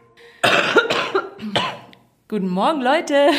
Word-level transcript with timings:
Guten 2.28 2.48
Morgen, 2.48 2.80
Leute. 2.80 3.30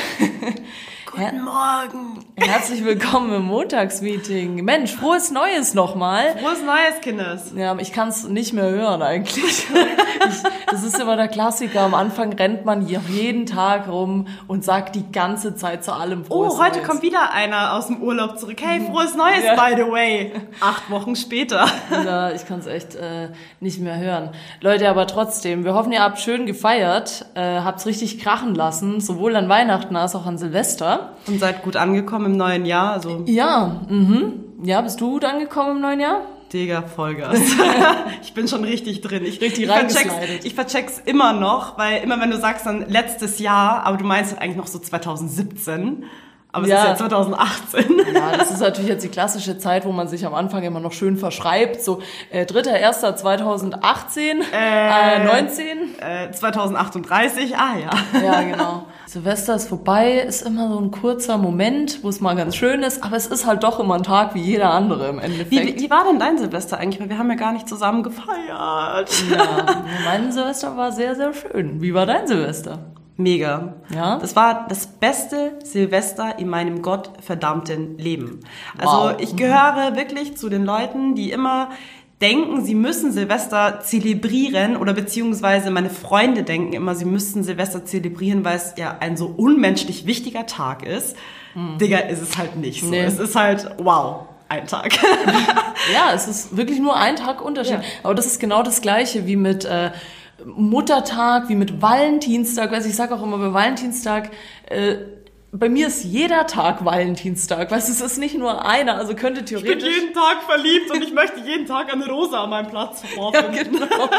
Guten 1.15 1.43
Morgen. 1.43 2.25
Herzlich 2.35 2.83
willkommen 2.83 3.31
im 3.35 3.43
Montagsmeeting. 3.43 4.63
Mensch, 4.65 4.93
frohes 4.95 5.29
Neues 5.29 5.75
nochmal. 5.75 6.35
Frohes 6.39 6.63
Neues, 6.63 7.01
Kinders. 7.01 7.51
Ja, 7.55 7.77
ich 7.77 7.93
kann 7.93 8.07
es 8.07 8.27
nicht 8.27 8.53
mehr 8.53 8.69
hören 8.69 9.01
eigentlich. 9.01 9.67
Ich, 10.25 10.41
das 10.71 10.83
ist 10.83 10.97
immer 11.01 11.17
der 11.17 11.27
Klassiker. 11.27 11.81
Am 11.81 11.93
Anfang 11.93 12.31
rennt 12.31 12.63
man 12.63 12.85
hier 12.85 13.01
jeden 13.09 13.45
Tag 13.45 13.89
rum 13.89 14.27
und 14.47 14.63
sagt 14.63 14.95
die 14.95 15.11
ganze 15.11 15.53
Zeit 15.53 15.83
zu 15.83 15.91
allem 15.91 16.23
frohes 16.23 16.53
Oh, 16.53 16.63
heute 16.63 16.77
Neues. 16.77 16.87
kommt 16.87 17.01
wieder 17.01 17.33
einer 17.33 17.73
aus 17.73 17.87
dem 17.87 18.01
Urlaub 18.01 18.39
zurück. 18.39 18.57
Hey, 18.61 18.79
frohes 18.89 19.15
Neues, 19.15 19.41
by 19.57 19.75
the 19.75 19.91
way. 19.91 20.31
Acht 20.61 20.89
Wochen 20.89 21.17
später. 21.17 21.65
Ja, 22.05 22.31
ich 22.31 22.45
kann 22.47 22.59
es 22.59 22.67
echt 22.67 22.95
äh, 22.95 23.31
nicht 23.59 23.81
mehr 23.81 23.97
hören. 23.97 24.29
Leute, 24.61 24.87
aber 24.89 25.07
trotzdem, 25.07 25.65
wir 25.65 25.73
hoffen, 25.73 25.91
ihr 25.91 26.01
habt 26.01 26.19
schön 26.21 26.45
gefeiert, 26.45 27.25
äh, 27.35 27.59
habt's 27.59 27.85
richtig 27.85 28.19
krachen 28.19 28.55
lassen, 28.55 29.01
sowohl 29.01 29.35
an 29.35 29.49
Weihnachten 29.49 29.97
als 29.97 30.15
auch 30.15 30.25
an 30.25 30.37
Silvester. 30.37 31.02
Und 31.27 31.39
seid 31.39 31.63
gut 31.63 31.75
angekommen 31.75 32.27
im 32.27 32.37
neuen 32.37 32.65
Jahr. 32.65 32.93
Also, 32.93 33.23
Ja, 33.25 33.81
mhm. 33.89 34.43
Ja, 34.63 34.81
bist 34.81 35.01
du 35.01 35.11
gut 35.11 35.25
angekommen 35.25 35.77
im 35.77 35.81
neuen 35.81 35.99
Jahr? 35.99 36.21
Digga, 36.53 36.83
Vollgas. 36.83 37.39
ich 38.21 38.33
bin 38.33 38.47
schon 38.47 38.63
richtig 38.63 39.01
drin. 39.01 39.25
Ich, 39.25 39.41
Richtig 39.41 39.63
ich, 39.63 39.67
vercheck's, 39.67 40.13
ich 40.43 40.53
vercheck's 40.53 41.01
immer 41.03 41.33
noch, 41.33 41.79
weil 41.79 42.03
immer 42.03 42.21
wenn 42.21 42.29
du 42.29 42.37
sagst 42.37 42.67
dann 42.67 42.87
letztes 42.87 43.39
Jahr, 43.39 43.85
aber 43.85 43.97
du 43.97 44.05
meinst 44.05 44.31
halt 44.31 44.41
eigentlich 44.41 44.57
noch 44.57 44.67
so 44.67 44.77
2017. 44.77 46.05
Aber 46.53 46.63
es 46.65 46.69
Ja. 46.69 46.83
ist 46.83 47.01
ja 47.01 47.07
2018. 47.07 47.85
Ja, 48.13 48.37
das 48.37 48.51
ist 48.51 48.59
natürlich 48.61 48.89
jetzt 48.89 49.03
die 49.03 49.09
klassische 49.09 49.57
Zeit, 49.57 49.85
wo 49.85 49.91
man 49.91 50.07
sich 50.07 50.23
am 50.25 50.33
Anfang 50.35 50.63
immer 50.63 50.79
noch 50.79 50.91
schön 50.93 51.17
verschreibt. 51.17 51.83
So 51.83 51.99
äh, 52.31 52.45
3.1.2018, 52.45 54.41
äh, 54.53 55.23
19. 55.25 55.99
Äh, 55.99 56.31
2038, 56.31 57.57
ah 57.57 57.73
ja. 57.77 58.21
Ja, 58.23 58.41
genau. 58.41 58.85
Silvester 59.07 59.55
ist 59.55 59.67
vorbei, 59.67 60.19
ist 60.27 60.41
immer 60.45 60.69
so 60.69 60.79
ein 60.79 60.91
kurzer 60.91 61.37
Moment, 61.37 62.03
wo 62.03 62.09
es 62.09 62.21
mal 62.21 62.35
ganz 62.35 62.55
schön 62.55 62.83
ist, 62.83 63.03
aber 63.03 63.15
es 63.17 63.27
ist 63.27 63.45
halt 63.45 63.63
doch 63.63 63.79
immer 63.79 63.95
ein 63.95 64.03
Tag 64.03 64.33
wie 64.35 64.41
jeder 64.41 64.71
andere 64.71 65.07
im 65.09 65.19
Endeffekt. 65.19 65.51
Wie, 65.51 65.59
wie, 65.75 65.79
wie 65.79 65.89
war 65.89 66.03
denn 66.05 66.19
dein 66.19 66.37
Silvester 66.37 66.77
eigentlich? 66.77 66.99
Weil 67.01 67.09
wir 67.09 67.17
haben 67.17 67.29
ja 67.29 67.35
gar 67.35 67.51
nicht 67.53 67.67
zusammen 67.67 68.03
gefeiert. 68.03 69.09
Ja, 69.31 69.83
mein 70.05 70.31
Silvester 70.31 70.77
war 70.77 70.91
sehr, 70.91 71.15
sehr 71.15 71.33
schön. 71.33 71.81
Wie 71.81 71.93
war 71.93 72.05
dein 72.05 72.27
Silvester? 72.27 72.79
Mega. 73.17 73.75
Ja? 73.93 74.17
Das 74.17 74.35
war 74.35 74.65
das 74.69 74.87
beste 74.87 75.59
Silvester 75.63 76.39
in 76.39 76.49
meinem 76.49 76.81
gottverdammten 76.81 77.97
Leben. 77.97 78.39
Also 78.77 78.91
Wow. 78.95 79.15
ich 79.19 79.35
gehöre 79.35 79.95
wirklich 79.95 80.35
zu 80.37 80.49
den 80.49 80.65
Leuten, 80.65 81.13
die 81.15 81.31
immer 81.31 81.69
denken, 82.21 82.63
sie 82.63 82.73
müssen 82.75 83.11
Silvester 83.11 83.81
zelebrieren 83.81 84.77
oder 84.77 84.93
beziehungsweise 84.93 85.69
meine 85.71 85.89
Freunde 85.89 86.43
denken 86.43 86.73
immer, 86.73 86.95
sie 86.95 87.05
müssten 87.05 87.43
Silvester 87.43 87.85
zelebrieren, 87.85 88.45
weil 88.45 88.55
es 88.55 88.73
ja 88.77 88.97
ein 88.99 89.17
so 89.17 89.27
unmenschlich 89.27 90.05
wichtiger 90.05 90.45
Tag 90.45 90.85
ist. 90.85 91.15
Digga, 91.79 91.99
ist 91.99 92.21
es 92.21 92.37
halt 92.37 92.55
nicht 92.55 92.81
so. 92.81 92.87
Nee. 92.89 93.01
Es 93.01 93.19
ist 93.19 93.35
halt, 93.35 93.69
wow, 93.77 94.21
ein 94.49 94.65
Tag. 94.67 94.93
Ja, 95.93 96.13
es 96.13 96.29
ist 96.29 96.55
wirklich 96.55 96.79
nur 96.79 96.95
ein 96.95 97.17
Tag 97.17 97.43
Unterschied. 97.43 97.73
Ja. 97.73 97.81
Aber 98.03 98.15
das 98.15 98.25
ist 98.25 98.39
genau 98.39 98.63
das 98.63 98.79
Gleiche 98.81 99.27
wie 99.27 99.35
mit 99.35 99.65
äh, 99.65 99.91
Muttertag, 100.45 101.49
wie 101.49 101.55
mit 101.55 101.81
Valentinstag. 101.81 102.71
Du, 102.71 102.77
ich 102.77 102.95
sage 102.95 103.15
auch 103.15 103.23
immer 103.23 103.37
bei 103.37 103.53
Valentinstag, 103.53 104.31
äh, 104.69 104.97
bei 105.55 105.69
mir 105.69 105.85
ist 105.87 106.03
jeder 106.03 106.47
Tag 106.47 106.83
Valentinstag. 106.83 107.69
Weißt 107.69 107.87
du, 107.87 107.93
es 107.93 108.01
ist 108.01 108.17
nicht 108.17 108.35
nur 108.37 108.65
einer. 108.65 108.95
Also 108.95 109.13
könnte 109.13 109.41
Ich 109.41 109.51
bin 109.51 109.61
theoretisch. 109.63 109.87
jeden 109.87 110.13
Tag 110.13 110.41
verliebt 110.47 110.89
und 110.91 111.03
ich 111.03 111.13
möchte 111.13 111.39
jeden 111.41 111.67
Tag 111.67 111.93
eine 111.93 112.07
Rose 112.09 112.35
an 112.37 112.49
meinem 112.49 112.69
Platz 112.69 113.03
ja, 113.03 113.09
vorfinden. 113.15 113.73
genau. 113.73 114.09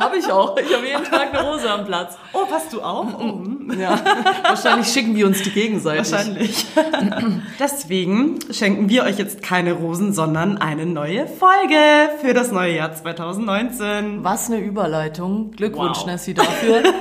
habe 0.00 0.16
ich 0.16 0.30
auch. 0.32 0.56
Ich 0.56 0.74
habe 0.74 0.84
jeden 0.86 1.04
Tag 1.04 1.32
eine 1.32 1.48
Rose 1.48 1.70
am 1.70 1.84
Platz. 1.84 2.18
Oh, 2.32 2.40
hast 2.50 2.72
du 2.72 2.82
auch? 2.82 3.06
Oh, 3.20 3.40
Ja, 3.78 4.00
wahrscheinlich 4.42 4.88
schicken 4.88 5.14
wir 5.14 5.26
uns 5.28 5.42
die 5.42 5.50
gegenseitig. 5.50 6.10
Wahrscheinlich. 6.10 6.66
Deswegen 7.60 8.38
schenken 8.50 8.88
wir 8.88 9.04
euch 9.04 9.18
jetzt 9.18 9.42
keine 9.42 9.74
Rosen, 9.74 10.12
sondern 10.12 10.58
eine 10.58 10.86
neue 10.86 11.28
Folge 11.28 11.76
für 12.20 12.34
das 12.34 12.50
neue 12.50 12.74
Jahr 12.74 12.92
2019. 12.92 14.24
Was 14.24 14.50
eine 14.50 14.58
Überleitung. 14.58 15.52
Glückwunsch, 15.52 15.98
Wow. 15.98 16.06
Nessie, 16.06 16.34
dafür. 16.34 16.82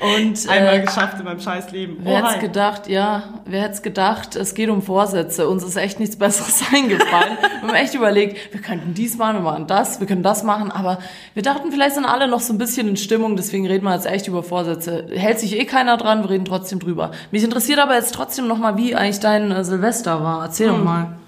Und 0.00 0.48
Einmal 0.48 0.76
äh, 0.76 0.80
geschafft 0.80 1.18
in 1.18 1.24
meinem 1.26 1.40
scheiß 1.40 1.72
Leben. 1.72 1.98
Wer 2.00 2.16
hätte 2.16 2.28
hi. 2.28 2.34
es 2.36 2.40
gedacht, 2.40 2.88
ja, 2.88 3.19
wer 3.44 3.62
hätte 3.62 3.74
es 3.74 3.82
gedacht, 3.82 4.36
es 4.36 4.54
geht 4.54 4.70
um 4.70 4.82
Vorsätze. 4.82 5.48
Uns 5.48 5.62
ist 5.62 5.76
echt 5.76 6.00
nichts 6.00 6.16
Besseres 6.16 6.62
eingefallen. 6.74 7.38
wir 7.60 7.68
haben 7.68 7.74
echt 7.74 7.94
überlegt, 7.94 8.52
wir 8.52 8.60
könnten 8.60 8.94
dies 8.94 9.16
machen, 9.16 9.36
wir 9.36 9.42
machen 9.42 9.66
das, 9.66 10.00
wir 10.00 10.06
können 10.06 10.22
das 10.22 10.42
machen, 10.42 10.70
aber 10.70 10.98
wir 11.34 11.42
dachten, 11.42 11.70
vielleicht 11.72 11.94
sind 11.94 12.04
alle 12.04 12.28
noch 12.28 12.40
so 12.40 12.52
ein 12.52 12.58
bisschen 12.58 12.88
in 12.88 12.96
Stimmung, 12.96 13.36
deswegen 13.36 13.66
reden 13.66 13.84
wir 13.84 13.94
jetzt 13.94 14.06
echt 14.06 14.28
über 14.28 14.42
Vorsätze. 14.42 15.06
Hält 15.14 15.40
sich 15.40 15.58
eh 15.58 15.64
keiner 15.64 15.96
dran, 15.96 16.22
wir 16.22 16.30
reden 16.30 16.44
trotzdem 16.44 16.78
drüber. 16.78 17.12
Mich 17.30 17.44
interessiert 17.44 17.78
aber 17.78 17.94
jetzt 17.94 18.14
trotzdem 18.14 18.46
nochmal, 18.46 18.76
wie 18.76 18.94
eigentlich 18.94 19.20
dein 19.20 19.50
äh, 19.50 19.64
Silvester 19.64 20.22
war. 20.22 20.44
Erzähl 20.44 20.68
doch 20.68 20.82
mal. 20.82 21.18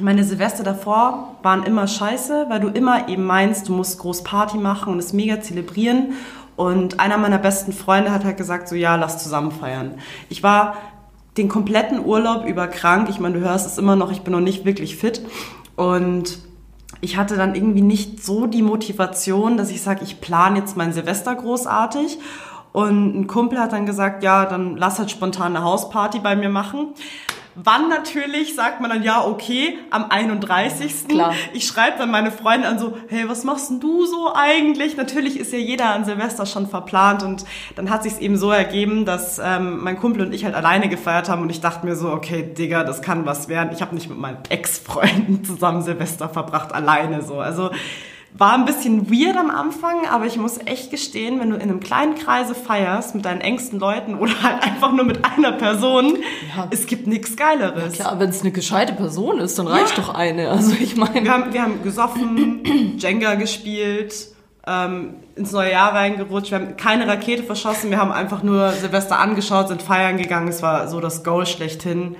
Meine 0.00 0.24
Silvester 0.24 0.64
davor 0.64 1.36
waren 1.42 1.64
immer 1.64 1.86
scheiße, 1.86 2.46
weil 2.48 2.60
du 2.60 2.68
immer 2.68 3.08
eben 3.08 3.24
meinst, 3.24 3.68
du 3.68 3.72
musst 3.72 3.98
groß 3.98 4.24
Party 4.24 4.56
machen 4.56 4.92
und 4.92 4.98
es 4.98 5.12
mega 5.12 5.40
zelebrieren. 5.40 6.14
Und 6.56 7.00
einer 7.00 7.18
meiner 7.18 7.38
besten 7.38 7.72
Freunde 7.72 8.12
hat 8.12 8.24
halt 8.24 8.36
gesagt, 8.36 8.68
so 8.68 8.74
ja, 8.74 8.96
lass 8.96 9.22
zusammen 9.22 9.52
feiern. 9.52 9.94
Ich 10.28 10.42
war 10.42 10.76
den 11.36 11.48
kompletten 11.48 12.04
Urlaub 12.04 12.46
über 12.46 12.68
krank. 12.68 13.08
Ich 13.08 13.20
meine, 13.20 13.38
du 13.38 13.40
hörst 13.40 13.66
es 13.66 13.78
immer 13.78 13.96
noch, 13.96 14.10
ich 14.10 14.22
bin 14.22 14.32
noch 14.32 14.40
nicht 14.40 14.64
wirklich 14.64 14.96
fit. 14.96 15.22
Und 15.76 16.38
ich 17.00 17.16
hatte 17.16 17.36
dann 17.36 17.54
irgendwie 17.54 17.82
nicht 17.82 18.22
so 18.22 18.46
die 18.46 18.62
Motivation, 18.62 19.56
dass 19.56 19.70
ich 19.70 19.82
sage, 19.82 20.04
ich 20.04 20.20
plane 20.20 20.58
jetzt 20.58 20.76
mein 20.76 20.92
Silvester 20.92 21.34
großartig. 21.34 22.18
Und 22.72 23.18
ein 23.18 23.26
Kumpel 23.26 23.58
hat 23.58 23.72
dann 23.72 23.86
gesagt, 23.86 24.22
ja, 24.22 24.46
dann 24.46 24.76
lass 24.76 24.98
halt 24.98 25.10
spontan 25.10 25.56
eine 25.56 25.64
Hausparty 25.64 26.20
bei 26.20 26.36
mir 26.36 26.48
machen. 26.48 26.88
Wann 27.54 27.88
natürlich 27.88 28.54
sagt 28.54 28.80
man 28.80 28.90
dann, 28.90 29.02
ja, 29.02 29.24
okay, 29.24 29.78
am 29.90 30.06
31. 30.10 31.08
Klar. 31.08 31.34
Ich 31.52 31.66
schreibe 31.66 31.98
dann 31.98 32.10
meine 32.10 32.30
Freunde 32.30 32.66
an 32.66 32.78
so, 32.78 32.96
hey, 33.08 33.28
was 33.28 33.44
machst 33.44 33.70
denn 33.70 33.80
du 33.80 34.06
so 34.06 34.32
eigentlich? 34.34 34.96
Natürlich 34.96 35.38
ist 35.38 35.52
ja 35.52 35.58
jeder 35.58 35.90
an 35.90 36.04
Silvester 36.04 36.46
schon 36.46 36.66
verplant 36.66 37.22
und 37.22 37.44
dann 37.76 37.90
hat 37.90 38.04
sich 38.04 38.20
eben 38.20 38.36
so 38.36 38.50
ergeben, 38.50 39.04
dass 39.04 39.38
ähm, 39.38 39.82
mein 39.82 39.98
Kumpel 39.98 40.22
und 40.22 40.32
ich 40.32 40.44
halt 40.44 40.54
alleine 40.54 40.88
gefeiert 40.88 41.28
haben 41.28 41.42
und 41.42 41.50
ich 41.50 41.60
dachte 41.60 41.86
mir 41.86 41.94
so, 41.94 42.10
okay, 42.10 42.42
Digga, 42.42 42.84
das 42.84 43.02
kann 43.02 43.26
was 43.26 43.48
werden. 43.48 43.70
Ich 43.74 43.82
habe 43.82 43.94
nicht 43.94 44.08
mit 44.08 44.18
meinen 44.18 44.38
Ex-Freunden 44.48 45.44
zusammen 45.44 45.82
Silvester 45.82 46.28
verbracht, 46.28 46.74
alleine 46.74 47.22
so. 47.22 47.40
Also 47.40 47.70
war 48.34 48.54
ein 48.54 48.64
bisschen 48.64 49.10
weird 49.10 49.36
am 49.36 49.50
Anfang, 49.50 50.06
aber 50.10 50.24
ich 50.26 50.36
muss 50.38 50.58
echt 50.64 50.90
gestehen, 50.90 51.38
wenn 51.38 51.50
du 51.50 51.56
in 51.56 51.62
einem 51.62 51.80
kleinen 51.80 52.14
Kreise 52.14 52.54
feierst 52.54 53.14
mit 53.14 53.24
deinen 53.26 53.40
engsten 53.42 53.78
Leuten 53.78 54.14
oder 54.18 54.32
halt 54.42 54.62
einfach 54.62 54.90
nur 54.92 55.04
mit 55.04 55.20
einer 55.24 55.52
Person, 55.52 56.16
Ja. 56.56 56.66
es 56.70 56.86
gibt 56.86 57.06
nichts 57.06 57.36
Geileres. 57.36 57.94
Klar, 57.94 58.18
wenn 58.18 58.30
es 58.30 58.40
eine 58.40 58.50
gescheite 58.50 58.94
Person 58.94 59.38
ist, 59.38 59.58
dann 59.58 59.66
reicht 59.66 59.98
doch 59.98 60.14
eine. 60.14 60.48
Also 60.50 60.72
ich 60.80 60.96
meine. 60.96 61.22
Wir 61.24 61.30
haben, 61.32 61.52
wir 61.52 61.62
haben 61.62 61.82
gesoffen, 61.82 62.62
Jenga 62.98 63.34
gespielt, 63.34 64.14
ähm, 64.66 65.14
ins 65.36 65.52
neue 65.52 65.72
Jahr 65.72 65.92
reingerutscht. 65.94 66.50
Wir 66.52 66.58
haben 66.58 66.76
keine 66.76 67.06
Rakete 67.06 67.42
verschossen. 67.42 67.90
Wir 67.90 67.98
haben 67.98 68.12
einfach 68.12 68.42
nur 68.42 68.70
Silvester 68.70 69.18
angeschaut, 69.18 69.68
sind 69.68 69.82
feiern 69.82 70.16
gegangen. 70.16 70.48
Es 70.48 70.62
war 70.62 70.88
so 70.88 71.00
das 71.00 71.22
Goal 71.22 71.46
schlechthin. 71.46 72.16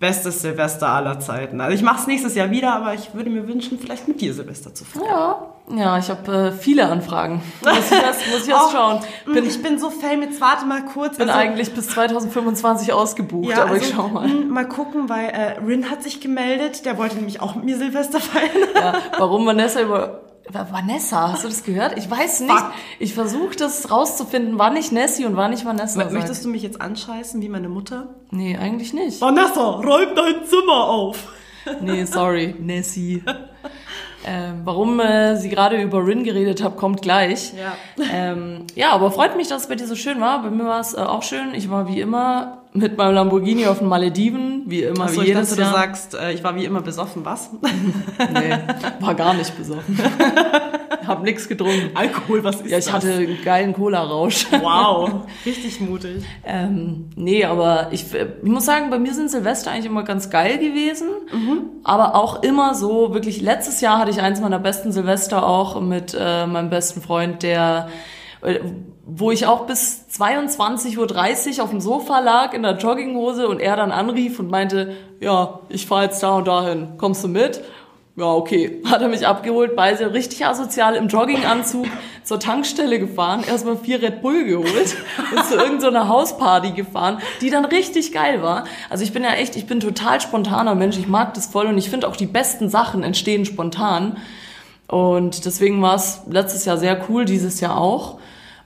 Bestes 0.00 0.40
Silvester 0.40 0.88
aller 0.88 1.20
Zeiten. 1.20 1.60
Also 1.60 1.74
ich 1.74 1.82
mache 1.82 2.00
es 2.00 2.06
nächstes 2.06 2.34
Jahr 2.34 2.50
wieder, 2.50 2.72
aber 2.74 2.94
ich 2.94 3.14
würde 3.14 3.28
mir 3.30 3.46
wünschen, 3.46 3.78
vielleicht 3.78 4.08
mit 4.08 4.20
dir 4.20 4.32
Silvester 4.34 4.74
zu 4.74 4.84
feiern. 4.86 5.04
Ja, 5.06 5.46
ja, 5.76 5.98
ich 5.98 6.08
habe 6.08 6.32
äh, 6.48 6.52
viele 6.52 6.86
Anfragen. 6.88 7.42
Muss 7.62 7.72
ich 7.90 8.02
erst, 8.02 8.20
muss 8.32 8.42
ich 8.44 8.48
erst 8.48 8.64
Oh, 8.68 8.72
schauen. 8.72 9.00
Bin, 9.26 9.46
ich 9.46 9.62
bin 9.62 9.78
so 9.78 9.90
fame, 9.90 10.22
jetzt 10.22 10.40
warte 10.40 10.64
mal 10.64 10.82
kurz. 10.86 11.18
bin 11.18 11.28
Also, 11.28 11.38
eigentlich 11.40 11.72
bis 11.74 11.86
2025 11.88 12.92
ausgebucht, 12.94 13.50
ja, 13.50 13.64
aber 13.64 13.76
ich 13.76 13.82
also, 13.82 13.94
schau 13.94 14.08
mal. 14.08 14.26
mh, 14.26 14.46
Mal 14.46 14.66
gucken, 14.66 15.08
weil 15.10 15.28
äh, 15.28 15.58
Rin 15.64 15.90
hat 15.90 16.02
sich 16.02 16.20
gemeldet. 16.20 16.86
Der 16.86 16.96
wollte 16.96 17.16
nämlich 17.16 17.40
auch 17.42 17.54
mit 17.54 17.66
mir 17.66 17.76
Silvester 17.76 18.20
feiern. 18.20 18.50
Ja, 18.74 18.94
warum 19.18 19.44
Vanessa 19.46 19.80
über... 19.82 20.22
Vanessa, 20.48 21.32
hast 21.32 21.44
du 21.44 21.48
das 21.48 21.62
gehört? 21.64 21.96
Ich 21.96 22.10
weiß 22.10 22.40
nicht. 22.40 22.52
Fuck. 22.52 22.72
Ich 22.98 23.14
versuche 23.14 23.56
das 23.56 23.90
rauszufinden, 23.90 24.58
wann 24.58 24.76
ich 24.76 24.90
Nessie 24.90 25.24
und 25.24 25.36
wann 25.36 25.52
ich 25.52 25.64
Vanessa 25.64 26.00
sag. 26.00 26.12
Möchtest 26.12 26.44
du 26.44 26.48
mich 26.48 26.62
jetzt 26.62 26.80
anscheißen 26.80 27.40
wie 27.40 27.48
meine 27.48 27.68
Mutter? 27.68 28.14
Nee, 28.30 28.56
eigentlich 28.56 28.92
nicht. 28.92 29.20
Vanessa, 29.20 29.60
räum 29.60 30.14
dein 30.14 30.44
Zimmer 30.44 30.84
auf. 30.88 31.28
Nee, 31.82 32.04
sorry, 32.06 32.54
Nessie. 32.58 33.22
Ähm, 34.24 34.62
warum 34.64 34.98
äh, 34.98 35.36
sie 35.36 35.50
gerade 35.50 35.80
über 35.80 36.06
Rin 36.06 36.24
geredet 36.24 36.62
hat, 36.62 36.76
kommt 36.76 37.02
gleich. 37.02 37.52
Ja. 37.52 37.74
Ähm, 38.12 38.66
ja, 38.74 38.92
aber 38.92 39.10
freut 39.10 39.36
mich, 39.36 39.48
dass 39.48 39.62
es 39.62 39.68
bei 39.68 39.74
dir 39.74 39.86
so 39.86 39.94
schön 39.94 40.20
war. 40.20 40.42
Bei 40.42 40.50
mir 40.50 40.64
war 40.64 40.80
es 40.80 40.94
äh, 40.94 40.98
auch 41.00 41.22
schön. 41.22 41.54
Ich 41.54 41.70
war 41.70 41.86
wie 41.86 42.00
immer 42.00 42.59
mit 42.72 42.96
meinem 42.96 43.14
Lamborghini 43.14 43.66
auf 43.66 43.78
den 43.80 43.88
Malediven, 43.88 44.62
wie 44.66 44.82
immer, 44.84 45.04
Achso, 45.04 45.16
wie 45.16 45.22
ich 45.22 45.28
jedes 45.28 45.48
dachte, 45.50 45.62
du 45.62 45.66
Jahr. 45.66 45.74
sagst, 45.74 46.14
äh, 46.14 46.32
ich 46.32 46.44
war 46.44 46.54
wie 46.54 46.64
immer 46.64 46.80
besoffen, 46.82 47.24
was? 47.24 47.50
Nee, 48.32 48.56
war 49.00 49.14
gar 49.14 49.34
nicht 49.34 49.56
besoffen. 49.58 49.98
hab 51.06 51.22
nix 51.24 51.48
getrunken. 51.48 51.90
Alkohol, 51.94 52.44
was 52.44 52.60
ist 52.60 52.70
Ja, 52.70 52.78
ich 52.78 52.84
das? 52.84 52.94
hatte 52.94 53.12
einen 53.12 53.38
geilen 53.44 53.72
Cola-Rausch. 53.72 54.46
Wow, 54.60 55.22
richtig 55.46 55.80
mutig. 55.80 56.22
Ähm, 56.44 57.06
nee, 57.16 57.44
aber 57.44 57.88
ich, 57.90 58.06
ich 58.14 58.48
muss 58.48 58.66
sagen, 58.66 58.90
bei 58.90 58.98
mir 59.00 59.14
sind 59.14 59.30
Silvester 59.30 59.72
eigentlich 59.72 59.86
immer 59.86 60.04
ganz 60.04 60.30
geil 60.30 60.58
gewesen. 60.58 61.08
Aber 61.82 62.14
auch 62.14 62.42
immer 62.44 62.74
so, 62.76 63.14
wirklich, 63.14 63.40
letztes 63.40 63.80
Jahr 63.80 63.98
hatte 63.98 64.10
ich 64.12 64.20
eins 64.20 64.40
meiner 64.40 64.58
besten 64.60 64.92
Silvester 64.92 65.44
auch 65.46 65.80
mit 65.80 66.16
äh, 66.18 66.46
meinem 66.46 66.70
besten 66.70 67.00
Freund, 67.02 67.42
der, 67.42 67.88
äh, 67.88 67.90
wo 69.04 69.30
ich 69.30 69.46
auch 69.46 69.66
bis 69.66 70.06
22.30 70.12 71.58
Uhr 71.58 71.64
auf 71.64 71.70
dem 71.70 71.80
Sofa 71.80 72.20
lag 72.20 72.54
in 72.54 72.62
der 72.62 72.76
Jogginghose 72.76 73.48
und 73.48 73.60
er 73.60 73.76
dann 73.76 73.92
anrief 73.92 74.38
und 74.38 74.50
meinte, 74.50 74.96
ja, 75.20 75.60
ich 75.68 75.86
fahr 75.86 76.04
jetzt 76.04 76.22
da 76.22 76.36
und 76.36 76.48
dahin, 76.48 76.96
kommst 76.96 77.24
du 77.24 77.28
mit? 77.28 77.62
Ja, 78.16 78.26
okay. 78.26 78.82
Hat 78.90 79.02
er 79.02 79.08
mich 79.08 79.26
abgeholt, 79.26 79.74
beide 79.76 80.12
richtig 80.12 80.44
asozial 80.44 80.94
im 80.94 81.08
Jogginganzug 81.08 81.86
zur 82.24 82.38
Tankstelle 82.38 82.98
gefahren, 82.98 83.44
erstmal 83.46 83.76
vier 83.76 84.02
Red 84.02 84.22
Bull 84.22 84.44
geholt 84.44 84.96
und 85.34 85.44
zu 85.44 85.56
irgendeiner 85.56 86.08
Hausparty 86.08 86.72
gefahren, 86.72 87.18
die 87.40 87.50
dann 87.50 87.64
richtig 87.64 88.12
geil 88.12 88.42
war. 88.42 88.64
Also 88.88 89.04
ich 89.04 89.12
bin 89.12 89.24
ja 89.24 89.32
echt, 89.32 89.56
ich 89.56 89.66
bin 89.66 89.80
total 89.80 90.20
spontaner 90.20 90.74
Mensch, 90.74 90.98
ich 90.98 91.08
mag 91.08 91.34
das 91.34 91.46
voll 91.46 91.66
und 91.66 91.78
ich 91.78 91.90
finde 91.90 92.08
auch 92.08 92.16
die 92.16 92.26
besten 92.26 92.68
Sachen 92.68 93.02
entstehen 93.02 93.44
spontan. 93.44 94.18
Und 94.86 95.44
deswegen 95.46 95.80
war 95.82 95.94
es 95.94 96.22
letztes 96.28 96.64
Jahr 96.64 96.76
sehr 96.76 97.00
cool, 97.08 97.24
dieses 97.24 97.60
Jahr 97.60 97.78
auch. 97.78 98.18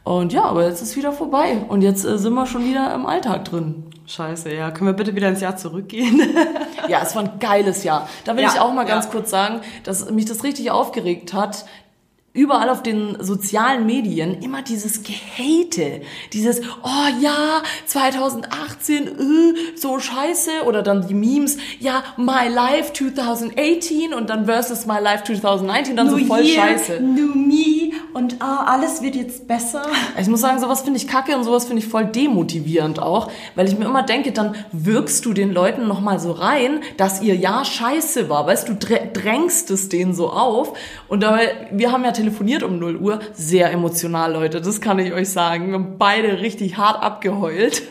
Und 0.04 0.34
ja, 0.34 0.44
aber 0.44 0.66
jetzt 0.66 0.82
ist 0.82 0.96
wieder 0.96 1.12
vorbei 1.12 1.64
und 1.68 1.80
jetzt 1.80 2.04
äh, 2.04 2.18
sind 2.18 2.34
wir 2.34 2.46
schon 2.46 2.64
wieder 2.64 2.94
im 2.94 3.06
Alltag 3.06 3.46
drin. 3.46 3.84
Scheiße, 4.06 4.54
ja. 4.54 4.70
Können 4.70 4.90
wir 4.90 4.92
bitte 4.92 5.16
wieder 5.16 5.28
ins 5.30 5.40
Jahr 5.40 5.56
zurückgehen? 5.56 6.20
Ja, 6.86 7.00
es 7.02 7.16
war 7.16 7.22
ein 7.22 7.38
geiles 7.40 7.82
Jahr. 7.82 8.06
Da 8.26 8.36
will 8.36 8.42
Ja, 8.42 8.50
ich 8.52 8.60
auch 8.60 8.74
mal 8.74 8.84
ganz 8.84 9.06
ja. 9.06 9.10
kurz 9.10 9.30
sagen, 9.30 9.62
dass 9.84 10.10
mich 10.10 10.26
das 10.26 10.44
richtig 10.44 10.70
aufgeregt 10.70 11.32
hat. 11.32 11.64
Überall 12.36 12.69
auf 12.69 12.82
den 12.82 13.16
sozialen 13.20 13.86
Medien 13.86 14.42
immer 14.42 14.62
dieses 14.62 15.04
Gehate, 15.04 16.02
dieses, 16.32 16.60
oh 16.82 17.06
ja, 17.20 17.62
2018, 17.86 19.06
äh, 19.06 19.10
so 19.76 20.00
scheiße, 20.00 20.50
oder 20.66 20.82
dann 20.82 21.06
die 21.06 21.14
Memes, 21.14 21.58
ja, 21.78 22.02
my 22.16 22.48
life 22.52 22.92
2018 22.92 24.12
und 24.14 24.31
dann 24.31 24.46
versus 24.46 24.84
my 24.84 24.98
life 25.00 25.22
2019, 25.22 25.94
dann 25.96 26.10
so 26.10 26.19
voll 26.19 26.44
scheiße. 26.44 27.00
New 27.00 27.34
me 27.36 27.92
und 28.14 28.36
ah, 28.42 28.64
alles 28.66 29.00
wird 29.00 29.14
jetzt 29.14 29.46
besser. 29.46 29.82
Ich 30.20 30.26
muss 30.26 30.40
sagen, 30.40 30.58
sowas 30.58 30.82
finde 30.82 30.98
ich 30.98 31.06
kacke 31.06 31.36
und 31.36 31.44
sowas 31.44 31.66
finde 31.66 31.82
ich 31.82 31.88
voll 31.88 32.06
demotivierend 32.06 33.00
auch, 33.00 33.31
weil 33.54 33.69
ich 33.69 33.78
mir 33.78 33.84
immer 33.84 34.02
denke, 34.02 34.32
dann 34.32 34.56
wirkst 34.72 35.25
du 35.25 35.34
den 35.34 35.52
Leuten 35.52 35.86
nochmal 35.86 36.19
so 36.19 36.32
rein, 36.32 36.81
dass 36.96 37.22
ihr 37.22 37.36
Jahr 37.36 37.64
scheiße 37.64 38.28
war. 38.28 38.44
Weißt 38.48 38.69
du, 38.69 38.72
drä- 38.72 39.12
drängst 39.12 39.70
es 39.70 39.88
denen 39.88 40.14
so 40.14 40.31
auf. 40.31 40.76
Und 41.06 41.22
dabei, 41.22 41.69
wir 41.70 41.92
haben 41.92 42.02
ja 42.04 42.10
telefoniert 42.24 42.62
um 42.62 42.78
0 42.78 42.96
Uhr, 42.96 43.20
sehr 43.34 43.70
emotional, 43.70 44.32
Leute, 44.32 44.60
das 44.62 44.80
kann 44.80 44.98
ich 44.98 45.12
euch 45.12 45.28
sagen. 45.28 45.68
Wir 45.68 45.74
haben 45.74 45.98
beide 45.98 46.40
richtig 46.40 46.78
hart 46.78 47.02
abgeheult. 47.02 47.82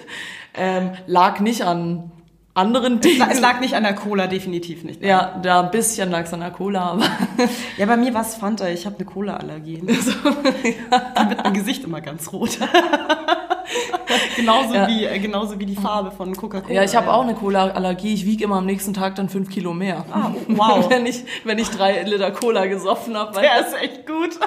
Ähm, 0.56 0.92
lag 1.08 1.40
nicht 1.40 1.64
an 1.64 2.12
anderen 2.56 3.02
Dingen. 3.02 3.28
Es 3.32 3.40
lag 3.40 3.60
nicht 3.60 3.74
an 3.76 3.84
der 3.84 3.96
Cola, 3.96 4.28
definitiv 4.28 4.84
nicht. 4.84 5.02
ja, 5.04 5.40
da 5.42 5.62
ein 5.62 5.72
bisschen 5.72 6.12
lag 6.12 6.24
es 6.26 6.34
an 6.34 6.42
der 6.42 6.52
Cola, 6.52 6.92
aber 6.92 7.04
Ja, 7.78 7.86
bei 7.86 7.98
mir 7.98 8.14
war 8.14 8.22
es 8.22 8.36
Fanta. 8.36 8.68
Ich 8.70 8.86
habe 8.86 8.96
eine 8.98 9.06
Cola-Allergie. 9.06 9.84
Dann 11.16 11.30
wird 11.30 11.44
mein 11.44 11.54
Gesicht 11.54 11.84
immer 11.84 12.02
ganz 12.02 12.32
rot. 12.32 12.60
genauso, 14.36 14.74
Ja. 14.74 14.88
wie, 14.88 15.06
äh, 15.06 15.20
genauso 15.20 15.60
wie 15.60 15.66
die 15.66 15.76
Farbe 15.76 16.12
von 16.12 16.36
Coca-Cola. 16.36 16.74
Ja, 16.74 16.84
ich 16.84 16.96
habe 16.96 17.12
auch 17.12 17.24
eine 17.24 17.34
Cola-Allergie. 17.34 18.14
Ich 18.14 18.26
wiege 18.26 18.44
immer 18.44 18.58
am 18.58 18.66
nächsten 18.66 18.94
Tag 18.94 19.16
dann 19.16 19.30
fünf 19.30 19.50
Kilo 19.50 19.74
mehr. 19.74 20.06
Ah, 20.12 20.32
wow. 20.48 20.90
wenn, 20.90 21.06
ich, 21.06 21.24
wenn 21.46 21.58
ich 21.58 21.70
drei 21.70 22.04
Liter 22.04 22.32
Cola 22.32 22.66
gesoffen 22.68 23.18
habe. 23.18 23.40
Der 23.40 23.62
ist 23.62 23.74
echt 23.82 24.06
gut. 24.06 24.38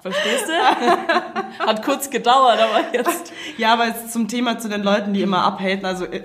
Verstehst 0.00 0.44
du? 0.48 1.66
Hat 1.66 1.82
kurz 1.84 2.10
gedauert, 2.10 2.58
aber 2.60 2.84
jetzt. 2.92 3.32
Ja, 3.56 3.72
aber 3.72 3.86
jetzt 3.88 4.12
zum 4.12 4.28
Thema 4.28 4.58
zu 4.58 4.68
den 4.68 4.82
Leuten, 4.82 5.12
die 5.14 5.22
immer 5.22 5.42
abhaten. 5.44 5.84
Also, 5.84 6.04
äh, 6.04 6.22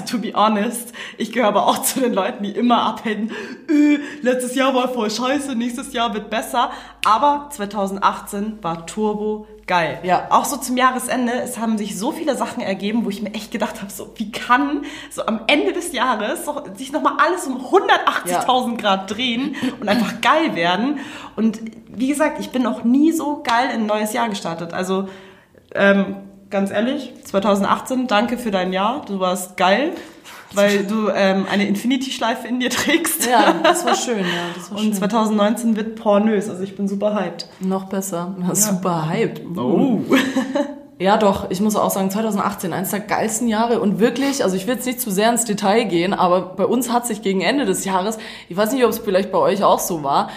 also 0.00 0.16
to 0.16 0.22
be 0.22 0.32
honest, 0.34 0.92
ich 1.18 1.32
gehöre 1.32 1.48
aber 1.48 1.66
auch 1.66 1.82
zu 1.82 2.00
den 2.00 2.12
Leuten, 2.12 2.44
die 2.44 2.50
immer 2.50 2.82
abhaten. 2.82 3.30
Äh, 3.68 3.98
letztes 4.22 4.54
Jahr 4.54 4.74
war 4.74 4.88
voll 4.88 5.10
scheiße, 5.10 5.54
nächstes 5.54 5.92
Jahr 5.92 6.14
wird 6.14 6.30
besser. 6.30 6.70
Aber 7.04 7.48
2018 7.50 8.58
war 8.62 8.86
Turbo 8.86 9.46
geil. 9.66 10.00
Ja. 10.02 10.28
Auch 10.30 10.44
so 10.44 10.56
zum 10.56 10.76
Jahresende, 10.76 11.32
es 11.32 11.58
haben 11.58 11.78
sich 11.78 11.98
so 11.98 12.12
viele 12.12 12.36
Sachen 12.36 12.62
ergeben, 12.62 13.04
wo 13.04 13.08
ich 13.08 13.22
mir 13.22 13.32
echt 13.34 13.52
gedacht 13.52 13.80
habe, 13.80 13.90
so 13.90 14.12
wie 14.16 14.32
kann 14.32 14.84
so 15.10 15.24
am 15.26 15.42
Ende 15.46 15.72
des 15.72 15.92
Jahres 15.92 16.44
so, 16.44 16.64
sich 16.74 16.92
nochmal 16.92 17.14
alles 17.18 17.46
um 17.46 17.58
180.000 17.58 18.76
Grad 18.78 19.10
drehen 19.10 19.54
und 19.80 19.88
einfach 19.88 20.20
geil 20.20 20.56
werden. 20.56 20.98
Und 21.36 21.60
wie 21.88 22.08
gesagt, 22.08 22.40
ich 22.40 22.50
bin 22.50 22.62
noch 22.62 22.84
nie 22.84 23.12
so 23.12 23.42
geil 23.42 23.70
in 23.72 23.82
ein 23.82 23.86
neues 23.86 24.12
Jahr 24.12 24.28
gestartet. 24.28 24.72
Also 24.72 25.08
ähm, 25.74 26.16
ganz 26.50 26.70
ehrlich, 26.70 27.12
2018, 27.24 28.06
danke 28.06 28.36
für 28.36 28.50
dein 28.50 28.72
Jahr. 28.72 29.04
Du 29.06 29.20
warst 29.20 29.56
geil, 29.56 29.92
weil 30.52 30.84
du 30.84 31.08
ähm, 31.08 31.46
eine 31.50 31.66
Infinity-Schleife 31.66 32.48
in 32.48 32.60
dir 32.60 32.70
trägst. 32.70 33.26
Ja, 33.26 33.54
das 33.62 33.84
war 33.86 33.94
schön, 33.94 34.18
ja. 34.18 34.24
Das 34.54 34.70
war 34.70 34.78
Und 34.78 34.84
schön. 34.84 34.94
2019 34.94 35.76
wird 35.76 35.96
pornös, 35.96 36.48
also 36.50 36.62
ich 36.62 36.76
bin 36.76 36.88
super 36.88 37.14
hyped. 37.14 37.48
Noch 37.60 37.84
besser. 37.84 38.34
Ja, 38.46 38.54
Super 38.54 39.08
hyped. 39.08 39.42
Oh. 39.56 40.00
Ja, 40.98 41.16
doch, 41.16 41.50
ich 41.50 41.62
muss 41.62 41.76
auch 41.76 41.90
sagen, 41.90 42.10
2018, 42.10 42.74
eines 42.74 42.90
der 42.90 43.00
geilsten 43.00 43.48
Jahre 43.48 43.80
und 43.80 44.00
wirklich, 44.00 44.44
also 44.44 44.54
ich 44.54 44.66
will 44.66 44.74
jetzt 44.74 44.84
nicht 44.84 45.00
zu 45.00 45.10
sehr 45.10 45.30
ins 45.30 45.46
Detail 45.46 45.84
gehen, 45.84 46.12
aber 46.12 46.42
bei 46.42 46.66
uns 46.66 46.92
hat 46.92 47.06
sich 47.06 47.22
gegen 47.22 47.40
Ende 47.40 47.64
des 47.64 47.86
Jahres, 47.86 48.18
ich 48.50 48.56
weiß 48.56 48.72
nicht, 48.72 48.84
ob 48.84 48.90
es 48.90 48.98
vielleicht 48.98 49.32
bei 49.32 49.38
euch 49.38 49.64
auch 49.64 49.78
so 49.78 50.02
war, 50.02 50.28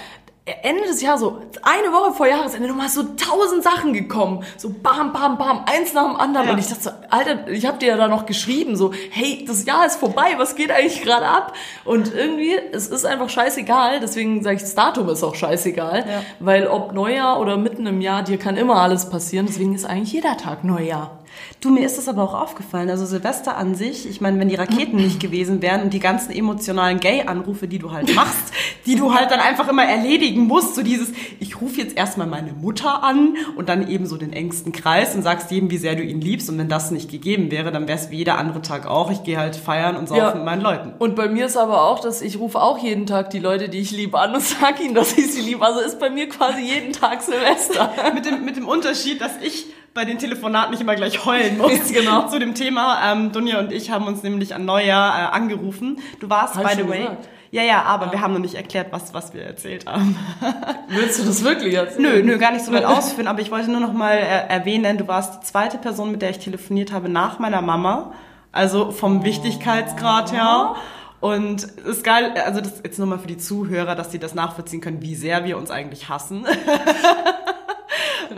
Ende 0.45 0.84
des 0.84 1.01
Jahres, 1.01 1.22
so 1.22 1.42
eine 1.62 1.94
Woche 1.94 2.12
vor 2.12 2.28
Jahresende, 2.28 2.68
nochmal 2.68 2.90
so 2.90 3.04
tausend 3.04 3.63
Sachen 3.63 3.94
gekommen. 3.94 4.44
So 4.57 4.69
bam, 4.69 5.13
bam, 5.13 5.38
bam, 5.38 5.63
eins 5.66 5.94
nach 5.94 6.04
dem 6.04 6.18
anderen. 6.18 6.48
Ja. 6.48 6.54
Und 6.54 6.60
ich 6.60 6.68
dachte 6.68 6.84
so, 6.84 6.90
Alter, 7.10 7.48
ich 7.48 7.66
hab 7.66 7.80
dir 7.80 7.90
ja 7.90 7.98
da 7.98 8.10
noch 8.10 8.25
geschrieben, 8.25 8.75
so, 8.75 8.92
hey, 9.12 9.45
das 9.48 9.63
Jahr 9.63 9.86
ist 9.86 9.95
vorbei, 9.95 10.34
was 10.36 10.56
geht 10.56 10.69
eigentlich 10.69 11.01
gerade 11.01 11.25
ab? 11.25 11.54
Und 11.86 12.13
irgendwie, 12.13 12.57
es 12.74 12.88
ist 12.88 13.06
einfach 13.06 13.30
scheißegal, 13.30 14.01
deswegen 14.01 14.44
sage 14.44 14.57
ich, 14.57 14.63
das 14.63 14.75
Datum 14.75 15.07
ist 15.07 15.24
auch 15.24 15.36
scheißegal. 15.36 16.00
Ja. 16.00 16.24
Weil 16.40 16.68
ob 16.68 16.92
Neujahr 16.92 17.39
oder 17.39 17.56
mitten 17.56 17.86
im 17.86 18.01
Jahr, 18.01 18.24
dir 18.24 18.38
kann 18.38 18.57
immer 18.57 18.81
alles 18.81 19.10
passieren, 19.10 19.46
deswegen 19.46 19.74
ist 19.74 19.86
eigentlich 19.86 20.12
jeder 20.12 20.36
Tag 20.36 20.66
Neujahr. 20.66 21.23
Du, 21.62 21.69
mir 21.69 21.85
ist 21.85 21.97
das 21.97 22.07
aber 22.07 22.24
auch 22.24 22.33
aufgefallen. 22.33 22.89
Also 22.89 23.06
Silvester 23.06 23.56
an 23.57 23.75
sich, 23.75 24.07
ich 24.09 24.19
meine, 24.21 24.39
wenn 24.39 24.50
die 24.50 24.56
Raketen 24.56 24.97
nicht 24.97 25.19
gewesen 25.19 25.62
wären 25.62 25.81
und 25.81 25.94
die 25.94 26.00
ganzen 26.00 26.31
emotionalen 26.31 27.00
Gay-Anrufe, 27.00 27.68
die 27.68 27.80
du 27.80 27.91
halt 27.91 28.13
machst, 28.15 28.51
die 28.85 28.95
du 28.95 29.13
halt 29.13 29.31
dann 29.31 29.39
einfach 29.39 29.68
immer 29.69 29.85
erledigen 29.85 30.41
musst, 30.47 30.75
so 30.75 30.83
dieses, 30.83 31.09
ich 31.39 31.62
rufe 31.62 31.80
jetzt 31.80 31.95
erstmal 31.97 32.27
meine 32.27 32.53
Mutter 32.53 33.03
an 33.03 33.35
und 33.56 33.69
dann 33.69 33.88
eben 33.89 34.06
so 34.06 34.18
den 34.18 34.33
engsten 34.33 34.71
Kreis 34.74 35.15
und 35.15 35.21
sagst 35.24 35.51
jedem, 35.51 35.71
wie 35.71 35.77
sehr 35.77 35.95
du 35.95 36.03
ihn 36.03 36.19
liebst. 36.21 36.50
Und 36.50 36.57
wenn 36.57 36.69
das 36.69 36.91
nicht 36.91 37.09
gegeben 37.09 37.50
wäre, 37.51 37.71
dann 37.71 37.88
wäre 37.88 37.97
es 37.97 38.09
wie 38.09 38.18
jeder 38.18 38.38
andere 38.38 38.62
Tag 38.62 38.86
auch. 38.86 39.09
Ich 39.12 39.24
gehe 39.24 39.38
halt 39.38 39.56
feiern 39.56 39.95
und 39.95 40.07
saufen 40.09 40.22
Ja. 40.22 40.36
mit 40.36 40.43
meinen 40.46 40.62
Leuten. 40.62 40.93
Und 41.00 41.15
bei 41.15 41.29
mir 41.29 41.46
ist 41.46 41.58
aber 41.58 41.84
auch, 41.84 42.00
dass 42.00 42.22
ich 42.22 42.39
rufe 42.39 42.62
auch 42.62 42.77
jeden 42.77 43.05
Tag 43.05 43.29
die 43.29 43.39
Leute, 43.39 43.69
die 43.69 43.79
ich 43.79 43.91
liebe, 43.91 44.19
an 44.19 44.34
und 44.36 44.41
sag 44.43 44.84
ihnen, 44.84 44.96
dass 44.96 45.17
ich 45.17 45.31
sie 45.31 45.41
liebe. 45.41 45.65
Also 45.65 45.79
ist 45.79 46.00
bei 46.00 46.10
mir 46.10 46.27
quasi 46.27 46.62
jeden 46.62 46.91
Tag 46.93 47.22
Silvester. 47.22 47.91
mit, 48.13 48.25
dem, 48.25 48.43
mit 48.43 48.58
dem 48.58 48.67
Unterschied, 48.67 49.22
dass 49.22 49.31
ich 49.41 49.67
bei 49.93 50.05
den 50.05 50.17
Telefonaten 50.17 50.71
nicht 50.71 50.81
immer 50.81 50.95
gleich 50.95 51.25
heulen 51.25 51.57
muss. 51.57 51.71
Genau. 51.93 52.27
Zu 52.27 52.39
dem 52.39 52.55
Thema. 52.55 53.12
Ähm, 53.12 53.31
Dunja 53.31 53.59
und 53.59 53.71
ich 53.71 53.91
haben 53.91 54.07
uns 54.07 54.23
nämlich 54.23 54.55
an 54.55 54.65
Neujahr 54.65 55.19
äh, 55.19 55.35
angerufen. 55.35 56.00
Du 56.19 56.29
warst, 56.29 56.55
Hab 56.55 56.63
by 56.63 56.75
the 56.75 56.89
way. 56.89 57.00
gesagt. 57.00 57.29
Ja, 57.51 57.62
ja, 57.62 57.83
aber 57.83 58.12
wir 58.12 58.19
haben 58.19 58.33
noch 58.33 58.39
nicht 58.39 58.55
erklärt, 58.55 58.88
was, 58.91 59.13
was 59.13 59.35
wir 59.35 59.43
erzählt 59.43 59.85
haben. 59.85 60.17
Willst 60.88 61.19
du 61.19 61.23
das 61.23 61.43
wirklich 61.43 61.75
erzählen? 61.75 62.01
Nö, 62.01 62.23
nö, 62.23 62.38
gar 62.39 62.51
nicht 62.51 62.65
so 62.65 62.71
weit 62.71 62.85
ausführen, 62.85 63.27
aber 63.27 63.41
ich 63.41 63.51
wollte 63.51 63.69
nur 63.69 63.79
noch 63.79 63.93
mal 63.93 64.15
äh, 64.15 64.47
erwähnen, 64.50 64.97
du 64.97 65.07
warst 65.07 65.35
die 65.35 65.45
zweite 65.45 65.77
Person, 65.77 66.12
mit 66.12 66.23
der 66.23 66.31
ich 66.31 66.39
telefoniert 66.39 66.91
habe 66.91 67.09
nach 67.09 67.38
meiner 67.38 67.62
Mama. 67.62 68.13
Also 68.51 68.89
vom 68.89 69.23
Wichtigkeitsgrad 69.23 70.33
her. 70.33 70.75
Und 71.19 71.63
es 71.63 71.85
ist 71.85 72.03
geil, 72.03 72.33
also 72.43 72.59
das 72.59 72.81
jetzt 72.83 72.97
nur 72.97 73.07
mal 73.07 73.19
für 73.19 73.27
die 73.27 73.38
Zuhörer, 73.38 73.95
dass 73.95 74.12
sie 74.12 74.19
das 74.19 74.33
nachvollziehen 74.33 74.81
können, 74.81 75.01
wie 75.01 75.15
sehr 75.15 75.45
wir 75.45 75.57
uns 75.57 75.69
eigentlich 75.69 76.09
hassen. 76.09 76.45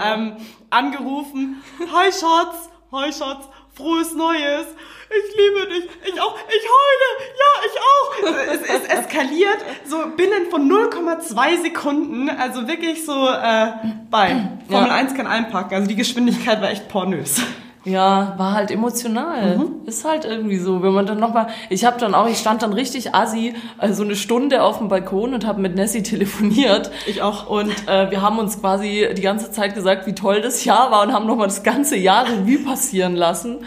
Ähm, 0.03 0.37
angerufen, 0.69 1.61
hi 1.79 2.11
Schatz, 2.11 2.69
hi 2.91 3.11
Schatz, 3.11 3.47
frohes 3.75 4.13
Neues. 4.13 4.67
Ich 5.07 5.35
liebe 5.37 5.67
dich. 5.73 5.89
Ich 6.13 6.19
auch. 6.19 6.35
Ich 6.47 6.63
heule. 6.63 7.07
Ja, 7.39 7.61
ich 7.67 7.79
auch. 7.79 8.53
Es 8.53 8.61
ist 8.61 8.89
eskaliert. 8.89 9.57
So 9.85 9.97
binnen 10.17 10.49
von 10.49 10.67
0,2 10.69 11.61
Sekunden. 11.61 12.29
Also 12.29 12.67
wirklich 12.67 13.05
so 13.05 13.29
äh, 13.29 13.67
bei. 14.09 14.49
Formel 14.67 14.89
Ja. 14.89 14.95
1 14.95 15.13
kann 15.13 15.27
einpacken. 15.27 15.75
Also 15.75 15.87
die 15.87 15.95
Geschwindigkeit 15.95 16.59
war 16.59 16.71
echt 16.71 16.89
pornös. 16.89 17.39
Ja, 17.85 18.33
war 18.37 18.53
halt 18.53 18.71
emotional. 18.71 19.61
Ist 19.85 20.05
halt 20.05 20.25
irgendwie 20.25 20.57
so, 20.57 20.81
wenn 20.81 20.91
man 20.91 21.05
dann 21.05 21.19
nochmal, 21.19 21.47
ich 21.69 21.85
habe 21.85 21.99
dann 21.99 22.15
auch, 22.15 22.27
ich 22.27 22.39
stand 22.39 22.63
dann 22.63 22.73
richtig 22.73 23.13
assi, 23.13 23.53
also 23.77 24.03
eine 24.03 24.15
Stunde 24.15 24.63
auf 24.63 24.79
dem 24.79 24.87
Balkon 24.87 25.35
und 25.35 25.45
habe 25.45 25.61
mit 25.61 25.75
Nessie 25.75 26.01
telefoniert. 26.01 26.89
Ich 27.05 27.21
auch. 27.21 27.47
Und 27.47 27.87
äh, 27.87 28.09
wir 28.09 28.23
haben 28.23 28.39
uns 28.39 28.59
quasi 28.59 29.09
die 29.15 29.21
ganze 29.21 29.51
Zeit 29.51 29.75
gesagt, 29.75 30.07
wie 30.07 30.15
toll 30.15 30.41
das 30.41 30.65
Jahr 30.65 30.89
war 30.89 31.03
und 31.03 31.13
haben 31.13 31.27
nochmal 31.27 31.47
das 31.47 31.61
ganze 31.61 31.95
Jahr 31.95 32.25
Revue 32.25 32.57
passieren 32.65 33.15
lassen. 33.15 33.59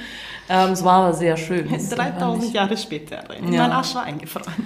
Ähm, 0.51 0.73
es 0.73 0.83
war 0.85 1.05
aber 1.05 1.13
sehr 1.15 1.37
schön. 1.37 1.73
Es 1.75 1.91
war 1.91 1.99
3000 2.07 2.43
nicht- 2.45 2.55
Jahre 2.55 2.77
später. 2.77 3.19
In 3.37 3.53
Ja. 3.53 3.63
mein 3.63 3.73
Arsch 3.73 3.95
war 3.95 4.03
eingefroren. 4.05 4.53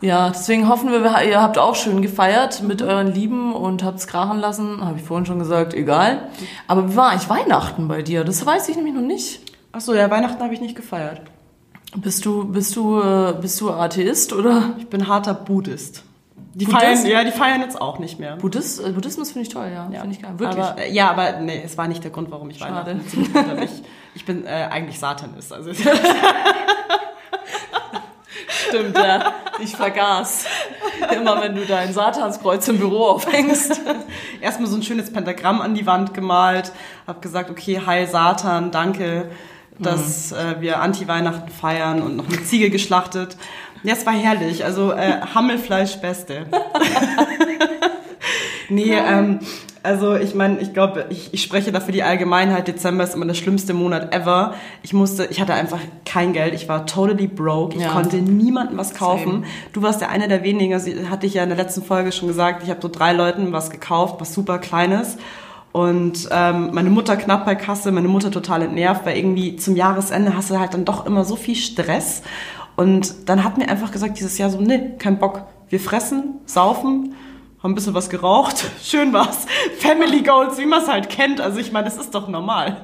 Ja, 0.00 0.28
deswegen 0.28 0.68
hoffen 0.68 0.90
wir, 0.92 1.00
ihr 1.26 1.40
habt 1.40 1.56
auch 1.56 1.74
schön 1.74 2.02
gefeiert 2.02 2.62
mit 2.62 2.82
euren 2.82 3.06
Lieben 3.14 3.54
und 3.54 3.82
habt's 3.82 4.06
krachen 4.06 4.38
lassen. 4.38 4.84
Habe 4.84 4.98
ich 4.98 5.02
vorhin 5.02 5.24
schon 5.24 5.38
gesagt, 5.38 5.72
egal. 5.72 6.28
Aber 6.68 6.90
wie 6.90 6.96
war 6.96 7.08
eigentlich 7.10 7.30
Weihnachten 7.30 7.88
bei 7.88 8.02
dir? 8.02 8.22
Das 8.22 8.44
weiß 8.44 8.68
ich 8.68 8.76
nämlich 8.76 8.92
noch 8.92 9.00
nicht. 9.00 9.40
Achso, 9.72 9.94
ja, 9.94 10.10
Weihnachten 10.10 10.42
habe 10.42 10.52
ich 10.52 10.60
nicht 10.60 10.76
gefeiert. 10.76 11.22
Bist 11.96 12.26
du, 12.26 12.44
bist 12.44 12.76
du, 12.76 13.00
äh, 13.00 13.34
bist 13.40 13.58
du 13.62 13.70
Atheist 13.70 14.34
oder? 14.34 14.74
Ich 14.76 14.88
bin 14.88 15.08
harter 15.08 15.32
Buddhist. 15.32 16.02
Die 16.54 16.66
Buddhist? 16.66 16.82
feiern, 16.82 17.06
ja, 17.06 17.24
die 17.24 17.32
feiern 17.32 17.60
jetzt 17.62 17.80
auch 17.80 17.98
nicht 17.98 18.20
mehr. 18.20 18.36
Buddhist, 18.36 18.84
äh, 18.84 18.90
Buddhismus 18.90 19.32
finde 19.32 19.48
ich 19.48 19.52
toll, 19.52 19.70
ja. 19.72 19.88
Ja. 19.90 20.00
Finde 20.00 20.16
ich 20.16 20.22
geil. 20.22 20.34
Wirklich. 20.36 20.64
Aber, 20.64 20.86
ja, 20.86 21.10
aber 21.10 21.40
nee, 21.40 21.62
es 21.64 21.76
war 21.76 21.88
nicht 21.88 22.04
der 22.04 22.12
Grund, 22.12 22.30
warum 22.30 22.48
ich 22.50 22.58
Schade. 22.58 22.92
Weihnachten. 22.92 23.62
Ich, 23.62 23.82
ich 24.14 24.24
bin 24.24 24.46
äh, 24.46 24.68
eigentlich 24.70 24.98
Satanist. 24.98 25.52
Also 25.52 25.72
Stimmt, 28.68 28.96
ja. 28.96 29.32
Ich 29.60 29.76
vergaß. 29.76 30.46
Immer 31.14 31.40
wenn 31.42 31.54
du 31.54 31.64
dein 31.64 31.92
Satanskreuz 31.92 32.66
im 32.68 32.78
Büro 32.78 33.06
aufhängst. 33.06 33.80
erstmal 34.40 34.68
so 34.68 34.76
ein 34.76 34.82
schönes 34.82 35.12
Pentagramm 35.12 35.60
an 35.60 35.74
die 35.74 35.86
Wand 35.86 36.14
gemalt, 36.14 36.72
habe 37.06 37.20
gesagt, 37.20 37.50
okay, 37.50 37.80
Heil 37.84 38.06
Satan, 38.06 38.70
danke, 38.70 39.30
dass 39.78 40.32
äh, 40.32 40.60
wir 40.60 40.80
Anti-Weihnachten 40.80 41.48
feiern 41.50 42.02
und 42.02 42.16
noch 42.16 42.28
eine 42.28 42.42
Ziege 42.44 42.70
geschlachtet. 42.70 43.36
Ja, 43.84 43.92
es 43.92 44.06
war 44.06 44.14
herrlich. 44.14 44.64
Also 44.64 44.92
äh, 44.92 45.20
Hammelfleisch 45.34 45.96
Beste. 45.96 46.46
nee, 48.68 48.92
ähm, 48.94 49.40
also 49.82 50.16
ich 50.16 50.34
meine, 50.34 50.58
ich 50.60 50.72
glaube, 50.72 51.06
ich, 51.10 51.34
ich 51.34 51.42
spreche 51.42 51.70
dafür 51.70 51.92
die 51.92 52.02
Allgemeinheit. 52.02 52.66
Dezember 52.66 53.04
ist 53.04 53.14
immer 53.14 53.26
der 53.26 53.34
schlimmste 53.34 53.74
Monat 53.74 54.14
ever. 54.14 54.54
Ich 54.82 54.94
musste, 54.94 55.26
ich 55.26 55.40
hatte 55.40 55.52
einfach 55.52 55.78
kein 56.06 56.32
Geld. 56.32 56.54
Ich 56.54 56.68
war 56.68 56.86
totally 56.86 57.26
broke. 57.26 57.76
Ich 57.76 57.82
Ja. 57.82 57.90
konnte 57.90 58.16
niemandem 58.16 58.78
was 58.78 58.94
kaufen. 58.94 59.44
Du 59.74 59.82
warst 59.82 60.00
ja 60.00 60.08
einer 60.08 60.28
der 60.28 60.42
wenigen, 60.42 60.72
also 60.72 60.90
hatte 61.10 61.26
ich 61.26 61.34
ja 61.34 61.42
in 61.42 61.50
der 61.50 61.58
letzten 61.58 61.82
Folge 61.82 62.12
schon 62.12 62.28
gesagt, 62.28 62.62
ich 62.62 62.70
habe 62.70 62.80
so 62.80 62.88
drei 62.88 63.12
Leuten 63.12 63.52
was 63.52 63.68
gekauft, 63.70 64.16
was 64.18 64.32
super 64.32 64.58
kleines. 64.58 65.18
Und 65.72 66.28
ähm, 66.30 66.70
meine 66.72 66.88
Mutter 66.88 67.16
knapp 67.16 67.44
bei 67.44 67.56
Kasse, 67.56 67.90
meine 67.90 68.06
Mutter 68.08 68.30
total 68.30 68.62
entnervt, 68.62 69.04
weil 69.04 69.18
irgendwie 69.18 69.56
zum 69.56 69.74
Jahresende 69.76 70.36
hast 70.36 70.50
du 70.50 70.58
halt 70.58 70.72
dann 70.72 70.84
doch 70.84 71.04
immer 71.04 71.24
so 71.24 71.34
viel 71.36 71.56
Stress. 71.56 72.22
Und 72.76 73.28
dann 73.28 73.44
hat 73.44 73.56
mir 73.58 73.68
einfach 73.68 73.90
gesagt, 73.92 74.18
dieses 74.18 74.36
Jahr 74.38 74.50
so, 74.50 74.60
nee, 74.60 74.92
kein 74.98 75.18
Bock. 75.18 75.42
Wir 75.68 75.80
fressen, 75.80 76.40
saufen, 76.46 77.14
haben 77.62 77.72
ein 77.72 77.74
bisschen 77.74 77.94
was 77.94 78.10
geraucht, 78.10 78.64
schön 78.82 79.12
war's. 79.12 79.46
Family 79.78 80.22
Goals, 80.22 80.58
wie 80.58 80.66
man 80.66 80.82
es 80.82 80.88
halt 80.88 81.08
kennt. 81.08 81.40
Also 81.40 81.58
ich 81.58 81.72
meine, 81.72 81.84
das 81.86 81.96
ist 81.96 82.14
doch 82.14 82.28
normal. 82.28 82.82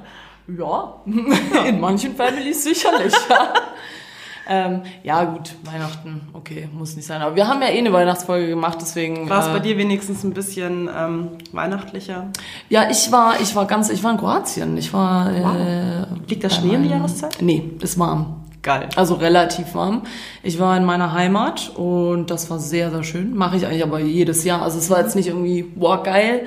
Ja, 0.48 0.94
in 1.66 1.80
manchen 1.80 2.16
Families 2.16 2.64
sicherlich. 2.64 3.12
Ja. 3.28 3.52
ähm, 4.48 4.82
ja, 5.04 5.22
gut, 5.24 5.54
Weihnachten, 5.64 6.22
okay, 6.32 6.68
muss 6.72 6.96
nicht 6.96 7.06
sein. 7.06 7.20
Aber 7.22 7.36
wir 7.36 7.46
haben 7.46 7.62
ja 7.62 7.68
eh 7.68 7.78
eine 7.78 7.92
Weihnachtsfolge 7.92 8.48
gemacht, 8.48 8.78
deswegen. 8.80 9.28
War 9.28 9.40
es 9.42 9.48
äh, 9.48 9.52
bei 9.52 9.58
dir 9.60 9.76
wenigstens 9.76 10.24
ein 10.24 10.32
bisschen 10.32 10.88
ähm, 10.96 11.28
weihnachtlicher? 11.52 12.28
Ja, 12.68 12.90
ich 12.90 13.12
war, 13.12 13.40
ich 13.40 13.54
war 13.54 13.66
ganz, 13.66 13.90
ich 13.90 14.02
war 14.02 14.10
in 14.12 14.18
Kroatien. 14.18 14.76
Ich 14.76 14.92
war. 14.92 15.30
Äh, 15.32 16.06
Liegt 16.26 16.42
da 16.42 16.50
Schnee 16.50 16.70
die 16.70 16.76
meinem- 16.78 16.90
Jahreszeit? 16.90 17.36
Nee, 17.40 17.70
ist 17.80 17.98
warm. 17.98 18.39
Geil. 18.62 18.88
Also 18.96 19.14
relativ 19.14 19.74
warm. 19.74 20.02
Ich 20.42 20.58
war 20.58 20.76
in 20.76 20.84
meiner 20.84 21.12
Heimat 21.12 21.72
und 21.76 22.30
das 22.30 22.50
war 22.50 22.58
sehr, 22.58 22.90
sehr 22.90 23.04
schön. 23.04 23.34
Mache 23.34 23.56
ich 23.56 23.66
eigentlich 23.66 23.82
aber 23.82 24.00
jedes 24.00 24.44
Jahr. 24.44 24.62
Also 24.62 24.78
es 24.78 24.90
war 24.90 25.00
jetzt 25.00 25.16
nicht 25.16 25.28
irgendwie, 25.28 25.72
wow, 25.76 26.02
geil. 26.02 26.46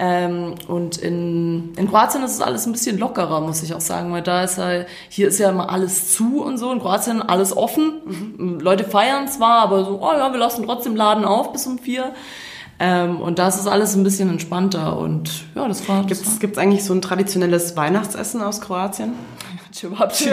Ähm, 0.00 0.54
und 0.68 0.98
in, 0.98 1.74
in 1.76 1.88
Kroatien 1.88 2.22
ist 2.22 2.34
es 2.34 2.40
alles 2.40 2.66
ein 2.66 2.72
bisschen 2.72 2.98
lockerer, 2.98 3.40
muss 3.40 3.64
ich 3.64 3.74
auch 3.74 3.80
sagen, 3.80 4.12
weil 4.12 4.22
da 4.22 4.44
ist 4.44 4.56
halt, 4.56 4.86
hier 5.08 5.26
ist 5.26 5.40
ja 5.40 5.50
immer 5.50 5.70
alles 5.70 6.14
zu 6.14 6.44
und 6.44 6.58
so. 6.58 6.70
In 6.70 6.78
Kroatien 6.78 7.20
alles 7.20 7.56
offen. 7.56 8.58
Leute 8.60 8.84
feiern 8.84 9.26
zwar, 9.26 9.62
aber 9.62 9.84
so, 9.84 10.00
oh 10.00 10.12
ja, 10.12 10.30
wir 10.30 10.38
lassen 10.38 10.64
trotzdem 10.64 10.94
Laden 10.94 11.24
auf 11.24 11.52
bis 11.52 11.66
um 11.66 11.80
vier. 11.80 12.12
Ähm, 12.78 13.20
und 13.20 13.40
da 13.40 13.48
ist 13.48 13.58
es 13.58 13.66
alles 13.66 13.96
ein 13.96 14.04
bisschen 14.04 14.30
entspannter 14.30 14.96
und 14.96 15.46
ja, 15.56 15.66
das 15.66 15.88
war. 15.88 16.04
Gibt 16.04 16.52
es 16.52 16.58
eigentlich 16.58 16.84
so 16.84 16.94
ein 16.94 17.02
traditionelles 17.02 17.76
Weihnachtsessen 17.76 18.40
aus 18.40 18.60
Kroatien? 18.60 19.14
Cevapcici, 19.78 20.30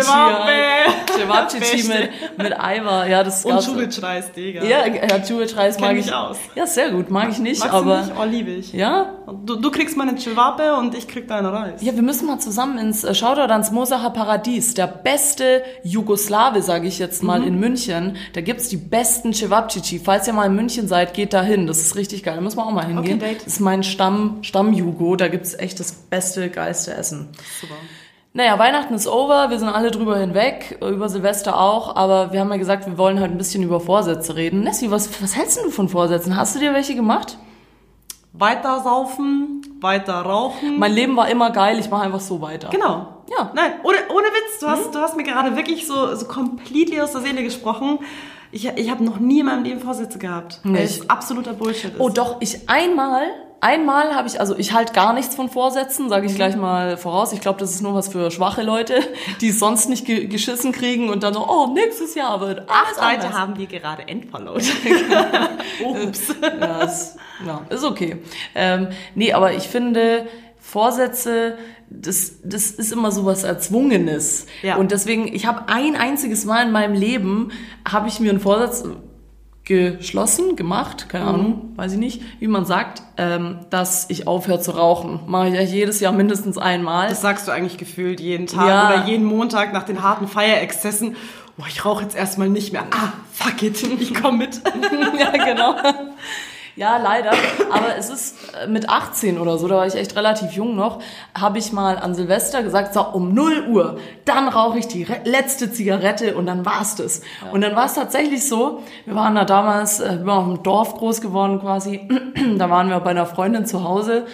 mit, 1.87 2.37
mit 2.37 2.59
Eimer. 2.59 3.07
Ja, 3.07 3.23
das 3.23 3.45
Und 3.45 3.63
Schubitschreis, 3.63 4.31
Digga. 4.31 4.63
Ja, 4.63 4.85
ja 4.87 5.19
Chubetreis 5.25 5.79
mag 5.79 5.95
ich. 5.97 6.13
aus. 6.13 6.37
Ja, 6.55 6.65
sehr 6.65 6.91
gut, 6.91 7.09
mag 7.09 7.29
ich 7.29 7.39
nicht, 7.39 7.59
Magst 7.59 7.73
aber. 7.73 7.97
du 7.97 8.05
nicht? 8.05 8.13
Oh, 8.19 8.23
liebe 8.23 8.51
ich. 8.51 8.73
Ja? 8.73 9.13
Du, 9.45 9.55
du 9.55 9.71
kriegst 9.71 9.97
meine 9.97 10.17
Cevape 10.17 10.75
und 10.75 10.95
ich 10.95 11.07
krieg 11.07 11.27
deinen 11.27 11.47
Reis. 11.47 11.81
Ja, 11.81 11.95
wir 11.95 12.01
müssen 12.01 12.27
mal 12.27 12.39
zusammen 12.39 12.77
ins 12.77 13.03
äh, 13.03 13.13
Shoutout 13.13 13.51
ans 13.51 13.71
Mosacher 13.71 14.09
Paradies. 14.09 14.73
Der 14.73 14.87
beste 14.87 15.63
Jugoslawe, 15.83 16.61
sage 16.61 16.87
ich 16.87 16.99
jetzt 16.99 17.23
mal, 17.23 17.43
in 17.43 17.59
München. 17.59 18.17
Da 18.33 18.41
gibt's 18.41 18.69
die 18.69 18.77
besten 18.77 19.33
Cevapcici. 19.33 19.99
Falls 20.03 20.27
ihr 20.27 20.33
mal 20.33 20.45
in 20.45 20.55
München 20.55 20.87
seid, 20.87 21.13
geht 21.13 21.33
da 21.33 21.41
hin. 21.41 21.67
Das 21.67 21.79
ist 21.79 21.95
richtig 21.95 22.23
geil. 22.23 22.35
Da 22.35 22.41
müssen 22.41 22.57
wir 22.57 22.65
auch 22.65 22.71
mal 22.71 22.85
hingehen. 22.85 23.17
Okay, 23.17 23.33
Date. 23.33 23.45
Das 23.45 23.53
ist 23.53 23.59
mein 23.59 23.83
Stamm, 23.83 24.39
Stamm-Jugo. 24.41 25.15
Da 25.15 25.27
gibt's 25.27 25.53
echt 25.53 25.79
das 25.79 25.91
beste, 25.91 26.49
geilste 26.49 26.93
Essen. 26.93 27.29
Super. 27.59 27.75
Naja, 28.35 28.59
Weihnachten 28.59 28.93
ist 28.93 29.07
over, 29.07 29.49
wir 29.49 29.59
sind 29.59 29.69
alle 29.69 29.91
drüber 29.91 30.17
hinweg, 30.17 30.77
über 30.81 31.07
Silvester 31.07 31.57
auch, 31.57 31.95
aber 31.95 32.33
wir 32.33 32.41
haben 32.41 32.51
ja 32.51 32.57
gesagt, 32.57 32.85
wir 32.85 32.97
wollen 32.97 33.21
halt 33.21 33.31
ein 33.31 33.37
bisschen 33.37 33.63
über 33.63 33.79
Vorsätze 33.79 34.35
reden. 34.35 34.59
Nessie, 34.59 34.91
was, 34.91 35.21
was 35.23 35.37
hältst 35.37 35.63
du 35.63 35.69
von 35.69 35.87
Vorsätzen? 35.87 36.35
Hast 36.35 36.53
du 36.53 36.59
dir 36.59 36.73
welche 36.73 36.95
gemacht? 36.95 37.37
Weiter 38.33 38.81
saufen, 38.81 39.61
weiter 39.79 40.15
rauchen. 40.15 40.77
Mein 40.77 40.91
Leben 40.91 41.15
war 41.15 41.29
immer 41.29 41.51
geil, 41.51 41.79
ich 41.79 41.89
mache 41.89 42.03
einfach 42.03 42.19
so 42.19 42.41
weiter. 42.41 42.67
Genau. 42.71 43.07
Ja. 43.29 43.53
Nein, 43.55 43.71
ohne, 43.83 43.99
ohne 44.09 44.25
Witz, 44.27 44.59
du 44.59 44.67
hast, 44.67 44.93
du 44.93 44.99
hast 44.99 45.15
mir 45.15 45.23
gerade 45.23 45.55
wirklich 45.55 45.87
so, 45.87 46.13
so 46.13 46.25
completely 46.27 46.99
aus 46.99 47.13
der 47.13 47.21
Seele 47.21 47.41
gesprochen. 47.41 47.99
Ich, 48.51 48.67
ich 48.67 48.91
habe 48.91 49.01
noch 49.05 49.17
nie 49.17 49.39
in 49.39 49.45
meinem 49.45 49.63
Leben 49.63 49.79
Vorsätze 49.79 50.19
gehabt. 50.19 50.59
Weil 50.63 50.73
Nicht. 50.73 51.03
es 51.03 51.09
absoluter 51.09 51.53
Bullshit 51.53 51.93
ist. 51.93 52.01
Oh 52.01 52.09
doch, 52.09 52.35
ich 52.41 52.67
einmal, 52.67 53.27
einmal 53.65 54.13
habe 54.13 54.27
ich, 54.27 54.39
also 54.39 54.55
ich 54.55 54.73
halte 54.73 54.93
gar 54.93 55.13
nichts 55.13 55.33
von 55.35 55.49
Vorsätzen, 55.49 56.07
sage 56.07 56.27
ich 56.27 56.35
gleich 56.35 56.55
mal 56.55 56.97
voraus. 56.97 57.33
Ich 57.33 57.41
glaube, 57.41 57.59
das 57.59 57.71
ist 57.71 57.81
nur 57.81 57.95
was 57.95 58.09
für 58.09 58.29
schwache 58.29 58.61
Leute, 58.61 58.99
die 59.41 59.49
es 59.49 59.59
sonst 59.59 59.89
nicht 59.89 60.05
ge 60.05 60.27
geschissen 60.27 60.71
kriegen 60.71 61.09
und 61.09 61.23
dann 61.23 61.33
so, 61.33 61.47
oh, 61.47 61.73
nächstes 61.73 62.13
Jahr 62.13 62.39
wird 62.41 62.59
alles 62.69 62.99
Acht 62.99 63.23
Leute 63.23 63.33
haben 63.33 63.57
wir 63.57 63.65
gerade 63.65 64.05
oh, 65.83 65.95
ups. 66.03 66.35
Ja, 66.41 66.83
ist, 66.83 67.17
ja, 67.45 67.61
ist 67.69 67.83
okay. 67.83 68.17
Ähm, 68.53 68.89
nee, 69.15 69.33
aber 69.33 69.53
ich 69.53 69.63
finde, 69.63 70.27
Vorsätze, 70.59 71.57
das, 71.89 72.35
das 72.43 72.71
ist 72.71 72.91
immer 72.91 73.11
so 73.11 73.25
was 73.25 73.43
Erzwungenes. 73.43 74.45
Ja. 74.61 74.75
Und 74.75 74.91
deswegen, 74.91 75.27
ich 75.33 75.45
habe 75.45 75.69
ein 75.69 75.95
einziges 75.95 76.45
Mal 76.45 76.65
in 76.65 76.71
meinem 76.71 76.93
Leben, 76.93 77.51
habe 77.87 78.07
ich 78.07 78.19
mir 78.19 78.29
einen 78.29 78.39
Vorsatz 78.39 78.83
geschlossen, 79.65 80.55
gemacht, 80.55 81.09
keine 81.09 81.25
Ahnung, 81.25 81.73
weiß 81.75 81.93
ich 81.93 81.97
nicht, 81.97 82.21
wie 82.39 82.47
man 82.47 82.65
sagt, 82.65 83.01
ähm, 83.17 83.59
dass 83.71 84.09
ich 84.09 84.27
aufhöre 84.27 84.59
zu 84.61 84.71
rauchen. 84.71 85.19
Mache 85.27 85.49
ich 85.49 85.57
eigentlich 85.57 85.71
jedes 85.71 85.99
Jahr 85.99 86.13
mindestens 86.13 86.57
einmal. 86.57 87.09
Das 87.09 87.21
sagst 87.21 87.47
du 87.47 87.51
eigentlich 87.51 87.77
gefühlt 87.77 88.19
jeden 88.19 88.47
Tag 88.47 88.67
Ja. 88.67 88.87
oder 88.93 89.05
jeden 89.07 89.25
Montag 89.25 89.73
nach 89.73 89.83
den 89.83 90.03
harten 90.03 90.27
Feierexzessen. 90.27 91.15
Oh, 91.57 91.63
ich 91.67 91.83
rauche 91.85 92.03
jetzt 92.03 92.15
erstmal 92.15 92.49
nicht 92.49 92.73
mehr. 92.73 92.83
Ah, 92.91 93.13
fuck 93.33 93.63
it, 93.63 93.81
ich 93.99 94.13
komme 94.13 94.37
mit. 94.39 94.61
ja, 95.19 95.31
genau. 95.31 95.75
Ja, 96.75 96.97
leider. 96.97 97.31
Aber 97.71 97.95
es 97.97 98.09
ist 98.09 98.53
äh, 98.53 98.67
mit 98.67 98.89
18 98.89 99.39
oder 99.39 99.57
so, 99.57 99.67
da 99.67 99.77
war 99.77 99.87
ich 99.87 99.95
echt 99.95 100.15
relativ 100.17 100.51
jung 100.51 100.75
noch, 100.75 100.99
habe 101.33 101.57
ich 101.57 101.71
mal 101.71 101.97
an 101.97 102.15
Silvester 102.15 102.63
gesagt, 102.63 102.93
so 102.93 103.01
um 103.01 103.33
0 103.33 103.67
Uhr, 103.69 103.99
dann 104.25 104.49
rauche 104.49 104.79
ich 104.79 104.87
die 104.87 105.07
letzte 105.23 105.71
Zigarette 105.71 106.35
und 106.35 106.47
dann 106.47 106.65
war's 106.65 106.95
das. 106.95 107.21
Und 107.53 107.61
dann 107.61 107.77
war 107.77 107.85
es 107.85 107.93
tatsächlich 107.93 108.47
so, 108.47 108.83
wir 109.05 109.15
waren 109.15 109.35
da 109.35 109.45
damals, 109.45 110.01
äh, 110.01 110.19
wir 110.19 110.25
waren 110.25 110.49
auf 110.49 110.53
dem 110.53 110.63
Dorf 110.63 110.97
groß 110.97 111.21
geworden 111.21 111.61
quasi, 111.61 112.07
da 112.57 112.69
waren 112.69 112.89
wir 112.89 112.99
bei 112.99 113.11
einer 113.11 113.25
Freundin 113.25 113.65
zu 113.65 113.85
Hause 113.85 114.25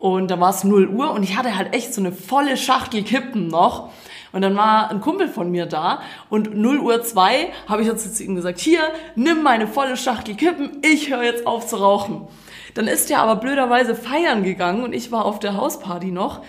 und 0.00 0.32
da 0.32 0.40
war 0.40 0.50
es 0.50 0.64
0 0.64 0.88
Uhr 0.88 1.12
und 1.12 1.22
ich 1.22 1.36
hatte 1.36 1.56
halt 1.56 1.74
echt 1.74 1.94
so 1.94 2.00
eine 2.00 2.10
volle 2.10 2.56
Schachtel 2.56 3.04
Kippen 3.04 3.46
noch. 3.46 3.90
Und 4.34 4.42
dann 4.42 4.56
war 4.56 4.90
ein 4.90 5.00
Kumpel 5.00 5.28
von 5.28 5.52
mir 5.52 5.66
da 5.66 6.02
und 6.28 6.56
0 6.56 6.80
Uhr 6.80 7.00
2 7.00 7.52
habe 7.68 7.82
ich 7.82 7.88
jetzt 7.88 8.16
zu 8.16 8.24
ihm 8.24 8.34
gesagt, 8.34 8.58
hier, 8.58 8.80
nimm 9.14 9.44
meine 9.44 9.68
volle 9.68 9.96
Schachtel 9.96 10.34
Kippen, 10.34 10.78
ich 10.82 11.08
höre 11.08 11.22
jetzt 11.22 11.46
auf 11.46 11.68
zu 11.68 11.76
rauchen. 11.76 12.26
Dann 12.74 12.88
ist 12.88 13.08
er 13.12 13.20
aber 13.20 13.36
blöderweise 13.36 13.94
feiern 13.94 14.42
gegangen 14.42 14.82
und 14.82 14.92
ich 14.92 15.12
war 15.12 15.24
auf 15.24 15.38
der 15.38 15.56
Hausparty 15.56 16.10
noch 16.10 16.42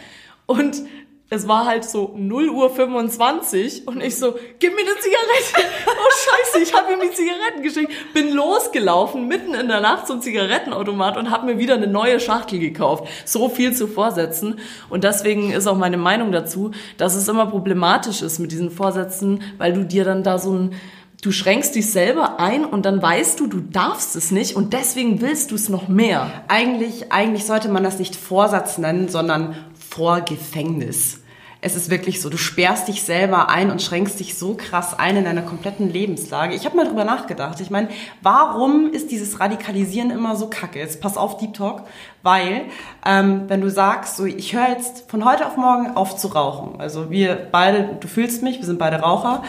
und 0.48 0.82
es 1.30 1.48
war 1.48 1.66
halt 1.66 1.84
so 1.84 2.14
0 2.16 2.50
Uhr 2.50 2.70
25 2.70 3.88
und 3.88 4.02
ich 4.02 4.16
so, 4.16 4.36
gib 4.60 4.76
mir 4.76 4.82
eine 4.82 5.00
Zigarette. 5.00 5.76
Oh 5.88 6.54
scheiße, 6.54 6.64
ich 6.64 6.74
habe 6.74 6.94
ihm 6.94 7.00
die 7.00 7.16
Zigaretten 7.16 7.64
geschickt. 7.64 7.92
Bin 8.14 8.32
losgelaufen, 8.34 9.28
mitten 9.28 9.54
in 9.56 9.68
der 9.68 9.80
Nacht 9.80 10.08
zum 10.08 10.22
Zigarettenautomat 10.22 11.18
und 11.18 11.32
habe 11.32 11.48
mir 11.48 11.58
wieder 11.58 11.76
eine 11.76 11.88
neue 11.88 12.20
Schachtel 12.20 12.60
gekauft. 12.60 13.08
So 13.26 13.50
viel 13.50 13.74
zu 13.74 13.88
Vorsätzen. 13.88 14.60
Und 14.90 15.04
deswegen 15.04 15.52
ist 15.52 15.68
auch 15.68 15.78
meine 15.78 15.98
Meinung 15.98 16.32
dazu, 16.32 16.72
dass 16.98 17.16
es 17.16 17.28
immer 17.28 17.48
problematisch 17.48 18.22
ist 18.22 18.40
mit 18.40 18.52
diesen 18.52 18.70
Vorsätzen, 18.70 19.42
weil 19.58 19.74
du 19.74 19.84
dir 19.84 20.04
dann 20.04 20.24
da 20.24 20.38
so 20.38 20.54
ein 20.54 20.76
Du 21.22 21.32
schränkst 21.32 21.74
dich 21.74 21.92
selber 21.92 22.40
ein 22.40 22.66
und 22.66 22.86
dann 22.86 23.02
weißt 23.02 23.40
du, 23.40 23.48
du 23.48 23.60
darfst 23.60 24.16
es 24.16 24.30
nicht 24.30 24.56
und 24.56 24.74
deswegen 24.74 25.22
willst 25.22 25.50
du 25.50 25.56
es 25.56 25.70
noch 25.70 25.88
mehr. 25.88 26.44
Eigentlich, 26.50 27.12
eigentlich 27.12 27.46
sollte 27.46 27.68
man 27.68 27.84
das 27.84 27.98
nicht 27.98 28.16
Vorsatz 28.16 28.78
nennen, 28.78 29.08
sondern 29.08 29.56
Vorgefängnis. 29.96 31.22
es 31.62 31.76
ist 31.76 31.90
wirklich 31.90 32.22
so, 32.22 32.30
du 32.30 32.38
sperrst 32.38 32.90
dich 32.90 33.02
selber 33.02 33.48
ein 33.50 33.72
und 33.72 33.82
schränkst 33.82 34.20
dich 34.20 34.36
so 34.36 34.56
krass 34.56 35.00
ein 35.00 35.16
in 35.16 35.24
deiner 35.24 35.42
kompletten 35.42 35.90
Lebenslage. 35.90 36.54
Ich 36.54 36.66
habe 36.66 36.76
mal 36.76 36.86
drüber 36.86 37.06
nachgedacht. 37.06 37.62
Ich 37.62 37.70
meine, 37.70 37.88
warum 38.22 38.92
ist 38.92 39.10
dieses 39.10 39.40
Radikalisieren 39.40 40.12
immer 40.12 40.36
so 40.36 40.48
kacke? 40.48 40.80
Jetzt 40.80 41.00
pass 41.00 41.16
auf, 41.16 41.38
Deep 41.38 41.54
Talk, 41.54 41.84
weil 42.24 42.64
ähm, 43.06 43.46
wenn 43.48 43.62
du 43.62 43.72
sagst, 43.72 44.18
so 44.18 44.26
ich 44.26 44.54
höre 44.54 44.68
jetzt 44.68 45.10
von 45.10 45.24
heute 45.24 45.48
auf 45.48 45.56
morgen 45.56 45.96
auf 45.96 46.18
zu 46.18 46.28
rauchen, 46.28 46.80
also 46.82 47.10
wir 47.10 47.48
beide, 47.52 47.98
du 48.00 48.08
fühlst 48.10 48.44
mich, 48.44 48.60
wir 48.60 48.66
sind 48.66 48.80
beide 48.80 48.98
Raucher, 48.98 49.44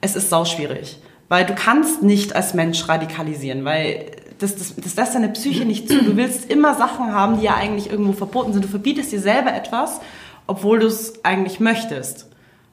es 0.00 0.16
ist 0.16 0.30
sau 0.30 0.46
schwierig. 0.46 0.98
Weil 1.28 1.44
du 1.44 1.54
kannst 1.54 2.02
nicht 2.02 2.34
als 2.34 2.54
Mensch 2.54 2.88
radikalisieren, 2.88 3.64
weil 3.64 4.06
das, 4.40 4.56
das, 4.56 4.74
das 4.76 4.96
lässt 4.96 5.14
deine 5.14 5.28
Psyche 5.28 5.64
nicht 5.64 5.88
zu. 5.88 6.02
Du 6.02 6.16
willst 6.16 6.50
immer 6.50 6.74
Sachen 6.74 7.12
haben, 7.12 7.38
die 7.38 7.44
ja 7.44 7.54
eigentlich 7.54 7.90
irgendwo 7.90 8.12
verboten 8.12 8.52
sind. 8.52 8.64
Du 8.64 8.68
verbietest 8.68 9.12
dir 9.12 9.20
selber 9.20 9.54
etwas, 9.54 10.00
obwohl 10.46 10.80
du 10.80 10.86
es 10.86 11.24
eigentlich 11.24 11.60
möchtest. 11.60 12.29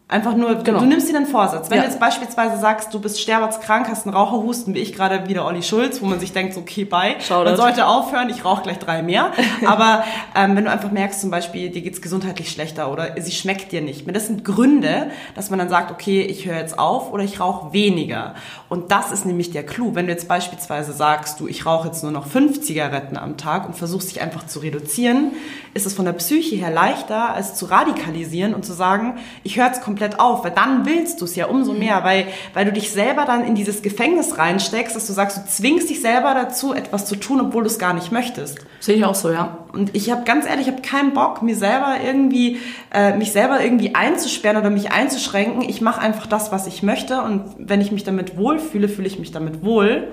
Einfach 0.10 0.38
nur, 0.38 0.56
genau. 0.64 0.80
du 0.80 0.86
nimmst 0.86 1.10
dir 1.10 1.14
den 1.14 1.26
Vorsatz. 1.26 1.70
Wenn 1.70 1.80
ja. 1.80 1.84
du 1.84 1.90
jetzt 1.90 2.00
beispielsweise 2.00 2.58
sagst, 2.58 2.94
du 2.94 3.02
bist 3.02 3.20
sterbenskrank, 3.20 3.90
hast 3.90 4.08
einen 4.08 4.16
Raucherhusten, 4.16 4.74
wie 4.74 4.80
ich 4.80 4.94
gerade 4.94 5.28
wieder 5.28 5.46
Olli 5.46 5.62
Schulz, 5.62 6.02
wo 6.02 6.06
man 6.06 6.18
sich 6.22 6.32
denkt, 6.32 6.54
so, 6.54 6.62
okay, 6.62 6.86
bye, 6.86 7.18
Schau 7.20 7.44
man 7.44 7.58
sollte 7.58 7.86
aufhören, 7.86 8.30
ich 8.30 8.46
rauche 8.46 8.62
gleich 8.62 8.80
drei 8.80 9.02
mehr. 9.02 9.34
Aber 9.66 10.06
ähm, 10.34 10.56
wenn 10.56 10.64
du 10.64 10.72
einfach 10.72 10.92
merkst, 10.92 11.20
zum 11.20 11.30
Beispiel, 11.30 11.72
dir 11.72 11.82
geht's 11.82 12.02
gesundheitlich 12.02 12.50
schlechter 12.50 12.90
oder 12.90 13.20
sie 13.20 13.34
schmeckt 13.34 13.74
dir 13.74 13.82
nicht 13.82 14.06
mehr, 14.06 14.14
das 14.14 14.28
sind 14.28 14.46
Gründe, 14.46 15.12
dass 15.36 15.50
man 15.50 15.60
dann 15.60 15.68
sagt, 15.68 15.92
okay, 15.92 16.22
ich 16.22 16.46
höre 16.46 16.56
jetzt 16.56 16.80
auf 16.80 17.12
oder 17.12 17.26
ich 17.26 17.42
rauche 17.42 17.74
weniger. 17.74 18.36
Und 18.70 18.94
das 18.94 19.12
ist 19.12 19.26
nämlich 19.26 19.52
der 19.52 19.66
Clou. 19.66 19.94
Wenn 19.94 20.06
du 20.06 20.14
jetzt 20.14 20.30
beispielsweise 20.30 20.94
sagst, 20.94 21.42
du, 21.42 21.50
ich 21.50 21.66
rauche 21.66 21.88
jetzt 21.88 22.04
nur 22.04 22.14
noch 22.14 22.28
fünf 22.28 22.62
Zigaretten 22.62 23.18
am 23.18 23.36
Tag 23.36 23.68
und 23.68 23.76
versuchst 23.76 24.10
dich 24.10 24.22
einfach 24.22 24.48
zu 24.48 24.60
reduzieren, 24.60 25.32
ist 25.74 25.86
es 25.86 25.94
von 25.94 26.06
der 26.06 26.14
Psyche 26.14 26.56
her 26.56 26.72
leichter, 26.72 27.34
als 27.34 27.56
zu 27.56 27.66
radikalisieren 27.66 28.54
und 28.54 28.64
zu 28.64 28.72
sagen, 28.72 29.18
ich 29.44 29.58
höre 29.58 29.66
jetzt 29.66 29.82
komplett 29.82 29.97
komplett 29.98 30.20
auf, 30.20 30.44
weil 30.44 30.52
dann 30.52 30.86
willst 30.86 31.22
du 31.22 31.26
es 31.26 31.36
ja 31.36 31.48
umso 31.48 31.74
mehr, 31.74 32.04
weil, 32.04 32.28
weil 32.54 32.66
du 32.66 32.72
dich 32.72 32.92
selber 32.92 33.26
dann 33.26 33.44
in 33.44 33.56
dieses 33.56 33.82
Gefängnis 33.82 34.38
reinsteckst, 34.38 34.96
dass 34.96 35.08
du 35.08 35.14
sagst, 35.14 35.38
du 35.38 35.42
zwingst 35.48 35.90
dich 35.90 36.02
selber 36.02 36.36
dazu, 36.36 36.74
etwas 36.74 37.06
zu 37.06 37.16
tun, 37.16 37.42
obwohl 37.42 37.64
du 37.64 37.68
es 37.68 37.80
gar 37.80 37.94
nicht 37.94 38.12
möchtest. 38.12 38.60
Sehe 38.80 38.96
ich 38.96 39.06
auch 39.06 39.16
so, 39.16 39.32
ja. 39.32 39.66
Und 39.74 39.96
ich 39.96 40.12
habe 40.12 40.24
ganz 40.24 40.46
ehrlich, 40.46 40.68
ich 40.68 40.74
habe 40.74 40.84
keinen 40.84 41.14
Bock, 41.14 41.42
mir 41.42 41.56
selber 41.56 41.96
irgendwie, 42.06 42.60
äh, 42.94 43.16
mich 43.18 43.32
selber 43.32 43.64
irgendwie 43.64 43.96
einzusperren 43.96 44.58
oder 44.58 44.70
mich 44.70 44.92
einzuschränken. 44.92 45.64
Ich 45.64 45.82
mache 45.82 46.00
einfach 46.00 46.28
das, 46.28 46.52
was 46.52 46.68
ich 46.68 46.84
möchte 46.84 47.22
und 47.22 47.44
wenn 47.58 47.82
ich 47.82 47.92
mich 47.92 48.04
damit 48.04 48.38
wohlfühle, 48.38 48.88
fühle 48.88 49.08
ich 49.08 49.18
mich 49.18 49.32
damit 49.32 49.64
wohl. 49.64 50.10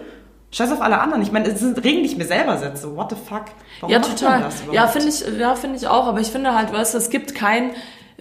Scheiß 0.51 0.71
auf 0.71 0.81
alle 0.81 1.01
anderen. 1.01 1.21
Ich 1.21 1.33
meine, 1.33 1.49
es 1.49 1.59
sind 1.59 1.77
Regeln, 1.83 2.05
die 2.05 2.11
ich 2.11 2.17
mir 2.17 2.27
selber 2.27 2.57
setze. 2.59 2.97
What 2.97 3.11
the 3.11 3.17
fuck? 3.17 3.47
Warum 3.81 3.93
ja, 3.93 3.99
total. 3.99 4.49
Ja, 4.71 4.87
finde 4.87 5.09
ich, 5.09 5.25
ja, 5.37 5.57
finde 5.57 5.77
ich 5.77 5.89
auch. 5.89 6.07
Aber 6.07 6.21
ich 6.21 6.29
finde 6.29 6.55
halt, 6.55 6.73
weißt 6.73 6.95
du, 6.95 6.99
es 6.99 7.11
gibt 7.11 7.35
kein, 7.35 7.73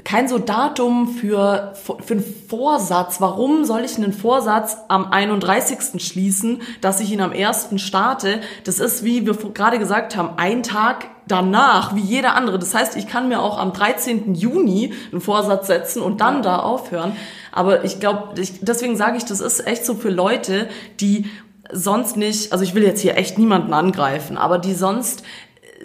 kein 0.03 0.27
so 0.27 0.39
Datum 0.39 1.07
für, 1.07 1.73
für 1.75 2.13
einen 2.13 2.23
Vorsatz. 2.49 3.21
Warum 3.21 3.63
soll 3.63 3.81
ich 3.81 3.95
einen 3.97 4.11
Vorsatz 4.11 4.77
am 4.87 5.11
31. 5.11 6.03
schließen, 6.03 6.61
dass 6.81 6.99
ich 6.99 7.11
ihn 7.11 7.21
am 7.21 7.31
1. 7.31 7.69
starte? 7.75 8.41
Das 8.63 8.79
ist, 8.79 9.03
wie 9.03 9.25
wir 9.25 9.35
gerade 9.53 9.77
gesagt 9.77 10.17
haben, 10.17 10.31
ein 10.37 10.63
Tag 10.63 11.05
danach, 11.27 11.95
wie 11.95 12.01
jeder 12.01 12.35
andere. 12.35 12.57
Das 12.57 12.73
heißt, 12.73 12.97
ich 12.97 13.07
kann 13.07 13.29
mir 13.29 13.41
auch 13.41 13.59
am 13.59 13.71
13. 13.71 14.33
Juni 14.33 14.93
einen 15.11 15.21
Vorsatz 15.21 15.67
setzen 15.67 16.01
und 16.01 16.21
dann 16.21 16.41
da 16.41 16.57
aufhören. 16.57 17.15
Aber 17.51 17.85
ich 17.85 17.99
glaube, 17.99 18.33
deswegen 18.61 18.97
sage 18.97 19.17
ich, 19.17 19.25
das 19.25 19.39
ist 19.41 19.65
echt 19.65 19.85
so 19.85 19.93
für 19.93 20.09
Leute, 20.09 20.67
die 20.99 21.29
sonst 21.71 22.17
nicht, 22.17 22.51
also 22.51 22.63
ich 22.63 22.75
will 22.75 22.83
jetzt 22.83 23.01
hier 23.01 23.17
echt 23.17 23.37
niemanden 23.37 23.73
angreifen, 23.73 24.37
aber 24.37 24.59
die 24.59 24.73
sonst 24.73 25.23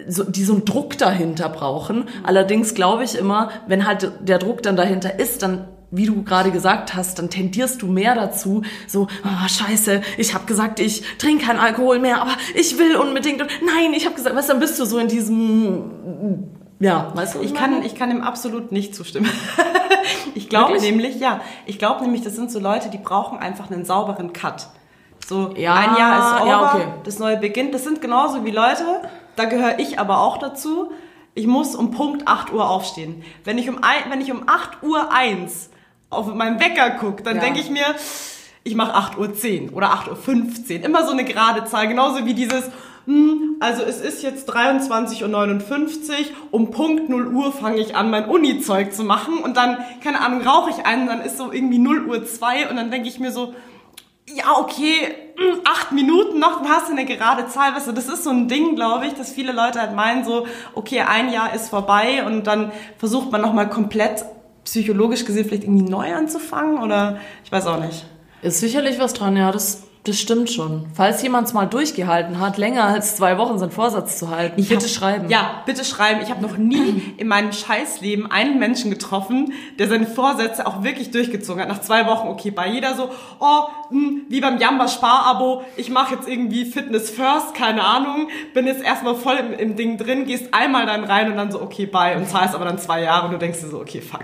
so, 0.07 0.23
die 0.23 0.43
so 0.43 0.53
einen 0.53 0.65
Druck 0.65 0.97
dahinter 0.97 1.49
brauchen. 1.49 2.05
Allerdings 2.23 2.73
glaube 2.73 3.03
ich 3.03 3.17
immer, 3.17 3.49
wenn 3.67 3.85
halt 3.85 4.11
der 4.21 4.37
Druck 4.37 4.61
dann 4.61 4.75
dahinter 4.75 5.19
ist, 5.19 5.43
dann 5.43 5.67
wie 5.91 6.05
du 6.05 6.23
gerade 6.23 6.51
gesagt 6.51 6.93
hast, 6.95 7.17
dann 7.17 7.29
tendierst 7.29 7.81
du 7.81 7.87
mehr 7.87 8.13
dazu, 8.13 8.61
so, 8.87 9.07
oh, 9.23 9.47
scheiße, 9.47 10.01
ich 10.17 10.33
habe 10.33 10.45
gesagt, 10.45 10.79
ich 10.79 11.03
trinke 11.17 11.45
keinen 11.45 11.59
Alkohol 11.59 11.99
mehr, 11.99 12.21
aber 12.21 12.33
ich 12.53 12.77
will 12.77 12.95
unbedingt. 12.95 13.39
Nein, 13.39 13.93
ich 13.95 14.05
habe 14.05 14.15
gesagt, 14.15 14.35
du, 14.35 14.41
dann 14.47 14.59
bist 14.59 14.79
du 14.79 14.85
so 14.85 14.99
in 14.99 15.07
diesem, 15.07 16.45
ja, 16.79 17.11
weißt 17.15 17.35
du? 17.35 17.41
Ich 17.41 17.53
kann, 17.53 17.83
ich 17.83 17.95
kann 17.95 18.09
dem 18.09 18.21
absolut 18.21 18.71
nicht 18.71 18.93
zustimmen. 18.93 19.29
ich 20.35 20.47
glaube 20.47 20.79
nämlich, 20.79 21.19
ja, 21.19 21.41
ich 21.65 21.79
glaube 21.79 22.03
nämlich, 22.03 22.21
das 22.21 22.35
sind 22.35 22.51
so 22.51 22.59
Leute, 22.59 22.89
die 22.89 22.99
brauchen 22.99 23.39
einfach 23.39 23.71
einen 23.71 23.83
sauberen 23.83 24.31
Cut. 24.31 24.67
So, 25.27 25.53
ja, 25.55 25.75
ein 25.75 25.97
Jahr 25.97 26.19
ist 26.19 26.41
over, 26.41 26.49
ja, 26.49 26.73
okay. 26.73 26.87
das 27.03 27.19
neue 27.19 27.37
beginnt. 27.37 27.73
Das 27.73 27.83
sind 27.83 28.01
genauso 28.01 28.45
wie 28.45 28.51
Leute, 28.51 29.01
da 29.35 29.45
gehöre 29.45 29.79
ich 29.79 29.99
aber 29.99 30.21
auch 30.21 30.37
dazu. 30.37 30.91
Ich 31.35 31.47
muss 31.47 31.75
um 31.75 31.91
Punkt 31.91 32.27
8 32.27 32.51
Uhr 32.51 32.69
aufstehen. 32.69 33.23
Wenn 33.43 33.57
ich 33.57 33.69
um, 33.69 33.77
ein, 33.83 34.09
wenn 34.09 34.21
ich 34.21 34.31
um 34.31 34.43
8 34.47 34.83
Uhr 34.83 35.13
1 35.13 35.69
auf 36.09 36.33
meinen 36.33 36.59
Wecker 36.59 36.91
gucke, 36.91 37.23
dann 37.23 37.37
ja. 37.37 37.41
denke 37.41 37.59
ich 37.59 37.69
mir, 37.69 37.85
ich 38.63 38.75
mache 38.75 38.93
8 38.93 39.17
Uhr 39.17 39.33
10 39.33 39.69
oder 39.69 39.91
8 39.91 40.09
Uhr 40.09 40.15
15. 40.15 40.83
Immer 40.83 41.05
so 41.05 41.11
eine 41.11 41.23
gerade 41.23 41.65
Zahl. 41.65 41.87
Genauso 41.87 42.25
wie 42.25 42.33
dieses, 42.33 42.69
hm, 43.05 43.55
also 43.59 43.83
es 43.83 44.01
ist 44.01 44.21
jetzt 44.21 44.53
23.59 44.53 45.23
Uhr, 45.23 46.25
um 46.51 46.71
Punkt 46.71 47.09
0 47.09 47.27
Uhr 47.27 47.51
fange 47.51 47.77
ich 47.77 47.95
an, 47.95 48.09
mein 48.09 48.25
Uni-Zeug 48.25 48.93
zu 48.93 49.03
machen 49.03 49.39
und 49.39 49.57
dann, 49.57 49.77
keine 50.03 50.21
Ahnung, 50.21 50.41
rauche 50.41 50.69
ich 50.69 50.85
einen, 50.85 51.07
dann 51.07 51.21
ist 51.21 51.37
so 51.37 51.51
irgendwie 51.51 51.79
0 51.79 52.07
Uhr 52.07 52.25
2 52.25 52.69
und 52.69 52.75
dann 52.75 52.91
denke 52.91 53.07
ich 53.07 53.19
mir 53.19 53.31
so, 53.31 53.53
ja, 54.35 54.57
okay, 54.57 55.15
hm, 55.35 55.61
acht 55.65 55.91
Minuten 55.91 56.39
noch, 56.39 56.61
dann 56.61 56.69
hast 56.69 56.87
du 56.87 56.91
eine 56.91 57.05
gerade 57.05 57.47
Zahl. 57.47 57.75
Weißt 57.75 57.87
du, 57.87 57.91
das 57.91 58.07
ist 58.07 58.23
so 58.23 58.29
ein 58.29 58.47
Ding, 58.47 58.75
glaube 58.75 59.07
ich, 59.07 59.13
dass 59.13 59.31
viele 59.31 59.51
Leute 59.51 59.79
halt 59.79 59.95
meinen 59.95 60.23
so, 60.23 60.47
okay, 60.73 61.01
ein 61.01 61.31
Jahr 61.31 61.53
ist 61.53 61.69
vorbei 61.69 62.25
und 62.25 62.45
dann 62.45 62.71
versucht 62.97 63.31
man 63.31 63.41
nochmal 63.41 63.69
komplett 63.69 64.25
psychologisch 64.63 65.25
gesehen 65.25 65.45
vielleicht 65.45 65.63
irgendwie 65.63 65.89
neu 65.89 66.13
anzufangen 66.13 66.83
oder 66.83 67.19
ich 67.43 67.51
weiß 67.51 67.65
auch 67.67 67.79
nicht. 67.79 68.05
Ist 68.41 68.59
sicherlich 68.59 68.99
was 68.99 69.13
dran, 69.13 69.35
ja, 69.35 69.51
das 69.51 69.83
das 70.09 70.19
stimmt 70.19 70.49
schon. 70.49 70.87
Falls 70.93 71.21
jemand 71.21 71.47
es 71.47 71.53
mal 71.53 71.65
durchgehalten 71.65 72.39
hat, 72.39 72.57
länger 72.57 72.85
als 72.85 73.15
zwei 73.15 73.37
Wochen 73.37 73.59
seinen 73.59 73.71
Vorsatz 73.71 74.17
zu 74.17 74.29
halten, 74.29 74.59
ich 74.59 74.69
bitte 74.69 74.85
hab, 74.85 74.91
schreiben. 74.91 75.29
Ja, 75.29 75.61
bitte 75.65 75.85
schreiben. 75.85 76.21
Ich 76.23 76.31
habe 76.31 76.41
noch 76.41 76.57
nie 76.57 77.13
in 77.17 77.27
meinem 77.27 77.51
Scheißleben 77.51 78.31
einen 78.31 78.59
Menschen 78.59 78.89
getroffen, 78.89 79.53
der 79.77 79.87
seine 79.87 80.07
Vorsätze 80.07 80.65
auch 80.65 80.83
wirklich 80.83 81.11
durchgezogen 81.11 81.61
hat. 81.61 81.69
Nach 81.69 81.81
zwei 81.81 82.07
Wochen, 82.07 82.27
okay, 82.27 82.51
bei 82.51 82.67
jeder 82.67 82.95
so, 82.95 83.09
oh, 83.39 83.61
mh, 83.91 83.99
hm, 83.99 84.21
wie 84.29 84.41
beim 84.41 84.57
Jamba 84.57 84.87
Sparabo, 84.87 85.63
ich 85.77 85.89
mache 85.89 86.15
jetzt 86.15 86.27
irgendwie 86.27 86.65
Fitness 86.65 87.09
First, 87.09 87.53
keine 87.53 87.83
Ahnung, 87.83 88.29
bin 88.53 88.65
jetzt 88.67 88.83
erstmal 88.83 89.15
voll 89.15 89.35
im, 89.35 89.53
im 89.53 89.75
Ding 89.75 89.97
drin, 89.97 90.25
gehst 90.25 90.53
einmal 90.53 90.85
dann 90.85 91.03
rein 91.03 91.31
und 91.31 91.37
dann 91.37 91.51
so, 91.51 91.61
okay, 91.61 91.85
bye, 91.85 92.17
und 92.17 92.27
zahlst 92.27 92.55
aber 92.55 92.65
dann 92.65 92.79
zwei 92.79 93.03
Jahre 93.03 93.27
und 93.27 93.33
du 93.33 93.37
denkst 93.37 93.61
dir 93.61 93.67
so, 93.67 93.79
okay, 93.79 94.01
fuck. 94.01 94.23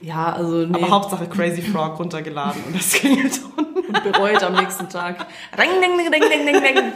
Ja, 0.00 0.32
also 0.32 0.66
nee. 0.66 0.74
Aber 0.74 0.90
Hauptsache 0.90 1.26
Crazy 1.26 1.62
Frog 1.62 1.98
runtergeladen 1.98 2.62
und 2.66 2.76
das 2.76 2.92
Klingelton. 2.92 3.52
und 3.85 3.85
bereut 4.02 4.42
am 4.42 4.54
nächsten 4.54 4.88
Tag. 4.88 5.26
Ring, 5.58 5.70
ding, 5.80 5.98
ding, 5.98 6.10
ding, 6.10 6.46
ding, 6.46 6.62
ding. 6.62 6.92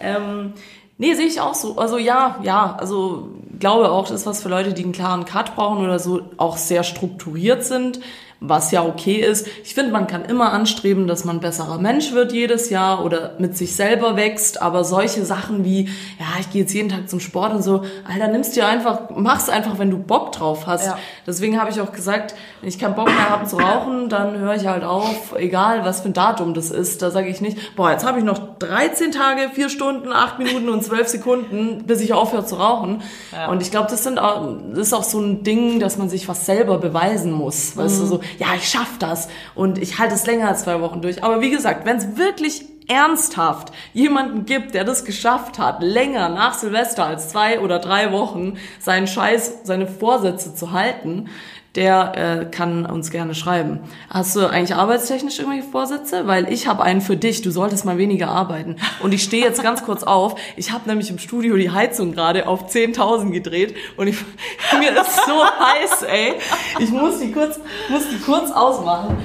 ähm, 0.00 0.52
nee, 0.98 1.14
sehe 1.14 1.26
ich 1.26 1.40
auch 1.40 1.54
so. 1.54 1.76
Also 1.78 1.98
ja, 1.98 2.38
ja, 2.42 2.76
also 2.78 3.28
glaube 3.58 3.90
auch, 3.90 4.08
das 4.08 4.20
ist 4.20 4.26
was 4.26 4.42
für 4.42 4.48
Leute, 4.48 4.72
die 4.72 4.84
einen 4.84 4.92
klaren 4.92 5.24
Cut 5.24 5.54
brauchen 5.54 5.84
oder 5.84 5.98
so 5.98 6.22
auch 6.36 6.56
sehr 6.56 6.82
strukturiert 6.82 7.64
sind 7.64 8.00
was 8.40 8.70
ja 8.70 8.82
okay 8.82 9.16
ist. 9.16 9.46
Ich 9.64 9.74
finde, 9.74 9.92
man 9.92 10.06
kann 10.06 10.24
immer 10.24 10.52
anstreben, 10.52 11.06
dass 11.06 11.24
man 11.24 11.40
besserer 11.40 11.78
Mensch 11.78 12.12
wird 12.12 12.32
jedes 12.32 12.70
Jahr 12.70 13.04
oder 13.04 13.34
mit 13.38 13.56
sich 13.56 13.76
selber 13.76 14.16
wächst, 14.16 14.62
aber 14.62 14.82
solche 14.82 15.26
Sachen 15.26 15.62
wie, 15.62 15.84
ja, 16.18 16.26
ich 16.40 16.50
gehe 16.50 16.62
jetzt 16.62 16.72
jeden 16.72 16.88
Tag 16.88 17.10
zum 17.10 17.20
Sport 17.20 17.52
und 17.52 17.62
so, 17.62 17.84
Alter, 18.10 18.28
nimmst 18.28 18.56
dir 18.56 18.66
einfach, 18.66 19.10
mach's 19.14 19.50
einfach, 19.50 19.78
wenn 19.78 19.90
du 19.90 19.98
Bock 19.98 20.32
drauf 20.32 20.66
hast. 20.66 20.86
Ja. 20.86 20.98
Deswegen 21.26 21.60
habe 21.60 21.70
ich 21.70 21.82
auch 21.82 21.92
gesagt, 21.92 22.34
wenn 22.60 22.70
ich 22.70 22.78
keinen 22.78 22.94
Bock 22.94 23.08
mehr 23.08 23.28
habe 23.28 23.44
zu 23.46 23.56
rauchen, 23.56 24.08
dann 24.08 24.38
höre 24.38 24.54
ich 24.54 24.66
halt 24.66 24.84
auf, 24.84 25.34
egal 25.36 25.84
was 25.84 26.00
für 26.00 26.08
ein 26.08 26.14
Datum 26.14 26.54
das 26.54 26.70
ist. 26.70 27.02
Da 27.02 27.10
sage 27.10 27.28
ich 27.28 27.42
nicht, 27.42 27.76
boah, 27.76 27.90
jetzt 27.90 28.06
habe 28.06 28.18
ich 28.18 28.24
noch 28.24 28.40
13 28.58 29.12
Tage, 29.12 29.50
4 29.52 29.68
Stunden, 29.68 30.12
8 30.12 30.38
Minuten 30.38 30.70
und 30.70 30.82
12 30.82 31.08
Sekunden, 31.08 31.84
bis 31.86 32.00
ich 32.00 32.14
aufhöre 32.14 32.46
zu 32.46 32.54
rauchen. 32.54 33.02
Ja. 33.32 33.50
Und 33.50 33.60
ich 33.60 33.70
glaube, 33.70 33.88
das 33.90 34.02
sind 34.02 34.18
auch, 34.18 34.48
das 34.70 34.78
ist 34.78 34.92
auch 34.94 35.04
so 35.04 35.20
ein 35.20 35.42
Ding, 35.42 35.78
dass 35.78 35.98
man 35.98 36.08
sich 36.08 36.26
was 36.26 36.46
selber 36.46 36.78
beweisen 36.78 37.32
muss. 37.32 37.76
Weißt 37.76 37.98
mhm. 37.98 38.00
du, 38.00 38.06
so, 38.06 38.20
ja, 38.38 38.54
ich 38.56 38.68
schaff 38.68 38.98
das 38.98 39.28
und 39.54 39.78
ich 39.78 39.98
halte 39.98 40.14
es 40.14 40.26
länger 40.26 40.48
als 40.48 40.64
zwei 40.64 40.80
Wochen 40.80 41.02
durch. 41.02 41.22
Aber 41.22 41.40
wie 41.40 41.50
gesagt, 41.50 41.84
wenn 41.84 41.96
es 41.96 42.16
wirklich 42.16 42.64
ernsthaft 42.88 43.72
jemanden 43.92 44.46
gibt, 44.46 44.74
der 44.74 44.84
das 44.84 45.04
geschafft 45.04 45.58
hat, 45.58 45.82
länger 45.82 46.28
nach 46.28 46.54
Silvester 46.54 47.06
als 47.06 47.28
zwei 47.28 47.60
oder 47.60 47.78
drei 47.78 48.10
Wochen 48.10 48.58
seinen 48.80 49.06
Scheiß, 49.06 49.60
seine 49.62 49.86
Vorsätze 49.86 50.54
zu 50.54 50.72
halten, 50.72 51.28
der 51.76 52.12
äh, 52.16 52.44
kann 52.46 52.84
uns 52.84 53.10
gerne 53.10 53.34
schreiben. 53.34 53.80
Hast 54.08 54.34
du 54.34 54.46
eigentlich 54.46 54.74
arbeitstechnisch 54.74 55.38
irgendwelche 55.38 55.68
Vorsätze? 55.68 56.26
Weil 56.26 56.52
ich 56.52 56.66
habe 56.66 56.82
einen 56.82 57.00
für 57.00 57.16
dich. 57.16 57.42
Du 57.42 57.50
solltest 57.50 57.84
mal 57.84 57.96
weniger 57.96 58.28
arbeiten. 58.28 58.76
Und 59.00 59.12
ich 59.12 59.22
stehe 59.22 59.44
jetzt 59.44 59.62
ganz 59.62 59.84
kurz 59.84 60.02
auf. 60.02 60.34
Ich 60.56 60.72
habe 60.72 60.88
nämlich 60.88 61.10
im 61.10 61.18
Studio 61.18 61.56
die 61.56 61.70
Heizung 61.70 62.12
gerade 62.12 62.48
auf 62.48 62.68
10.000 62.68 63.30
gedreht 63.30 63.76
und 63.96 64.08
ich, 64.08 64.16
mir 64.78 64.90
ist 65.00 65.16
so 65.26 65.44
heiß, 65.44 66.02
ey. 66.02 66.34
Ich 66.80 66.90
muss 66.90 67.20
die 67.20 67.30
kurz, 67.30 67.60
muss 67.88 68.08
die 68.08 68.18
kurz 68.18 68.50
ausmachen. 68.50 69.16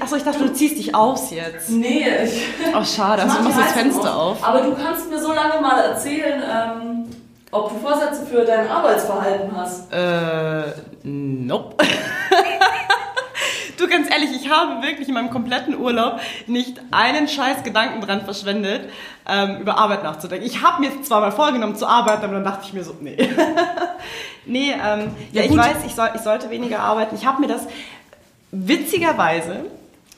Achso, 0.00 0.16
ich 0.16 0.22
dachte, 0.22 0.38
du 0.38 0.52
ziehst 0.52 0.78
dich 0.78 0.94
aus 0.94 1.32
jetzt. 1.32 1.70
Nee. 1.70 2.06
Ich, 2.24 2.42
oh, 2.76 2.84
schade. 2.84 3.22
Also 3.22 3.38
du 3.38 3.44
machst 3.44 3.58
das 3.58 3.72
Fenster 3.72 4.16
auf. 4.16 4.44
Aber 4.46 4.60
du 4.60 4.74
kannst 4.74 5.10
mir 5.10 5.20
so 5.20 5.32
lange 5.32 5.60
mal 5.60 5.80
erzählen, 5.80 6.42
ähm, 6.42 7.23
ob 7.54 7.70
du 7.70 7.78
Vorsätze 7.78 8.26
für 8.26 8.44
dein 8.44 8.68
Arbeitsverhalten 8.68 9.56
hast. 9.56 9.92
Äh 9.92 10.72
Nope. 11.02 11.76
Du, 13.76 13.88
ganz 13.88 14.08
ehrlich, 14.08 14.30
ich 14.34 14.48
habe 14.48 14.82
wirklich 14.86 15.08
in 15.08 15.14
meinem 15.14 15.30
kompletten 15.30 15.76
Urlaub 15.76 16.20
nicht 16.46 16.80
einen 16.92 17.26
scheiß 17.26 17.64
Gedanken 17.64 18.00
dran 18.00 18.24
verschwendet, 18.24 18.88
ähm, 19.28 19.58
über 19.58 19.78
Arbeit 19.78 20.04
nachzudenken. 20.04 20.46
Ich 20.46 20.62
habe 20.62 20.80
mir 20.80 21.02
zwar 21.02 21.20
mal 21.20 21.32
vorgenommen 21.32 21.74
zu 21.74 21.86
arbeiten, 21.86 22.24
aber 22.24 22.34
dann 22.34 22.44
dachte 22.44 22.62
ich 22.66 22.72
mir 22.72 22.84
so, 22.84 22.94
nee. 23.00 23.16
nee, 24.46 24.70
ähm, 24.70 25.16
ja, 25.32 25.42
Ja, 25.42 25.50
ich 25.50 25.56
weiß, 25.56 25.78
ich, 25.86 25.94
soll, 25.94 26.10
ich 26.14 26.20
sollte 26.20 26.50
weniger 26.50 26.80
arbeiten. 26.80 27.16
Ich 27.16 27.26
habe 27.26 27.40
mir 27.40 27.48
das 27.48 27.66
witzigerweise, 28.52 29.64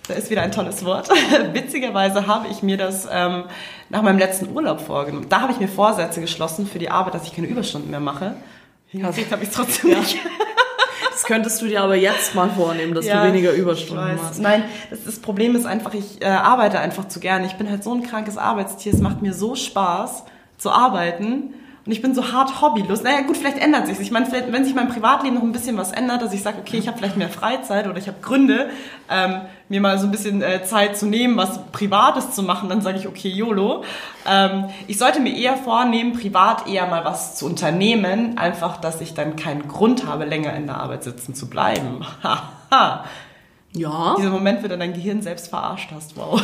da 0.08 0.14
ist 0.14 0.30
wieder 0.30 0.42
ein 0.42 0.52
tolles 0.52 0.84
Wort, 0.84 1.08
witzigerweise 1.52 2.26
habe 2.26 2.48
ich 2.48 2.62
mir 2.62 2.76
das 2.76 3.08
ähm, 3.10 3.44
nach 3.88 4.02
meinem 4.02 4.18
letzten 4.18 4.54
Urlaub 4.54 4.80
vorgenommen. 4.80 5.26
Da 5.28 5.40
habe 5.40 5.52
ich 5.52 5.60
mir 5.60 5.68
Vorsätze 5.68 6.20
geschlossen 6.20 6.66
für 6.66 6.78
die 6.78 6.90
Arbeit, 6.90 7.14
dass 7.14 7.24
ich 7.24 7.34
keine 7.34 7.46
Überstunden 7.48 7.90
mehr 7.90 8.00
mache. 8.00 8.36
Hingekriegt 8.88 9.32
habe 9.32 9.42
ich 9.42 9.48
es 9.48 9.54
trotzdem 9.54 9.90
nicht. 9.98 10.18
Das 11.16 11.24
könntest 11.24 11.62
du 11.62 11.66
dir 11.66 11.80
aber 11.80 11.94
jetzt 11.96 12.34
mal 12.34 12.50
vornehmen, 12.50 12.92
dass 12.94 13.06
Ja, 13.06 13.22
du 13.22 13.28
weniger 13.28 13.52
Überstunden 13.52 14.16
machst. 14.16 14.38
Nein, 14.38 14.64
das, 14.90 15.04
das 15.04 15.18
Problem 15.18 15.56
ist 15.56 15.64
einfach, 15.64 15.94
ich 15.94 16.20
äh, 16.20 16.26
arbeite 16.26 16.78
einfach 16.78 17.08
zu 17.08 17.20
gerne. 17.20 17.46
Ich 17.46 17.54
bin 17.54 17.70
halt 17.70 17.82
so 17.82 17.94
ein 17.94 18.02
krankes 18.02 18.36
Arbeitstier. 18.36 18.92
Es 18.92 19.00
macht 19.00 19.22
mir 19.22 19.32
so 19.32 19.54
Spaß 19.54 20.24
zu 20.58 20.70
arbeiten. 20.70 21.54
Und 21.86 21.92
ich 21.92 22.02
bin 22.02 22.16
so 22.16 22.32
hart 22.32 22.60
hobbylos. 22.60 23.02
Naja, 23.04 23.20
gut, 23.20 23.36
vielleicht 23.36 23.58
ändert 23.58 23.86
sich 23.86 24.00
Ich 24.00 24.10
meine, 24.10 24.26
vielleicht, 24.26 24.50
wenn 24.50 24.64
sich 24.64 24.74
mein 24.74 24.88
Privatleben 24.88 25.36
noch 25.36 25.42
ein 25.44 25.52
bisschen 25.52 25.76
was 25.76 25.92
ändert, 25.92 26.20
dass 26.20 26.32
ich 26.32 26.42
sage, 26.42 26.58
okay, 26.58 26.78
ich 26.78 26.88
habe 26.88 26.98
vielleicht 26.98 27.16
mehr 27.16 27.28
Freizeit 27.28 27.86
oder 27.86 27.96
ich 27.96 28.08
habe 28.08 28.18
Gründe, 28.20 28.70
ähm, 29.08 29.42
mir 29.68 29.80
mal 29.80 29.96
so 29.96 30.06
ein 30.06 30.10
bisschen 30.10 30.42
äh, 30.42 30.64
Zeit 30.64 30.96
zu 30.96 31.06
nehmen, 31.06 31.36
was 31.36 31.64
Privates 31.70 32.32
zu 32.32 32.42
machen, 32.42 32.68
dann 32.68 32.80
sage 32.80 32.98
ich, 32.98 33.06
okay, 33.06 33.28
YOLO. 33.28 33.84
Ähm, 34.26 34.64
ich 34.88 34.98
sollte 34.98 35.20
mir 35.20 35.36
eher 35.36 35.56
vornehmen, 35.56 36.12
privat 36.12 36.66
eher 36.66 36.86
mal 36.88 37.04
was 37.04 37.36
zu 37.36 37.46
unternehmen, 37.46 38.36
einfach, 38.36 38.78
dass 38.78 39.00
ich 39.00 39.14
dann 39.14 39.36
keinen 39.36 39.68
Grund 39.68 40.06
habe, 40.06 40.24
länger 40.24 40.54
in 40.54 40.66
der 40.66 40.78
Arbeit 40.78 41.04
sitzen 41.04 41.36
zu 41.36 41.48
bleiben. 41.48 42.04
Haha. 42.22 43.04
Ja, 43.72 44.14
Dieser 44.16 44.30
Moment, 44.30 44.64
wo 44.64 44.68
du 44.68 44.78
dein 44.78 44.94
Gehirn 44.94 45.20
selbst 45.20 45.48
verarscht 45.48 45.90
hast, 45.94 46.16
wow. 46.16 46.42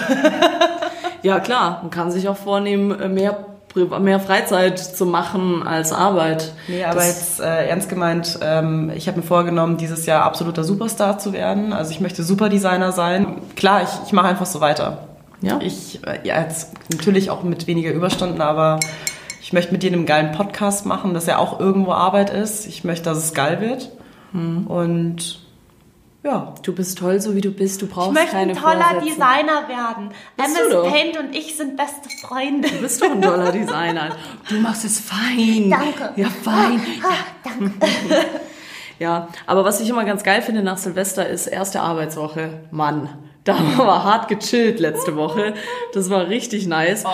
ja 1.22 1.40
klar. 1.40 1.78
Man 1.80 1.90
kann 1.90 2.10
sich 2.10 2.28
auch 2.28 2.36
vornehmen, 2.36 3.00
äh, 3.00 3.08
mehr, 3.08 3.51
mehr 3.74 4.20
Freizeit 4.20 4.78
zu 4.78 5.06
machen 5.06 5.62
als 5.66 5.92
Arbeit. 5.92 6.52
Nee, 6.68 6.84
aber 6.84 6.96
Das- 6.96 7.08
jetzt 7.08 7.40
äh, 7.40 7.68
ernst 7.68 7.88
gemeint, 7.88 8.38
ähm, 8.42 8.90
ich 8.94 9.08
habe 9.08 9.18
mir 9.20 9.22
vorgenommen, 9.26 9.76
dieses 9.76 10.06
Jahr 10.06 10.24
absoluter 10.24 10.64
Superstar 10.64 11.18
zu 11.18 11.32
werden. 11.32 11.72
Also 11.72 11.90
ich 11.90 12.00
möchte 12.00 12.22
Superdesigner 12.22 12.92
sein. 12.92 13.38
Klar, 13.56 13.82
ich, 13.82 13.88
ich 14.06 14.12
mache 14.12 14.26
einfach 14.28 14.46
so 14.46 14.60
weiter. 14.60 15.08
Ja. 15.40 15.58
Ich, 15.60 16.00
äh, 16.06 16.20
ja, 16.26 16.40
jetzt 16.40 16.72
natürlich 16.92 17.30
auch 17.30 17.42
mit 17.42 17.66
weniger 17.66 17.90
Überstunden, 17.92 18.40
aber 18.40 18.78
ich 19.40 19.52
möchte 19.52 19.72
mit 19.72 19.82
dir 19.82 19.92
einen 19.92 20.06
geilen 20.06 20.32
Podcast 20.32 20.86
machen, 20.86 21.14
dass 21.14 21.26
er 21.26 21.38
auch 21.40 21.58
irgendwo 21.58 21.92
Arbeit 21.92 22.30
ist. 22.30 22.66
Ich 22.66 22.84
möchte, 22.84 23.04
dass 23.10 23.18
es 23.18 23.34
geil 23.34 23.60
wird. 23.60 23.90
Hm. 24.32 24.66
Und 24.68 25.40
ja. 26.24 26.54
Du 26.62 26.74
bist 26.74 26.98
toll, 26.98 27.20
so 27.20 27.34
wie 27.34 27.40
du 27.40 27.50
bist. 27.50 27.82
Du 27.82 27.86
brauchst 27.86 28.08
Ich 28.08 28.14
möchte 28.14 28.30
keine 28.32 28.52
ein 28.52 28.58
toller 28.58 28.84
Vorsätze. 28.84 29.06
Designer 29.06 29.68
werden. 29.68 30.10
Bist 30.36 30.56
doch. 30.70 30.90
Paint 30.90 31.18
und 31.18 31.34
ich 31.34 31.56
sind 31.56 31.76
beste 31.76 32.08
Freunde. 32.26 32.68
Du 32.68 32.78
bist 32.80 33.02
doch 33.02 33.10
ein 33.10 33.22
toller 33.22 33.52
Designer. 33.52 34.16
Du 34.48 34.56
machst 34.56 34.84
es 34.84 35.00
fein. 35.00 35.70
Danke. 35.70 36.12
Ja, 36.16 36.28
fein. 36.28 36.80
Ah, 37.02 37.24
danke. 37.44 37.72
Ja, 38.98 39.28
aber 39.46 39.64
was 39.64 39.80
ich 39.80 39.88
immer 39.88 40.04
ganz 40.04 40.22
geil 40.22 40.42
finde 40.42 40.62
nach 40.62 40.78
Silvester 40.78 41.26
ist 41.28 41.48
erste 41.48 41.80
Arbeitswoche. 41.80 42.60
Mann, 42.70 43.08
da 43.44 43.58
haben 43.58 43.76
wir 43.76 44.04
hart 44.04 44.28
gechillt 44.28 44.78
letzte 44.80 45.16
Woche. 45.16 45.54
Das 45.94 46.08
war 46.10 46.28
richtig 46.28 46.66
nice. 46.66 47.04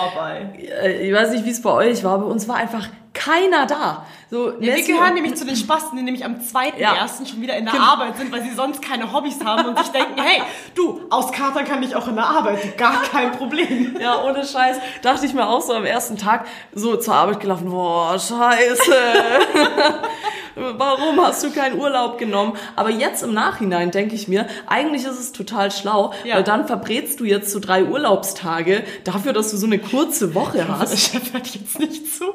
Äh, 0.83 1.07
Ich 1.07 1.13
weiß 1.13 1.31
nicht, 1.31 1.45
wie 1.45 1.49
es 1.51 1.61
bei 1.61 1.71
euch 1.71 2.03
war. 2.03 2.19
Bei 2.19 2.25
uns 2.25 2.47
war 2.47 2.55
einfach 2.55 2.87
keiner 3.13 3.65
da. 3.65 4.05
So, 4.29 4.53
Wir 4.59 4.73
Nessie 4.75 4.93
gehören 4.93 5.15
nämlich 5.15 5.35
zu 5.35 5.43
den 5.45 5.55
Spasten, 5.55 5.97
die 5.97 6.03
nämlich 6.03 6.23
am 6.23 6.39
zweiten 6.41 6.79
Ja. 6.79 6.93
ersten 6.95 7.25
schon 7.25 7.41
wieder 7.41 7.57
in 7.57 7.65
der 7.65 7.73
Genau. 7.73 7.83
Arbeit 7.85 8.15
sind, 8.17 8.31
weil 8.31 8.43
sie 8.43 8.51
sonst 8.53 8.81
keine 8.83 9.11
Hobbys 9.11 9.43
haben 9.43 9.65
und 9.67 9.77
sich 9.79 9.87
denken, 9.89 10.21
hey, 10.21 10.43
du, 10.75 11.01
auskatern 11.09 11.65
kann 11.65 11.81
ich 11.81 11.95
auch 11.95 12.07
in 12.07 12.15
der 12.15 12.25
Arbeit, 12.25 12.77
gar 12.77 13.01
kein 13.01 13.31
Problem. 13.31 13.97
Ja, 13.99 14.23
ohne 14.23 14.45
Scheiß. 14.45 14.77
Dachte 15.01 15.25
ich 15.25 15.33
mir 15.33 15.49
auch 15.49 15.61
so 15.61 15.73
am 15.73 15.85
ersten 15.85 16.17
Tag 16.17 16.45
so 16.73 16.95
zur 16.97 17.15
Arbeit 17.15 17.39
gelaufen, 17.39 17.71
boah, 17.71 18.17
scheiße. 18.19 18.93
Warum 20.77 21.19
hast 21.21 21.43
du 21.43 21.51
keinen 21.51 21.79
Urlaub 21.79 22.17
genommen? 22.17 22.53
Aber 22.75 22.89
jetzt 22.89 23.23
im 23.23 23.33
Nachhinein 23.33 23.91
denke 23.91 24.15
ich 24.15 24.27
mir, 24.27 24.47
eigentlich 24.67 25.03
ist 25.05 25.19
es 25.19 25.31
total 25.31 25.71
schlau, 25.71 26.13
Ja. 26.23 26.35
weil 26.35 26.43
dann 26.43 26.67
verbrätst 26.67 27.19
du 27.19 27.23
jetzt 27.25 27.51
so 27.51 27.59
drei 27.59 27.83
Urlaubstage 27.85 28.83
dafür, 29.03 29.33
dass 29.33 29.51
du 29.51 29.57
so 29.57 29.65
eine 29.65 29.79
kurze 29.79 30.35
Woche 30.35 30.57
Der 30.57 30.79
hast. 30.79 30.97
Chef 30.99 31.33
hört 31.33 31.47
jetzt 31.47 31.79
nicht 31.79 32.13
zu. 32.13 32.25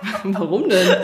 Warum 0.22 0.68
denn? 0.68 0.96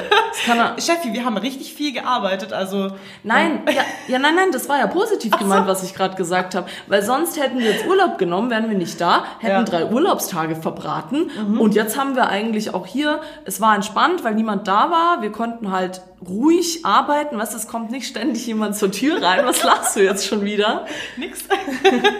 Cheffi, 0.78 1.12
wir 1.12 1.24
haben 1.24 1.37
richtig 1.37 1.74
viel 1.74 1.92
gearbeitet, 1.92 2.52
also 2.52 2.92
Nein, 3.24 3.62
ja, 3.68 3.82
ja, 4.06 4.18
nein, 4.20 4.37
nein, 4.37 4.52
das 4.52 4.68
war 4.68 4.78
ja 4.78 4.87
positiv 4.87 5.37
gemeint, 5.37 5.66
was 5.66 5.82
ich 5.82 5.94
gerade 5.94 6.14
gesagt 6.14 6.54
habe. 6.54 6.68
Weil 6.87 7.02
sonst 7.02 7.40
hätten 7.40 7.58
wir 7.58 7.72
jetzt 7.72 7.87
Urlaub 7.88 8.18
genommen, 8.18 8.50
wären 8.50 8.70
wir 8.70 8.76
nicht 8.78 9.00
da, 9.00 9.24
hätten 9.40 9.52
Ja. 9.52 9.62
drei 9.64 9.87
Urlaubstage 9.87 10.54
verbraten. 10.54 11.28
Und 11.58 11.74
jetzt 11.74 11.98
haben 11.98 12.14
wir 12.14 12.28
eigentlich 12.28 12.72
auch 12.72 12.87
hier, 12.87 13.20
es 13.44 13.60
war 13.60 13.74
entspannt, 13.74 14.22
weil 14.22 14.34
niemand 14.37 14.68
da 14.68 14.90
war. 14.92 15.22
Wir 15.22 15.32
konnten 15.32 15.72
halt 15.72 16.00
ruhig 16.28 16.84
arbeiten. 16.84 17.38
Was, 17.38 17.54
es 17.54 17.68
kommt 17.68 17.90
nicht 17.90 18.06
ständig 18.06 18.46
jemand 18.46 18.76
zur 18.76 18.90
Tür 18.90 19.22
rein. 19.22 19.44
Was 19.44 19.62
lachst 19.62 19.96
du 19.96 20.02
jetzt 20.02 20.26
schon 20.26 20.44
wieder? 20.44 20.87
nix. 21.16 21.44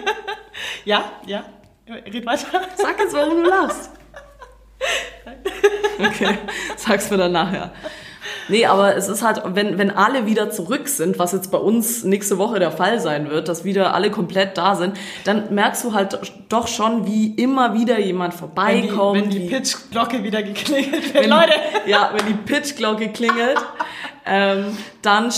ja, 0.85 1.11
ja, 1.25 1.45
red 1.87 2.25
weiter. 2.25 2.61
Sag 2.75 2.99
jetzt, 2.99 3.13
warum 3.13 3.43
du 3.43 3.49
lachst. 3.49 3.89
Okay, 5.97 6.37
sag's 6.75 7.09
mir 7.09 7.15
dann 7.15 7.31
nachher. 7.31 7.71
Nee, 8.47 8.65
aber 8.65 8.95
es 8.95 9.07
ist 9.07 9.23
halt, 9.23 9.41
wenn, 9.45 9.77
wenn 9.77 9.91
alle 9.91 10.25
wieder 10.25 10.51
zurück 10.51 10.87
sind, 10.87 11.17
was 11.17 11.31
jetzt 11.31 11.51
bei 11.51 11.57
uns 11.57 12.03
nächste 12.03 12.37
Woche 12.37 12.59
der 12.59 12.71
Fall 12.71 12.99
sein 12.99 13.29
wird, 13.29 13.47
dass 13.47 13.63
wieder 13.63 13.93
alle 13.93 14.11
komplett 14.11 14.57
da 14.57 14.75
sind, 14.75 14.97
dann 15.23 15.53
merkst 15.53 15.83
du 15.83 15.93
halt 15.93 16.19
doch 16.49 16.67
schon, 16.67 17.07
wie 17.07 17.33
immer 17.33 17.73
wieder 17.73 17.99
jemand 17.99 18.33
Wenn 18.33 18.37
die, 18.81 18.89
vorbeikommt. 18.89 19.21
wenn 19.21 19.29
die 19.29 19.39
Pitch-Glocke 19.47 20.23
wieder 20.23 20.43
geklingelt 20.43 21.13
wird. 21.13 21.27
Leute, 21.27 21.53
ja, 21.87 22.11
wenn 22.13 22.27
die 22.27 22.33
Pitchglocke 22.33 23.09
klingelt, 23.09 23.57
ähm, 24.25 24.77
dann 25.01 25.31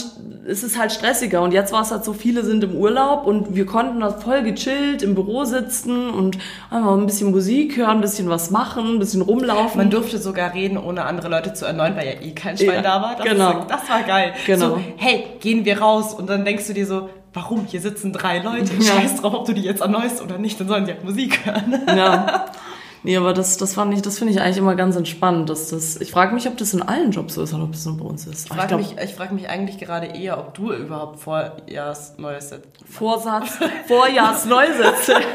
st- 0.48 0.52
ist 0.52 0.64
es 0.64 0.78
halt 0.78 0.92
stressiger. 0.92 1.42
Und 1.42 1.52
jetzt 1.54 1.72
war 1.74 1.82
es 1.82 1.92
halt 1.92 2.04
so, 2.06 2.14
viele 2.14 2.44
sind 2.44 2.64
im 2.64 2.76
Urlaub 2.76 3.26
und 3.26 3.56
wir 3.56 3.66
konnten 3.66 4.00
da 4.00 4.12
voll 4.12 4.44
gechillt 4.44 5.04
im 5.04 5.14
Büro 5.16 5.44
sitzen 5.46 6.10
und 6.10 6.38
einfach 6.72 6.94
ein 6.98 7.06
bisschen 7.06 7.32
Musik 7.32 7.78
hören, 7.78 7.98
ein 7.98 8.02
bisschen 8.02 8.30
was 8.30 8.50
machen, 8.52 8.96
ein 8.96 9.00
bisschen 9.00 9.22
rumlaufen. 9.22 9.78
man 9.78 9.90
durfte 9.90 10.18
sogar 10.18 10.54
reden, 10.54 10.78
ohne 10.78 11.06
andere 11.06 11.28
Leute 11.30 11.54
zu 11.54 11.66
erneuern, 11.66 11.96
weil 11.96 12.08
ja 12.08 12.14
eh 12.22 12.32
kein 12.32 12.58
Schwein 12.58 12.76
Ja, 12.76 12.82
da 12.82 13.02
war. 13.02 13.16
Das, 13.16 13.26
genau. 13.26 13.60
ist, 13.62 13.68
das 13.70 13.90
war 13.90 14.04
geil. 14.04 14.34
Genau. 14.46 14.70
So, 14.70 14.80
hey, 14.98 15.26
gehen 15.40 15.66
wir 15.66 15.80
raus. 15.82 16.14
Und 16.14 16.30
dann 16.30 16.46
denkst 16.46 16.68
du 16.68 16.74
dir 16.74 16.86
so, 16.86 17.10
warum? 17.34 17.66
Hier 17.68 17.82
sitzen 17.82 18.14
drei 18.14 18.40
Leute. 18.40 18.72
Ja. 18.80 18.94
Scheiß 18.94 19.22
drauf, 19.22 19.34
ob 19.34 19.46
du 19.46 19.54
die 19.54 19.62
jetzt 19.62 19.82
erneuerst 19.82 20.22
oder 20.24 20.38
nicht, 20.38 20.60
dann 20.60 20.68
sollen 20.68 20.86
die 20.86 20.92
halt 20.94 21.04
Musik 21.04 21.46
hören. 21.46 21.82
Ja. 21.96 22.46
Nee, 23.04 23.16
aber 23.16 23.34
das, 23.34 23.58
das 23.58 23.74
fand 23.76 23.94
ich, 23.94 24.02
das 24.02 24.18
finde 24.18 24.34
ich 24.34 24.42
eigentlich 24.42 24.58
immer 24.58 24.76
ganz 24.76 24.96
entspannt. 24.96 25.50
Dass 25.50 25.70
das, 25.70 26.02
ich 26.02 26.12
frage 26.12 26.34
mich, 26.34 26.48
ob 26.48 26.58
das 26.58 26.74
in 26.74 26.82
allen 26.82 27.12
Jobs 27.12 27.36
so 27.36 27.44
ist 27.44 27.54
oder 27.54 27.64
ob 27.64 27.72
das 27.72 27.86
nur 27.86 27.98
bei 27.98 28.06
uns 28.06 28.26
ist. 28.28 28.48
Ich 28.48 28.54
frage 28.54 28.76
mich, 28.78 28.96
ich 29.04 29.14
frag 29.14 29.32
mich 29.32 29.50
eigentlich 29.50 29.78
gerade 29.78 30.08
eher, 30.08 30.38
ob 30.40 30.54
du 30.54 30.74
überhaupt 30.74 31.20
Vorjahrs 31.20 32.18
neues 32.18 32.50
Set. 32.50 32.64
Vorsatz, 32.90 33.58
Vorjahrsneusätze. 33.88 35.16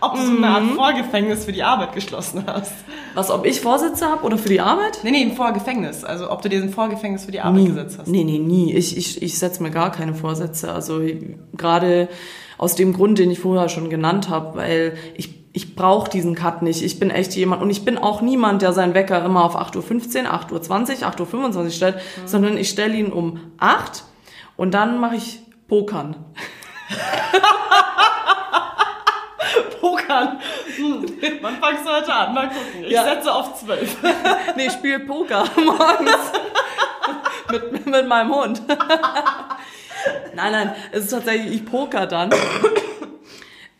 Ob 0.00 0.16
du 0.16 0.20
so 0.20 0.36
eine 0.36 0.48
Art 0.48 0.64
Vorgefängnis 0.74 1.46
für 1.46 1.52
die 1.52 1.62
Arbeit 1.62 1.94
geschlossen 1.94 2.44
hast. 2.46 2.72
Was, 3.14 3.30
ob 3.30 3.46
ich 3.46 3.62
Vorsätze 3.62 4.06
habe 4.06 4.22
oder 4.24 4.36
für 4.36 4.50
die 4.50 4.60
Arbeit? 4.60 4.98
Nee, 5.02 5.12
nee, 5.12 5.22
ein 5.22 5.32
Vorgefängnis. 5.34 6.04
Also 6.04 6.30
ob 6.30 6.42
du 6.42 6.50
dir 6.50 6.60
ein 6.60 6.68
Vorgefängnis 6.68 7.24
für 7.24 7.32
die 7.32 7.40
Arbeit 7.40 7.62
Nie. 7.62 7.68
gesetzt 7.68 7.98
hast. 7.98 8.08
Nee, 8.08 8.22
nee, 8.22 8.38
nie. 8.38 8.74
Ich, 8.74 8.98
ich, 8.98 9.22
ich 9.22 9.38
setze 9.38 9.62
mir 9.62 9.70
gar 9.70 9.90
keine 9.92 10.14
Vorsätze. 10.14 10.72
Also 10.72 11.00
gerade 11.54 12.08
aus 12.58 12.74
dem 12.74 12.92
Grund, 12.92 13.18
den 13.18 13.30
ich 13.30 13.40
vorher 13.40 13.68
schon 13.68 13.90
genannt 13.90 14.28
habe, 14.28 14.58
weil 14.58 14.96
ich, 15.16 15.30
ich 15.52 15.74
brauche 15.76 16.10
diesen 16.10 16.34
Cut 16.34 16.62
nicht. 16.62 16.82
Ich 16.82 16.98
bin 16.98 17.10
echt 17.10 17.34
jemand 17.34 17.62
und 17.62 17.70
ich 17.70 17.84
bin 17.84 17.98
auch 17.98 18.20
niemand, 18.20 18.62
der 18.62 18.72
seinen 18.72 18.94
Wecker 18.94 19.24
immer 19.24 19.44
auf 19.44 19.56
8.15 19.56 20.24
Uhr, 20.24 20.32
8.20 20.32 21.02
Uhr, 21.02 21.08
8.25 21.08 21.56
Uhr 21.64 21.70
stellt, 21.70 21.96
sondern 22.26 22.56
ich 22.56 22.68
stelle 22.70 22.94
ihn 22.94 23.12
um 23.12 23.40
8 23.58 24.04
und 24.56 24.72
dann 24.74 24.98
mache 24.98 25.16
ich 25.16 25.40
Pokern. 25.68 26.16
Pokern. 29.80 30.38
Hm. 30.76 31.04
Wann 31.42 31.56
fangst 31.56 31.84
du 31.86 31.90
heute 31.90 32.12
an? 32.14 32.34
Mal 32.34 32.48
gucken. 32.48 32.84
Ich 32.84 32.90
Ja. 32.92 33.04
setze 33.04 33.32
auf 33.32 33.54
zwölf. 33.60 33.96
Nee, 34.56 34.66
ich 34.66 34.72
spiele 34.72 35.00
Poker 35.00 35.44
morgens 35.56 36.32
mit, 37.50 37.86
mit 37.86 38.08
meinem 38.08 38.34
Hund. 38.34 38.62
Nein, 40.34 40.52
nein, 40.52 40.74
es 40.92 41.04
ist 41.04 41.10
tatsächlich, 41.10 41.54
ich 41.54 41.66
poker 41.66 42.06
dann. 42.06 42.30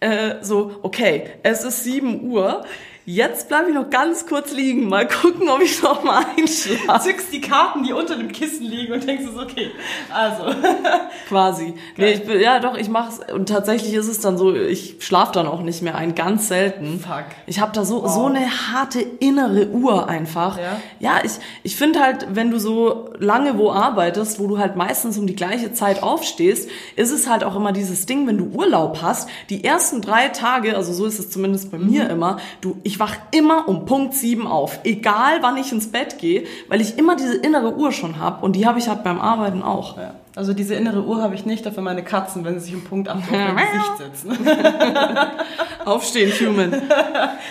Äh, 0.01 0.43
so, 0.43 0.81
okay, 0.83 1.31
es 1.43 1.65
ist 1.65 1.85
7 1.85 2.31
Uhr. 2.31 2.67
Jetzt 3.07 3.49
bleibe 3.49 3.69
ich 3.69 3.75
noch 3.75 3.91
ganz 3.91 4.27
kurz 4.27 4.53
liegen. 4.53 4.89
Mal 4.89 5.07
gucken, 5.07 5.49
ob 5.51 5.61
ich 5.61 5.83
noch 5.83 6.03
mal 6.05 6.25
einschlafe. 6.39 7.11
Zückst 7.11 7.33
die 7.33 7.41
Karten, 7.43 7.83
die 7.85 7.93
unter 7.93 8.17
dem 8.17 8.33
Kissen 8.33 8.65
liegen 8.65 8.95
und 8.95 9.07
denkst, 9.07 9.25
es 9.25 9.31
ist 9.33 9.39
okay. 9.39 9.71
Also. 10.11 10.45
Quasi. 11.29 11.75
Nee, 11.99 12.13
ich 12.13 12.25
bin, 12.25 12.41
ja 12.41 12.61
doch, 12.61 12.79
ich 12.79 12.89
mach's. 12.89 13.21
Und 13.31 13.51
tatsächlich 13.51 13.93
ist 13.93 14.09
es 14.09 14.21
dann 14.21 14.39
so, 14.39 14.55
ich 14.55 14.97
schlafe 15.01 15.33
dann 15.33 15.47
auch 15.47 15.61
nicht 15.61 15.83
mehr 15.83 15.97
ein, 15.97 16.15
ganz 16.15 16.49
selten. 16.49 16.99
Fuck. 17.01 17.27
Ich 17.47 17.61
habe 17.61 17.73
da 17.73 17.85
so, 17.85 18.07
so 18.09 18.25
eine 18.25 18.73
harte 18.73 19.01
innere 19.01 19.69
Uhr 19.69 20.09
einfach. 20.09 20.57
Ja? 20.57 20.81
Ja, 20.99 21.19
ich, 21.23 21.33
ich 21.63 21.77
finde 21.77 22.01
halt, 22.01 22.29
wenn 22.31 22.51
du 22.51 22.59
so 22.59 23.11
lange 23.19 23.59
wo 23.59 23.71
arbeitest, 23.71 24.41
wo 24.41 24.47
du 24.47 24.59
halt 24.59 24.77
meistens 24.77 25.19
um 25.19 25.27
die 25.27 25.37
gleiche 25.37 25.75
Zeit 25.75 26.03
aufstehst, 26.03 26.71
ist 26.97 27.11
es 27.11 27.29
halt 27.29 27.45
auch 27.45 27.55
immer 27.55 27.73
dieses 27.73 28.07
Ding, 28.07 28.27
wenn 28.27 28.39
du 28.39 28.47
Urlaub 28.47 29.03
hast, 29.03 29.29
die 29.51 29.63
ersten 29.63 30.01
drei 30.01 30.29
Tage, 30.29 30.75
also 30.77 30.95
so 30.95 31.05
ist 31.05 31.19
es 31.19 31.29
zumindest 31.29 31.71
bei 31.71 31.79
mir 31.79 32.09
immer, 32.09 32.39
du, 32.63 32.79
ich 32.83 32.94
wach 32.99 33.17
immer 33.31 33.69
um 33.69 33.85
Punkt 33.85 34.15
sieben 34.15 34.47
auf. 34.47 34.81
Egal 34.85 35.39
wann 35.43 35.57
ich 35.57 35.73
ins 35.73 35.91
Bett 35.91 36.19
gehe, 36.19 36.45
weil 36.69 36.81
ich 36.81 36.99
immer 36.99 37.17
diese 37.17 37.37
innere 37.37 37.75
Uhr 37.77 37.93
schon 37.93 38.19
habe 38.19 38.45
und 38.45 38.57
die 38.57 38.67
habe 38.67 38.79
ich 38.79 38.89
halt 38.89 39.05
beim 39.05 39.21
Arbeiten 39.21 39.63
auch. 39.63 39.97
Ja. 39.97 40.15
Also 40.37 40.53
diese 40.53 40.75
innere 40.75 41.05
Uhr 41.05 41.23
habe 41.23 41.35
ich 41.35 41.47
nicht, 41.47 41.65
dafür 41.65 41.83
meine 41.83 42.03
Katzen, 42.03 42.45
wenn 42.45 42.59
sie 42.59 42.67
sich 42.67 42.75
um 42.75 42.83
Punkt 42.83 43.09
8 43.09 43.19
auf 43.19 43.31
mein 43.31 43.57
Gesicht 43.57 43.99
setzen. 43.99 44.49
Aufstehen, 45.85 46.33
Human. 46.33 46.83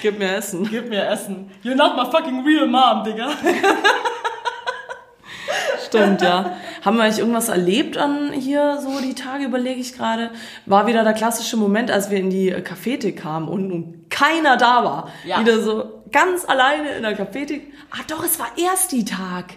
Gib 0.02 0.20
mir 0.20 0.36
Essen. 0.36 0.68
Gib 0.70 0.90
mir 0.90 1.08
Essen. 1.08 1.50
You're 1.64 1.76
not 1.76 1.96
my 1.96 2.06
fucking 2.12 2.44
real 2.44 2.68
mom, 2.68 3.04
Digga. 3.06 3.30
Stimmt, 5.86 6.22
ja. 6.22 6.58
Haben 6.84 6.98
wir 6.98 7.04
eigentlich 7.04 7.20
irgendwas 7.20 7.50
erlebt 7.50 7.98
an 7.98 8.34
hier 8.34 8.80
so 8.82 9.00
die 9.00 9.14
Tage, 9.14 9.46
überlege 9.46 9.80
ich 9.80 9.94
gerade. 9.94 10.32
War 10.66 10.88
wieder 10.88 11.04
der 11.04 11.14
klassische 11.14 11.56
Moment, 11.56 11.92
als 11.92 12.10
wir 12.10 12.18
in 12.18 12.30
die 12.30 12.50
Cafete 12.50 13.14
kamen 13.14 13.48
und, 13.48 13.72
und 13.72 14.03
keiner 14.13 14.56
da 14.56 14.84
war. 14.86 15.10
Ja. 15.26 15.39
Wieder 15.41 15.60
so 15.62 16.04
ganz 16.12 16.45
alleine 16.47 16.91
in 16.91 17.04
der 17.04 17.15
Cafete. 17.15 17.60
Ah 17.91 18.04
doch, 18.08 18.23
es 18.23 18.39
war 18.39 18.47
erst 18.58 18.91
die 18.93 19.04
Tag. 19.04 19.56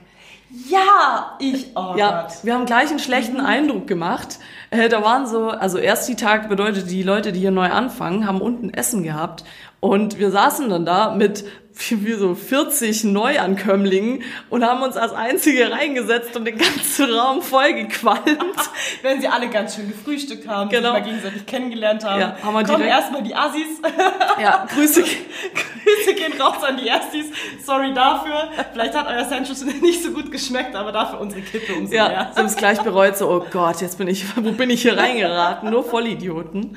Ja, 0.69 1.37
ich, 1.39 1.73
oh 1.75 1.95
Ja, 1.97 2.23
Gott. 2.23 2.45
wir 2.45 2.55
haben 2.55 2.67
gleich 2.67 2.89
einen 2.91 2.99
schlechten 3.01 3.41
Eindruck 3.41 3.87
gemacht. 3.87 4.39
Äh, 4.71 4.89
da 4.89 5.03
waren 5.03 5.27
so, 5.27 5.49
also 5.51 5.77
erst 5.79 6.09
die 6.09 6.15
Tag 6.17 6.49
bedeutet, 6.49 6.91
die 6.91 7.03
Leute, 7.03 7.33
die 7.33 7.41
hier 7.41 7.51
neu 7.51 7.71
anfangen, 7.71 8.27
haben 8.27 8.41
unten 8.41 8.71
Essen 8.71 9.03
gehabt. 9.03 9.45
Und 9.81 10.19
wir 10.19 10.31
saßen 10.31 10.69
dann 10.71 10.87
da 10.87 11.11
mit 11.15 11.45
wie 11.79 12.13
so 12.15 12.35
40 12.35 13.05
Neuankömmlingen 13.05 14.23
und 14.51 14.65
haben 14.65 14.83
uns 14.83 14.97
als 14.97 15.13
Einzige 15.13 15.71
reingesetzt 15.71 16.35
und 16.37 16.45
den 16.47 16.57
ganzen 16.59 17.13
Raum 17.13 17.43
vollgequalmt. 17.43 18.27
Wenn 19.03 19.21
sie 19.21 19.29
alle 19.29 19.49
ganz 19.51 19.77
schön 19.77 19.89
gefrühstückt 19.89 20.49
haben, 20.49 20.71
Genau. 20.71 20.95
sich 20.95 21.01
mal 21.03 21.07
gegenseitig 21.09 21.47
kennengelernt 21.47 22.05
haben, 22.05 22.21
Ja, 22.21 22.37
haben 22.43 22.55
wir 22.55 22.65
kommen 22.65 22.79
direkt- 22.79 22.89
erstmal 22.89 23.23
die 23.23 23.35
Assis. 23.35 23.67
Ja, 24.41 24.67
Grüße. 24.73 25.03
Grüße 25.03 26.15
gehen 26.15 26.41
raus 26.41 26.63
an 26.63 26.77
die 26.79 26.89
Erstis. 26.89 27.27
Sorry 27.65 27.93
dafür. 27.95 28.49
Vielleicht 28.73 28.95
hat 28.95 29.07
euer 29.09 29.25
Sandwich 29.25 29.81
nicht 29.83 30.03
so 30.03 30.11
gut 30.13 30.31
geschmeckt, 30.33 30.75
aber 30.75 30.93
dafür 30.93 31.21
unsere 31.21 31.43
Kippe 31.43 31.75
umso 31.75 31.95
Ja, 31.95 32.09
mehr. 32.09 32.31
sie 32.33 32.39
haben 32.41 32.47
es 32.47 32.57
gleich 32.57 32.81
bereut, 32.81 33.17
so, 33.17 33.31
oh 33.31 33.47
Gott, 33.51 33.81
jetzt 33.81 33.99
bin 33.99 34.09
ich, 34.09 34.25
wo 34.37 34.53
bin 34.53 34.71
ich 34.71 34.83
hier 34.83 34.97
reingeraten? 34.97 35.71
Nur 35.71 35.85
Vollidioten. 35.85 36.77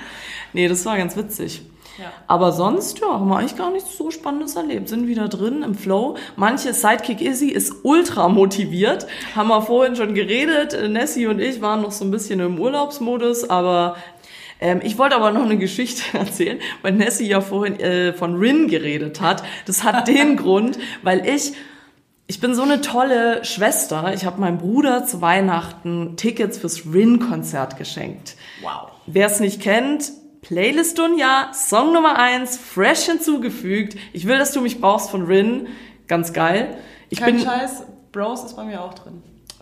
Nee, 0.53 0.67
das 0.67 0.85
war 0.85 0.97
ganz 0.97 1.15
witzig. 1.17 1.61
Ja. 1.99 2.11
Aber 2.27 2.51
sonst, 2.51 2.99
ja, 2.99 3.07
haben 3.07 3.27
wir 3.27 3.37
eigentlich 3.37 3.57
gar 3.57 3.71
nichts 3.71 3.97
so 3.97 4.11
Spannendes 4.11 4.55
erlebt. 4.55 4.89
Sind 4.89 5.07
wieder 5.07 5.27
drin 5.27 5.63
im 5.63 5.75
Flow. 5.75 6.15
Manche 6.35 6.73
Sidekick 6.73 7.21
Izzy 7.21 7.49
ist 7.49 7.73
ultra 7.83 8.29
motiviert. 8.29 9.07
Haben 9.35 9.49
wir 9.49 9.61
vorhin 9.61 9.95
schon 9.95 10.13
geredet. 10.13 10.77
Nessie 10.89 11.27
und 11.27 11.39
ich 11.39 11.61
waren 11.61 11.81
noch 11.81 11.91
so 11.91 12.05
ein 12.05 12.11
bisschen 12.11 12.39
im 12.39 12.59
Urlaubsmodus, 12.59 13.49
aber 13.49 13.97
ähm, 14.61 14.81
ich 14.83 14.97
wollte 14.97 15.15
aber 15.15 15.31
noch 15.31 15.43
eine 15.43 15.57
Geschichte 15.57 16.03
erzählen, 16.17 16.59
weil 16.81 16.93
Nessie 16.93 17.27
ja 17.27 17.41
vorhin 17.41 17.79
äh, 17.79 18.13
von 18.13 18.35
Rin 18.35 18.67
geredet 18.67 19.21
hat. 19.21 19.43
Das 19.65 19.83
hat 19.83 20.07
den 20.09 20.37
Grund, 20.37 20.79
weil 21.03 21.27
ich 21.27 21.53
ich 22.27 22.39
bin 22.39 22.53
so 22.53 22.61
eine 22.61 22.81
tolle 22.81 23.43
Schwester. 23.43 24.13
Ich 24.13 24.23
habe 24.23 24.39
meinem 24.39 24.59
Bruder 24.59 25.03
zu 25.03 25.19
Weihnachten 25.19 26.15
Tickets 26.15 26.59
fürs 26.59 26.83
Rin-Konzert 26.85 27.75
geschenkt. 27.77 28.35
Wow. 28.61 28.91
Wer 29.07 29.25
es 29.25 29.39
nicht 29.39 29.63
kennt, 29.63 30.11
Playlist 30.41 30.99
ja, 31.17 31.51
Song 31.53 31.93
Nummer 31.93 32.17
eins, 32.17 32.57
fresh 32.57 33.05
hinzugefügt. 33.05 33.97
Ich 34.13 34.27
will, 34.27 34.37
dass 34.37 34.51
du 34.51 34.61
mich 34.61 34.79
brauchst 34.79 35.09
von 35.09 35.25
Rin. 35.25 35.67
Ganz 36.07 36.33
geil. 36.33 36.77
Ich 37.09 37.19
Kein 37.19 37.35
bin 37.35 37.45
Scheiß, 37.45 37.83
Bros 38.11 38.43
ist 38.43 38.55
bei 38.55 38.63
mir 38.63 38.81
auch 38.81 38.93
drin. 38.93 39.21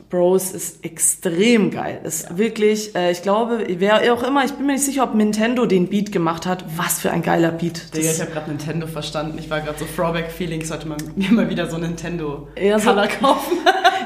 Bros 0.09 0.51
ist 0.51 0.85
extrem 0.85 1.69
geil. 1.69 1.99
Ist 2.03 2.37
wirklich, 2.37 2.95
äh, 2.95 3.11
ich 3.11 3.21
glaube, 3.23 3.65
wer 3.67 4.13
auch 4.13 4.23
immer, 4.23 4.45
ich 4.45 4.53
bin 4.53 4.65
mir 4.65 4.73
nicht 4.73 4.85
sicher, 4.85 5.03
ob 5.03 5.13
Nintendo 5.15 5.65
den 5.65 5.87
Beat 5.89 6.11
gemacht 6.13 6.45
hat. 6.45 6.63
Was 6.77 6.99
für 6.99 7.11
ein 7.11 7.21
geiler 7.21 7.51
Beat. 7.51 7.93
Digga, 7.93 8.11
ich 8.11 8.21
habe 8.21 8.31
gerade 8.31 8.49
Nintendo 8.49 8.87
verstanden. 8.87 9.37
Ich 9.37 9.49
war 9.49 9.59
gerade 9.59 9.77
so 9.77 9.85
Throwback-Feeling. 9.85 10.61
Ich 10.61 10.67
sollte 10.69 10.87
mal, 10.87 10.97
mir 11.15 11.31
mal 11.31 11.49
wieder 11.49 11.69
so 11.69 11.77
Nintendo 11.77 12.47
Ja, 12.57 12.79
so- 12.79 12.91
kaufen. 13.19 13.57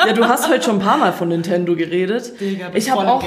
ja, 0.07 0.13
du 0.13 0.25
hast 0.27 0.49
heute 0.49 0.63
schon 0.65 0.77
ein 0.79 0.85
paar 0.85 0.97
Mal 0.97 1.13
von 1.13 1.27
Nintendo 1.29 1.75
geredet. 1.75 2.33
Digga, 2.39 2.71
ich 2.73 2.89
habe 2.89 3.07
auch, 3.07 3.23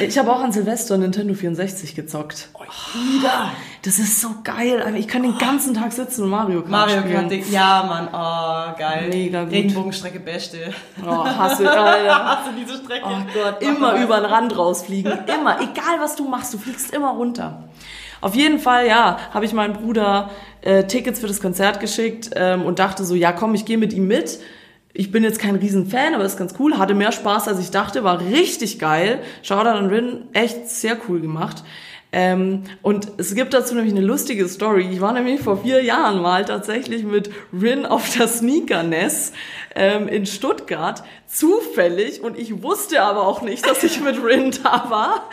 ich 0.00 0.16
habe 0.18 0.30
auch 0.32 0.40
an 0.40 0.52
Silvester 0.52 0.96
Nintendo 0.98 1.34
64 1.34 1.94
gezockt. 1.96 2.48
Wieder. 2.94 3.50
Das 3.84 3.98
ist 3.98 4.20
so 4.20 4.28
geil. 4.44 4.94
Ich 4.96 5.08
kann 5.08 5.24
den 5.24 5.36
ganzen 5.38 5.74
Tag 5.74 5.92
sitzen 5.92 6.22
und 6.22 6.30
Mario 6.30 6.60
Kart 6.60 6.70
Mario 6.70 7.00
spielen. 7.00 7.14
Kart, 7.14 7.30
Ding. 7.32 7.44
ja 7.50 7.82
Mann, 7.82 8.08
oh 8.12 8.78
geil. 8.78 9.08
Mega 9.10 9.42
gut. 9.42 9.52
Regenbogenstrecke 9.52 10.20
beste. 10.20 10.72
Oh, 11.04 11.24
hasse, 11.24 11.68
Alter. 11.68 12.24
Hast 12.24 12.46
du 12.46 12.52
diese 12.52 12.76
Strecke? 12.76 13.04
Oh 13.04 13.16
Gott, 13.34 13.60
immer 13.60 14.00
über 14.00 14.20
den 14.20 14.26
Rand 14.26 14.56
rausfliegen. 14.56 15.12
Immer. 15.26 15.60
Egal, 15.60 15.98
was 15.98 16.14
du 16.14 16.28
machst, 16.28 16.54
du 16.54 16.58
fliegst 16.58 16.94
immer 16.94 17.10
runter. 17.10 17.64
Auf 18.20 18.36
jeden 18.36 18.60
Fall, 18.60 18.86
ja, 18.86 19.18
habe 19.34 19.44
ich 19.46 19.52
meinem 19.52 19.72
Bruder 19.72 20.30
äh, 20.60 20.84
Tickets 20.84 21.18
für 21.18 21.26
das 21.26 21.40
Konzert 21.40 21.80
geschickt 21.80 22.30
ähm, 22.36 22.62
und 22.62 22.78
dachte 22.78 23.04
so, 23.04 23.16
ja 23.16 23.32
komm, 23.32 23.56
ich 23.56 23.64
gehe 23.64 23.78
mit 23.78 23.92
ihm 23.92 24.06
mit. 24.06 24.38
Ich 24.94 25.10
bin 25.10 25.24
jetzt 25.24 25.40
kein 25.40 25.56
Riesenfan, 25.56 26.14
aber 26.14 26.24
ist 26.24 26.36
ganz 26.38 26.54
cool. 26.60 26.78
Hatte 26.78 26.94
mehr 26.94 27.10
Spaß, 27.10 27.48
als 27.48 27.58
ich 27.58 27.70
dachte. 27.72 28.04
War 28.04 28.20
richtig 28.20 28.78
geil. 28.78 29.22
Shoutout 29.42 29.70
an 29.70 29.86
Rin, 29.86 30.28
echt 30.34 30.68
sehr 30.68 30.98
cool 31.08 31.20
gemacht. 31.20 31.64
Ähm, 32.14 32.64
und 32.82 33.08
es 33.16 33.34
gibt 33.34 33.54
dazu 33.54 33.74
nämlich 33.74 33.94
eine 33.94 34.04
lustige 34.04 34.46
Story. 34.46 34.88
Ich 34.92 35.00
war 35.00 35.14
nämlich 35.14 35.40
vor 35.40 35.62
vier 35.62 35.82
Jahren 35.82 36.20
mal 36.20 36.44
tatsächlich 36.44 37.04
mit 37.04 37.30
Rin 37.58 37.86
auf 37.86 38.16
der 38.16 38.28
Sneakerness 38.28 39.32
ähm, 39.74 40.08
in 40.08 40.26
Stuttgart. 40.26 41.02
Zufällig. 41.26 42.22
Und 42.22 42.38
ich 42.38 42.62
wusste 42.62 43.02
aber 43.02 43.26
auch 43.26 43.40
nicht, 43.40 43.66
dass 43.66 43.82
ich 43.82 44.00
mit 44.02 44.22
Rin 44.22 44.54
da 44.62 44.90
war. 44.90 45.30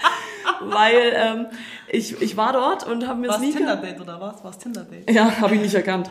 Weil 0.62 1.14
ähm, 1.14 1.46
ich, 1.90 2.22
ich 2.22 2.38
war 2.38 2.54
dort 2.54 2.88
und 2.88 3.08
habe 3.08 3.20
mir 3.20 3.28
War 3.28 3.36
es 3.36 3.42
Sneaker... 3.42 3.58
Tinder-Date 3.58 4.02
oder 4.02 4.22
was? 4.22 4.44
War 4.44 4.52
es 4.52 4.58
Tinder-Date? 4.58 5.12
Ja, 5.12 5.42
habe 5.42 5.56
ich 5.56 5.62
nicht 5.62 5.76
erkannt. 5.76 6.10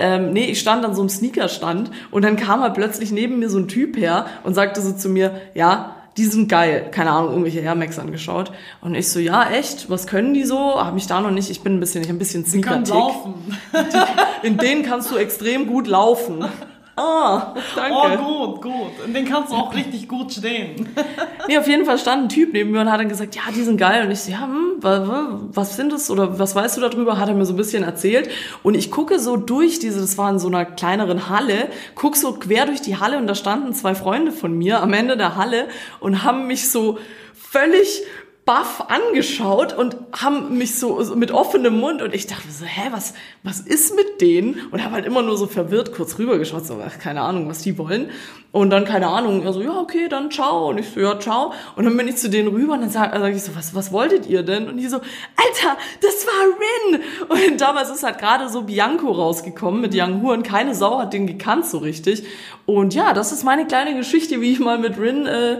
ähm, 0.00 0.32
nee, 0.32 0.46
ich 0.46 0.60
stand 0.60 0.84
an 0.84 0.94
so 0.94 1.02
einem 1.02 1.10
Sneakerstand 1.10 1.90
und 2.10 2.22
dann 2.22 2.36
kam 2.36 2.62
halt 2.62 2.74
plötzlich 2.74 3.12
neben 3.12 3.38
mir 3.38 3.50
so 3.50 3.58
ein 3.58 3.68
Typ 3.68 3.96
her 3.98 4.26
und 4.44 4.54
sagte 4.54 4.80
so 4.80 4.92
zu 4.92 5.10
mir, 5.10 5.40
ja, 5.54 5.96
die 6.20 6.26
sind 6.26 6.50
geil. 6.50 6.88
Keine 6.90 7.12
Ahnung, 7.12 7.30
irgendwelche 7.30 7.60
Air 7.60 7.74
Max 7.74 7.98
angeschaut. 7.98 8.52
Und 8.82 8.94
ich 8.94 9.08
so, 9.08 9.18
ja, 9.18 9.50
echt? 9.50 9.88
Was 9.88 10.06
können 10.06 10.34
die 10.34 10.44
so? 10.44 10.58
Habe 10.58 10.98
ich 10.98 11.06
da 11.06 11.22
noch 11.22 11.30
nicht. 11.30 11.48
Ich 11.48 11.62
bin 11.62 11.76
ein 11.76 11.80
bisschen, 11.80 12.02
ich 12.02 12.08
hab 12.08 12.16
ein 12.16 12.18
bisschen 12.18 12.44
Sneaker-Tick. 12.44 12.92
laufen. 12.92 13.34
In 14.42 14.58
denen 14.58 14.82
kannst 14.82 15.10
du 15.10 15.16
extrem 15.16 15.66
gut 15.66 15.86
laufen. 15.86 16.44
Ah, 17.02 17.54
danke. 17.76 18.20
Oh, 18.22 18.52
gut, 18.52 18.62
gut. 18.62 19.04
Und 19.06 19.14
den 19.14 19.24
kannst 19.24 19.50
du 19.50 19.56
auch 19.56 19.74
richtig 19.74 20.06
gut 20.08 20.32
stehen. 20.32 20.88
Nee, 21.48 21.58
auf 21.58 21.66
jeden 21.66 21.84
Fall 21.84 21.98
stand 21.98 22.24
ein 22.24 22.28
Typ 22.28 22.52
neben 22.52 22.70
mir 22.70 22.80
und 22.82 22.92
hat 22.92 23.00
dann 23.00 23.08
gesagt, 23.08 23.34
ja, 23.34 23.42
die 23.52 23.62
sind 23.62 23.76
geil. 23.76 24.04
Und 24.04 24.12
ich 24.12 24.20
so, 24.20 24.30
ja, 24.30 24.42
hm, 24.42 24.74
wa- 24.80 25.08
wa- 25.08 25.40
was 25.52 25.74
sind 25.74 25.90
das 25.92 26.08
oder 26.10 26.38
was 26.38 26.54
weißt 26.54 26.76
du 26.76 26.80
darüber? 26.82 27.18
Hat 27.18 27.28
er 27.28 27.34
mir 27.34 27.44
so 27.44 27.54
ein 27.54 27.56
bisschen 27.56 27.82
erzählt. 27.82 28.28
Und 28.62 28.74
ich 28.74 28.90
gucke 28.92 29.18
so 29.18 29.36
durch 29.36 29.80
diese, 29.80 30.00
das 30.00 30.16
war 30.18 30.30
in 30.30 30.38
so 30.38 30.46
einer 30.46 30.64
kleineren 30.64 31.28
Halle, 31.28 31.68
guck 31.96 32.14
so 32.16 32.34
quer 32.34 32.66
durch 32.66 32.82
die 32.82 32.98
Halle 32.98 33.18
und 33.18 33.26
da 33.26 33.34
standen 33.34 33.72
zwei 33.74 33.94
Freunde 33.96 34.30
von 34.30 34.56
mir 34.56 34.80
am 34.82 34.92
Ende 34.92 35.16
der 35.16 35.34
Halle 35.36 35.66
und 35.98 36.22
haben 36.22 36.46
mich 36.46 36.70
so 36.70 36.98
völlig 37.34 38.02
baff 38.44 38.86
angeschaut 38.88 39.76
und 39.76 39.96
haben 40.12 40.56
mich 40.56 40.78
so, 40.78 41.02
so 41.02 41.14
mit 41.14 41.30
offenem 41.30 41.78
Mund 41.78 42.02
und 42.02 42.14
ich 42.14 42.26
dachte 42.26 42.50
so, 42.50 42.64
hä, 42.64 42.88
was, 42.90 43.14
was 43.42 43.60
ist 43.60 43.94
mit 43.94 44.20
denen? 44.20 44.60
Und 44.70 44.82
habe 44.82 44.94
halt 44.94 45.06
immer 45.06 45.22
nur 45.22 45.36
so 45.36 45.46
verwirrt 45.46 45.92
kurz 45.92 46.18
rübergeschaut, 46.18 46.66
so, 46.66 46.82
ach, 46.84 46.98
keine 46.98 47.20
Ahnung, 47.20 47.48
was 47.48 47.62
die 47.62 47.76
wollen. 47.78 48.10
Und 48.52 48.70
dann, 48.70 48.84
keine 48.84 49.06
Ahnung, 49.06 49.44
er 49.44 49.52
so, 49.52 49.62
ja, 49.62 49.78
okay, 49.78 50.08
dann 50.08 50.30
ciao. 50.30 50.70
Und 50.70 50.78
ich 50.78 50.88
so, 50.88 50.98
ja, 50.98 51.18
ciao. 51.20 51.52
Und 51.76 51.84
dann 51.84 51.96
bin 51.96 52.08
ich 52.08 52.16
zu 52.16 52.28
denen 52.28 52.48
rüber 52.48 52.72
und 52.72 52.80
dann 52.80 52.90
sage 52.90 53.16
sag 53.20 53.32
ich 53.32 53.42
so, 53.42 53.54
was, 53.54 53.74
was 53.74 53.92
wolltet 53.92 54.26
ihr 54.26 54.42
denn? 54.42 54.68
Und 54.68 54.78
die 54.78 54.88
so, 54.88 54.96
Alter, 54.96 55.76
das 56.00 56.26
war 56.26 56.96
Rin. 56.96 57.02
Und 57.28 57.60
damals 57.60 57.90
ist 57.90 58.02
halt 58.02 58.18
gerade 58.18 58.48
so 58.48 58.62
Bianco 58.62 59.12
rausgekommen 59.12 59.80
mit 59.80 59.94
Young 59.94 60.22
Hu 60.22 60.32
und 60.32 60.42
keine 60.42 60.74
Sau 60.74 60.98
hat 60.98 61.12
den 61.12 61.28
gekannt 61.28 61.66
so 61.66 61.78
richtig. 61.78 62.24
Und 62.66 62.94
ja, 62.94 63.12
das 63.12 63.30
ist 63.30 63.44
meine 63.44 63.66
kleine 63.66 63.94
Geschichte, 63.94 64.40
wie 64.40 64.50
ich 64.50 64.58
mal 64.58 64.78
mit 64.78 64.98
Rin 64.98 65.26
äh, 65.26 65.58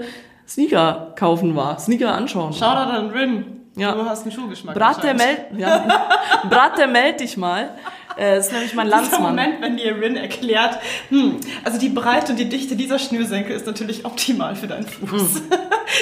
Sneaker 0.50 1.12
kaufen 1.16 1.54
war, 1.54 1.78
Sneaker 1.78 2.12
anschauen. 2.14 2.52
war. 2.52 2.52
Shoutout 2.54 2.90
an 2.96 3.10
Rin. 3.10 3.44
Ja. 3.76 3.92
Du 3.92 4.04
hast 4.04 4.22
einen 4.22 4.32
Schuhgeschmack. 4.32 4.74
Bratte, 4.74 5.10
anscheinend. 5.10 5.52
meld, 5.52 5.60
ja. 5.60 6.10
Bratte, 6.50 6.88
meld 6.88 7.20
dich 7.20 7.36
mal. 7.36 7.70
Äh, 8.18 8.40
ist 8.40 8.52
nämlich 8.52 8.74
mein 8.74 8.88
Landsmann. 8.88 9.22
Moment, 9.22 9.60
wenn 9.62 9.76
dir 9.76 9.94
Rin 9.96 10.16
erklärt, 10.16 10.78
hm, 11.08 11.36
also 11.64 11.78
die 11.78 11.88
Breite 11.88 12.32
und 12.32 12.38
die 12.38 12.48
Dichte 12.48 12.74
dieser 12.74 12.98
Schnürsenkel 12.98 13.54
ist 13.54 13.66
natürlich 13.66 14.04
optimal 14.04 14.56
für 14.56 14.66
deinen 14.66 14.86
Fuß. 14.86 15.42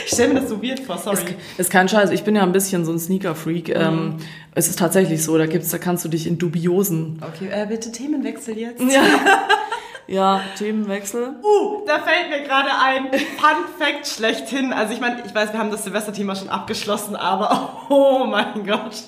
Ich 0.04 0.12
stelle 0.12 0.34
mir 0.34 0.40
das 0.40 0.50
so 0.50 0.62
weird 0.62 0.80
vor, 0.80 0.98
sorry. 0.98 1.36
Ist 1.56 1.70
kein 1.70 1.88
Scheiß, 1.88 2.10
ich 2.10 2.22
bin 2.22 2.36
ja 2.36 2.42
ein 2.42 2.52
bisschen 2.52 2.84
so 2.84 2.92
ein 2.92 2.98
Sneaker-Freak. 2.98 3.70
Ähm, 3.70 4.16
es 4.54 4.68
ist 4.68 4.78
tatsächlich 4.78 5.24
so, 5.24 5.38
da 5.38 5.46
gibt's, 5.46 5.70
da 5.70 5.78
kannst 5.78 6.04
du 6.04 6.10
dich 6.10 6.26
in 6.26 6.36
dubiosen. 6.36 7.22
Okay, 7.26 7.48
äh, 7.50 7.64
bitte 7.66 7.90
Themenwechsel 7.90 8.58
jetzt. 8.58 8.82
Ja, 8.82 9.00
ja 10.08 10.42
Themenwechsel. 10.56 11.36
Uh, 11.42 11.84
da 11.86 12.00
fällt 12.00 12.30
mir 12.30 12.42
gerade 12.42 12.70
ein 12.82 13.10
Fun 13.12 13.64
Fact 13.78 14.08
schlechthin. 14.08 14.72
Also 14.72 14.94
ich 14.94 15.00
meine, 15.00 15.22
ich 15.24 15.34
weiß, 15.34 15.52
wir 15.52 15.60
haben 15.60 15.70
das 15.70 15.84
Silvesterthema 15.84 16.34
schon 16.34 16.48
abgeschlossen, 16.48 17.14
aber 17.14 17.84
oh 17.88 18.24
mein 18.24 18.66
Gott. 18.66 19.04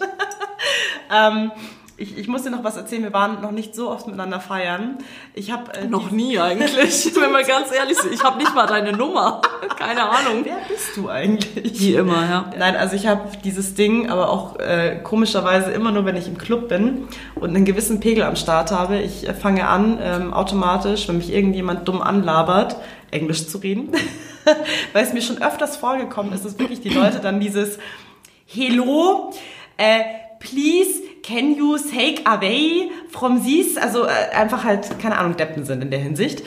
ähm, 1.12 1.50
ich, 2.00 2.16
ich 2.16 2.28
muss 2.28 2.42
dir 2.42 2.50
noch 2.50 2.64
was 2.64 2.76
erzählen. 2.76 3.02
Wir 3.02 3.12
waren 3.12 3.42
noch 3.42 3.50
nicht 3.50 3.74
so 3.74 3.90
oft 3.90 4.06
miteinander 4.06 4.40
feiern. 4.40 4.96
Ich 5.34 5.52
habe 5.52 5.74
äh, 5.74 5.86
Noch 5.86 6.10
nie 6.10 6.38
eigentlich. 6.38 6.70
Wenn 7.14 7.30
wir 7.30 7.44
ganz 7.44 7.72
ehrlich 7.72 7.98
sind, 7.98 8.14
ich 8.14 8.24
habe 8.24 8.38
nicht 8.38 8.54
mal 8.54 8.66
deine 8.66 8.92
Nummer. 8.92 9.42
Keine 9.76 10.04
Ahnung. 10.04 10.44
Wer 10.44 10.56
bist 10.66 10.96
du 10.96 11.10
eigentlich? 11.10 11.78
Wie 11.78 11.94
immer, 11.94 12.24
ja. 12.28 12.50
Nein, 12.58 12.74
also 12.74 12.96
ich 12.96 13.06
habe 13.06 13.28
dieses 13.44 13.74
Ding, 13.74 14.08
aber 14.08 14.30
auch 14.30 14.58
äh, 14.58 15.00
komischerweise 15.02 15.72
immer 15.72 15.92
nur, 15.92 16.06
wenn 16.06 16.16
ich 16.16 16.26
im 16.26 16.38
Club 16.38 16.68
bin 16.68 17.06
und 17.34 17.50
einen 17.50 17.66
gewissen 17.66 18.00
Pegel 18.00 18.24
am 18.24 18.36
Start 18.36 18.70
habe. 18.70 18.98
Ich 19.00 19.28
äh, 19.28 19.34
fange 19.34 19.68
an, 19.68 19.98
ähm, 20.02 20.32
automatisch, 20.32 21.06
wenn 21.06 21.18
mich 21.18 21.30
irgendjemand 21.30 21.86
dumm 21.86 22.00
anlabert, 22.00 22.76
Englisch 23.10 23.46
zu 23.46 23.58
reden. 23.58 23.90
Weil 24.94 25.04
es 25.04 25.12
mir 25.12 25.20
schon 25.20 25.42
öfters 25.42 25.76
vorgekommen 25.76 26.32
ist, 26.32 26.46
dass 26.46 26.58
wirklich 26.58 26.80
die 26.80 26.88
Leute 26.88 27.20
dann 27.20 27.40
dieses 27.40 27.78
Hello, 28.46 29.32
äh, 29.76 30.00
please, 30.40 31.09
can 31.22 31.54
you 31.56 31.76
take 31.78 32.22
away 32.26 32.90
from 33.08 33.42
this? 33.44 33.76
Also 33.76 34.04
äh, 34.04 34.34
einfach 34.34 34.64
halt, 34.64 34.98
keine 34.98 35.18
Ahnung, 35.18 35.36
Deppen 35.36 35.64
sind 35.64 35.82
in 35.82 35.90
der 35.90 36.00
Hinsicht. 36.00 36.42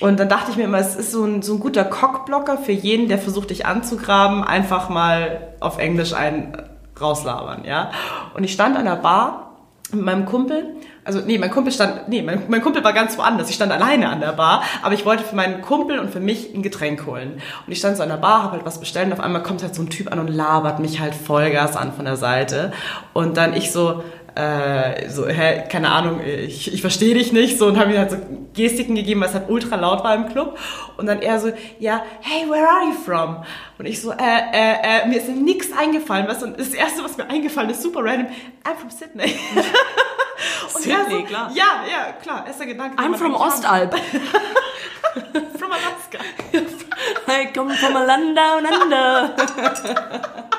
Und 0.00 0.20
dann 0.20 0.28
dachte 0.28 0.52
ich 0.52 0.56
mir 0.56 0.64
immer, 0.64 0.78
es 0.78 0.94
ist 0.94 1.10
so 1.10 1.24
ein, 1.24 1.42
so 1.42 1.54
ein 1.54 1.60
guter 1.60 1.84
Cockblocker 1.84 2.58
für 2.58 2.72
jeden, 2.72 3.08
der 3.08 3.18
versucht, 3.18 3.50
dich 3.50 3.66
anzugraben, 3.66 4.44
einfach 4.44 4.88
mal 4.88 5.54
auf 5.60 5.78
Englisch 5.78 6.12
einen 6.12 6.56
rauslabern, 7.00 7.64
ja. 7.64 7.90
Und 8.34 8.44
ich 8.44 8.52
stand 8.52 8.76
an 8.76 8.84
der 8.84 8.96
Bar 8.96 9.47
mit 9.92 10.04
meinem 10.04 10.26
Kumpel, 10.26 10.74
also 11.04 11.20
nee, 11.20 11.38
mein 11.38 11.50
Kumpel 11.50 11.72
stand, 11.72 12.08
nee, 12.08 12.20
mein, 12.20 12.42
mein 12.48 12.60
Kumpel 12.60 12.84
war 12.84 12.92
ganz 12.92 13.16
woanders. 13.16 13.48
Ich 13.48 13.56
stand 13.56 13.72
alleine 13.72 14.10
an 14.10 14.20
der 14.20 14.32
Bar, 14.32 14.62
aber 14.82 14.94
ich 14.94 15.06
wollte 15.06 15.24
für 15.24 15.34
meinen 15.34 15.62
Kumpel 15.62 15.98
und 15.98 16.10
für 16.10 16.20
mich 16.20 16.54
ein 16.54 16.62
Getränk 16.62 17.06
holen. 17.06 17.40
Und 17.66 17.72
ich 17.72 17.78
stand 17.78 17.96
so 17.96 18.02
an 18.02 18.10
der 18.10 18.16
Bar, 18.16 18.42
habe 18.42 18.52
halt 18.52 18.66
was 18.66 18.80
bestellt 18.80 19.06
und 19.06 19.14
auf 19.14 19.20
einmal 19.20 19.42
kommt 19.42 19.62
halt 19.62 19.74
so 19.74 19.82
ein 19.82 19.88
Typ 19.88 20.12
an 20.12 20.18
und 20.18 20.28
labert 20.28 20.80
mich 20.80 21.00
halt 21.00 21.14
Vollgas 21.14 21.76
an 21.76 21.92
von 21.92 22.04
der 22.04 22.16
Seite. 22.16 22.72
Und 23.14 23.36
dann 23.38 23.54
ich 23.54 23.72
so, 23.72 24.02
äh, 24.38 25.10
so, 25.10 25.26
hä, 25.26 25.64
keine 25.68 25.90
Ahnung, 25.90 26.20
ich, 26.24 26.72
ich 26.72 26.80
verstehe 26.80 27.14
dich 27.14 27.32
nicht, 27.32 27.58
so, 27.58 27.66
und 27.66 27.76
habe 27.76 27.92
ihm 27.92 27.98
halt 27.98 28.12
so 28.12 28.16
Gestiken 28.54 28.94
gegeben, 28.94 29.22
es 29.24 29.34
halt 29.34 29.50
ultra 29.50 29.74
laut 29.74 30.04
war 30.04 30.14
im 30.14 30.28
Club. 30.28 30.56
Und 30.96 31.06
dann 31.06 31.20
er 31.20 31.40
so, 31.40 31.50
ja, 31.80 32.02
hey, 32.20 32.48
where 32.48 32.68
are 32.68 32.84
you 32.84 32.92
from? 32.92 33.44
Und 33.78 33.86
ich 33.86 34.00
so, 34.00 34.12
äh, 34.12 34.14
äh, 34.16 35.02
äh, 35.02 35.08
mir 35.08 35.16
ist 35.16 35.28
nichts 35.28 35.68
eingefallen, 35.76 36.28
du, 36.28 36.44
und 36.46 36.60
das 36.60 36.68
Erste, 36.68 37.02
was 37.02 37.16
mir 37.16 37.28
eingefallen 37.28 37.70
ist, 37.70 37.82
super 37.82 38.04
random, 38.04 38.28
I'm 38.64 38.76
from 38.76 38.90
Sydney. 38.90 39.34
Und 40.74 40.82
Sydney, 40.82 41.24
klar. 41.24 41.50
Ja, 41.52 41.82
ja, 41.90 42.12
klar, 42.22 42.46
erster 42.46 42.66
Gedanke. 42.66 43.02
I'm 43.02 43.16
from 43.16 43.34
Ostalb. 43.34 43.92
From 45.58 45.72
Alaska. 45.72 46.18
I 47.26 47.46
come 47.52 47.74
from 47.74 47.96
a 47.96 48.04
land 48.04 48.36
down 48.36 48.64
under. 48.66 50.54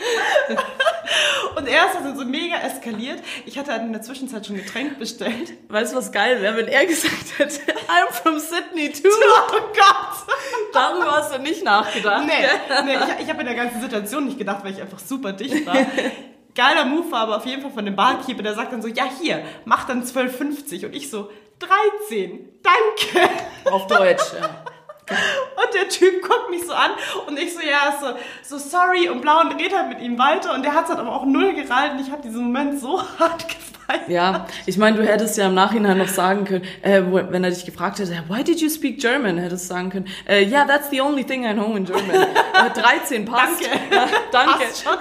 Und 1.56 1.66
er 1.66 1.86
ist 1.86 1.96
also 1.96 2.20
so 2.20 2.24
mega 2.24 2.56
eskaliert. 2.56 3.22
Ich 3.44 3.58
hatte 3.58 3.72
halt 3.72 3.82
in 3.82 3.92
der 3.92 4.02
Zwischenzeit 4.02 4.46
schon 4.46 4.56
Getränk 4.56 4.98
bestellt. 4.98 5.52
Weißt 5.68 5.92
du, 5.92 5.96
was 5.96 6.12
geil 6.12 6.40
wäre, 6.40 6.56
wenn 6.56 6.68
er 6.68 6.86
gesagt 6.86 7.38
hätte, 7.38 7.60
I'm 7.88 8.12
from 8.12 8.38
Sydney 8.38 8.92
too. 8.92 9.08
Oh 9.52 9.60
Gott! 9.74 10.26
Darüber 10.72 11.12
hast 11.12 11.34
du 11.34 11.38
nicht 11.40 11.64
nachgedacht. 11.64 12.24
Nee, 12.26 12.46
nee 12.84 12.94
ich, 12.94 13.24
ich 13.24 13.28
habe 13.28 13.40
in 13.40 13.46
der 13.46 13.56
ganzen 13.56 13.80
Situation 13.80 14.26
nicht 14.26 14.38
gedacht, 14.38 14.64
weil 14.64 14.72
ich 14.72 14.80
einfach 14.80 14.98
super 14.98 15.32
dicht 15.32 15.66
war. 15.66 15.74
Geiler 16.54 16.84
Move 16.84 17.10
war 17.10 17.20
aber 17.20 17.36
auf 17.36 17.46
jeden 17.46 17.62
Fall 17.62 17.70
von 17.70 17.84
dem 17.84 17.96
Barkeeper, 17.96 18.42
der 18.42 18.54
sagt 18.54 18.72
dann 18.72 18.82
so, 18.82 18.88
ja 18.88 19.04
hier, 19.20 19.42
mach 19.64 19.86
dann 19.86 20.04
12,50. 20.04 20.86
Und 20.86 20.94
ich 20.94 21.10
so, 21.10 21.30
13, 21.60 22.48
danke. 22.62 23.30
Auf 23.70 23.86
Deutsch, 23.86 24.32
ja. 24.40 24.64
Und 25.10 25.74
der 25.74 25.88
Typ 25.88 26.22
guckt 26.22 26.50
mich 26.50 26.64
so 26.64 26.72
an 26.72 26.90
und 27.26 27.38
ich 27.38 27.52
so, 27.52 27.60
ja, 27.60 27.94
so, 28.00 28.14
so 28.42 28.58
sorry 28.58 29.08
und 29.08 29.20
blau 29.20 29.40
und 29.40 29.52
redet 29.52 29.76
halt 29.76 29.88
mit 29.88 30.00
ihm 30.00 30.18
weiter. 30.18 30.54
Und 30.54 30.62
der 30.62 30.74
hat 30.74 30.84
es 30.84 30.90
halt 30.90 31.00
aber 31.00 31.14
auch 31.14 31.24
null 31.24 31.54
gehalten. 31.54 31.98
Ich 32.00 32.10
habe 32.10 32.22
diesen 32.22 32.44
Moment 32.44 32.80
so 32.80 33.00
hart 33.18 33.48
gefeiert. 33.48 34.08
Ja, 34.08 34.46
ich 34.66 34.78
meine, 34.78 34.96
du 34.96 35.04
hättest 35.04 35.36
ja 35.36 35.48
im 35.48 35.54
Nachhinein 35.54 35.98
noch 35.98 36.08
sagen 36.08 36.44
können, 36.44 36.64
äh, 36.82 37.02
wenn 37.02 37.42
er 37.42 37.50
dich 37.50 37.64
gefragt 37.64 37.98
hätte, 37.98 38.22
why 38.28 38.44
did 38.44 38.60
you 38.60 38.68
speak 38.68 39.00
German, 39.00 39.36
hättest 39.38 39.64
du 39.64 39.74
sagen 39.74 39.90
können, 39.90 40.06
äh, 40.28 40.44
yeah, 40.44 40.64
that's 40.64 40.90
the 40.90 41.00
only 41.00 41.24
thing 41.24 41.44
I 41.44 41.52
know 41.52 41.74
in 41.74 41.84
German. 41.84 42.04
Äh, 42.60 42.70
13 42.78 43.24
passt. 43.24 43.62
Danke. 43.62 43.94
Ja, 43.94 44.06
danke. 44.32 44.64
Passt 44.64 44.84
schon. 44.84 44.98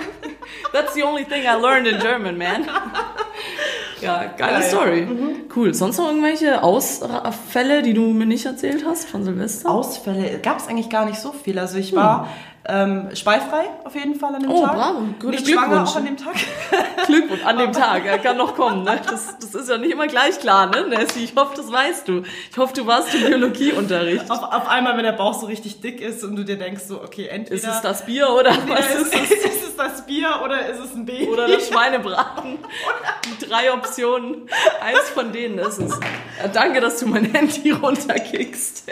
That's 0.72 0.94
the 0.94 1.04
only 1.04 1.26
thing 1.26 1.44
I 1.44 1.60
learned 1.60 1.88
in 1.88 2.00
German, 2.00 2.38
man. 2.38 2.66
Ja, 4.02 4.26
geile 4.38 4.60
Geil. 4.60 4.64
Story. 4.64 5.08
Cool. 5.56 5.74
Sonst 5.74 5.98
noch 5.98 6.08
irgendwelche 6.08 6.64
Ausfälle, 6.64 7.82
die 7.82 7.94
du 7.94 8.02
mir 8.14 8.26
nicht 8.26 8.46
erzählt 8.46 8.86
hast 8.86 9.10
von 9.10 9.24
Silvester? 9.24 9.70
Ausfälle 9.70 10.40
gab 10.40 10.60
es 10.60 10.68
eigentlich 10.68 10.90
gar 10.90 11.06
nicht 11.06 11.20
so 11.20 11.32
viel. 11.32 11.60
Also 11.60 11.78
ich 11.78 11.96
war 11.96 12.28
ähm, 12.68 13.08
speifrei 13.16 13.64
auf 13.86 13.96
jeden 13.96 14.16
Fall 14.16 14.36
an 14.36 14.42
dem 14.44 14.52
Oh, 14.52 14.66
Tag. 14.66 14.76
bravo. 14.76 15.00
Gute 15.20 15.28
Nicht 15.32 15.48
schwanger 15.48 15.68
Glückwunsch. 15.68 15.90
auch 15.90 15.96
an 15.96 16.06
dem 16.06 16.18
Tag. 16.18 16.36
Glückwunsch 17.08 17.46
an 17.46 17.58
dem 17.58 17.72
Tag. 17.74 18.06
Er 18.06 18.20
kann 18.20 18.38
noch 18.38 18.54
kommen. 18.56 18.84
Ne? 18.84 19.00
Das, 19.10 19.38
das 19.40 19.56
ist 19.56 19.70
ja 19.70 19.78
nicht 19.78 19.92
immer 19.92 20.08
gleich 20.08 20.40
klar, 20.40 20.68
ne, 20.68 20.86
Nessie? 20.88 21.24
Ich 21.24 21.36
hoffe, 21.36 21.54
das 21.56 21.72
weißt 21.72 22.08
du. 22.08 22.24
Ich 22.52 22.58
hoffe, 22.58 22.74
du 22.76 22.86
warst 22.86 23.14
im 23.16 23.26
Biologieunterricht. 23.26 24.30
auf, 24.30 24.44
auf 24.44 24.68
einmal, 24.68 24.98
wenn 24.98 25.04
der 25.06 25.14
Bauch 25.14 25.40
so 25.40 25.46
richtig 25.48 25.82
dick 25.82 26.02
ist 26.02 26.24
und 26.24 26.36
du 26.36 26.44
dir 26.44 26.58
denkst 26.58 26.84
so, 26.88 27.02
okay, 27.02 27.28
entweder... 27.28 27.56
Ist 27.56 27.68
es 27.68 27.82
das 27.82 28.06
Bier 28.06 28.30
oder 28.30 28.52
was 28.68 28.94
ist, 28.96 29.14
ist 29.16 29.32
es? 29.32 29.32
ist 29.46 29.68
es 29.70 29.76
das 29.76 30.06
Bier 30.06 30.30
oder 30.44 30.68
ist 30.68 30.80
es 30.80 30.94
ein 30.96 31.06
Baby? 31.06 31.28
Oder 31.28 31.48
das 31.48 31.68
Schweinebraten. 31.70 32.60
Die 33.26 33.46
drei 33.46 33.72
Optionen. 33.74 34.50
Eins 34.86 35.10
von 35.14 35.32
denen 35.32 35.58
ist 35.60 35.80
es. 35.80 35.98
Danke, 36.54 36.82
dass 36.82 37.00
du 37.00 37.08
mein 37.08 37.26
Handy 37.26 37.72
runterkickst. 37.72 38.84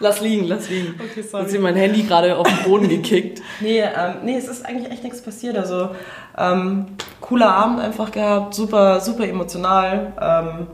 Lass 0.00 0.20
liegen, 0.20 0.46
lass 0.46 0.68
liegen. 0.70 0.94
Okay, 0.98 1.22
sorry. 1.22 1.44
Hat 1.44 1.50
sie 1.50 1.58
mein 1.58 1.76
Handy 1.76 2.02
gerade 2.02 2.36
auf 2.36 2.46
den 2.48 2.64
Boden 2.64 2.88
gekickt. 2.88 3.42
Nee, 3.60 3.80
ähm, 3.80 4.14
nee, 4.24 4.36
es 4.36 4.48
ist 4.48 4.64
eigentlich 4.64 4.90
echt 4.90 5.04
nichts 5.04 5.20
passiert. 5.22 5.56
Also 5.56 5.90
ähm, 6.38 6.86
cooler 7.20 7.52
Abend 7.54 7.80
einfach 7.80 8.10
gehabt, 8.10 8.54
super, 8.54 9.00
super 9.00 9.26
emotional. 9.26 10.12
Ähm, 10.20 10.66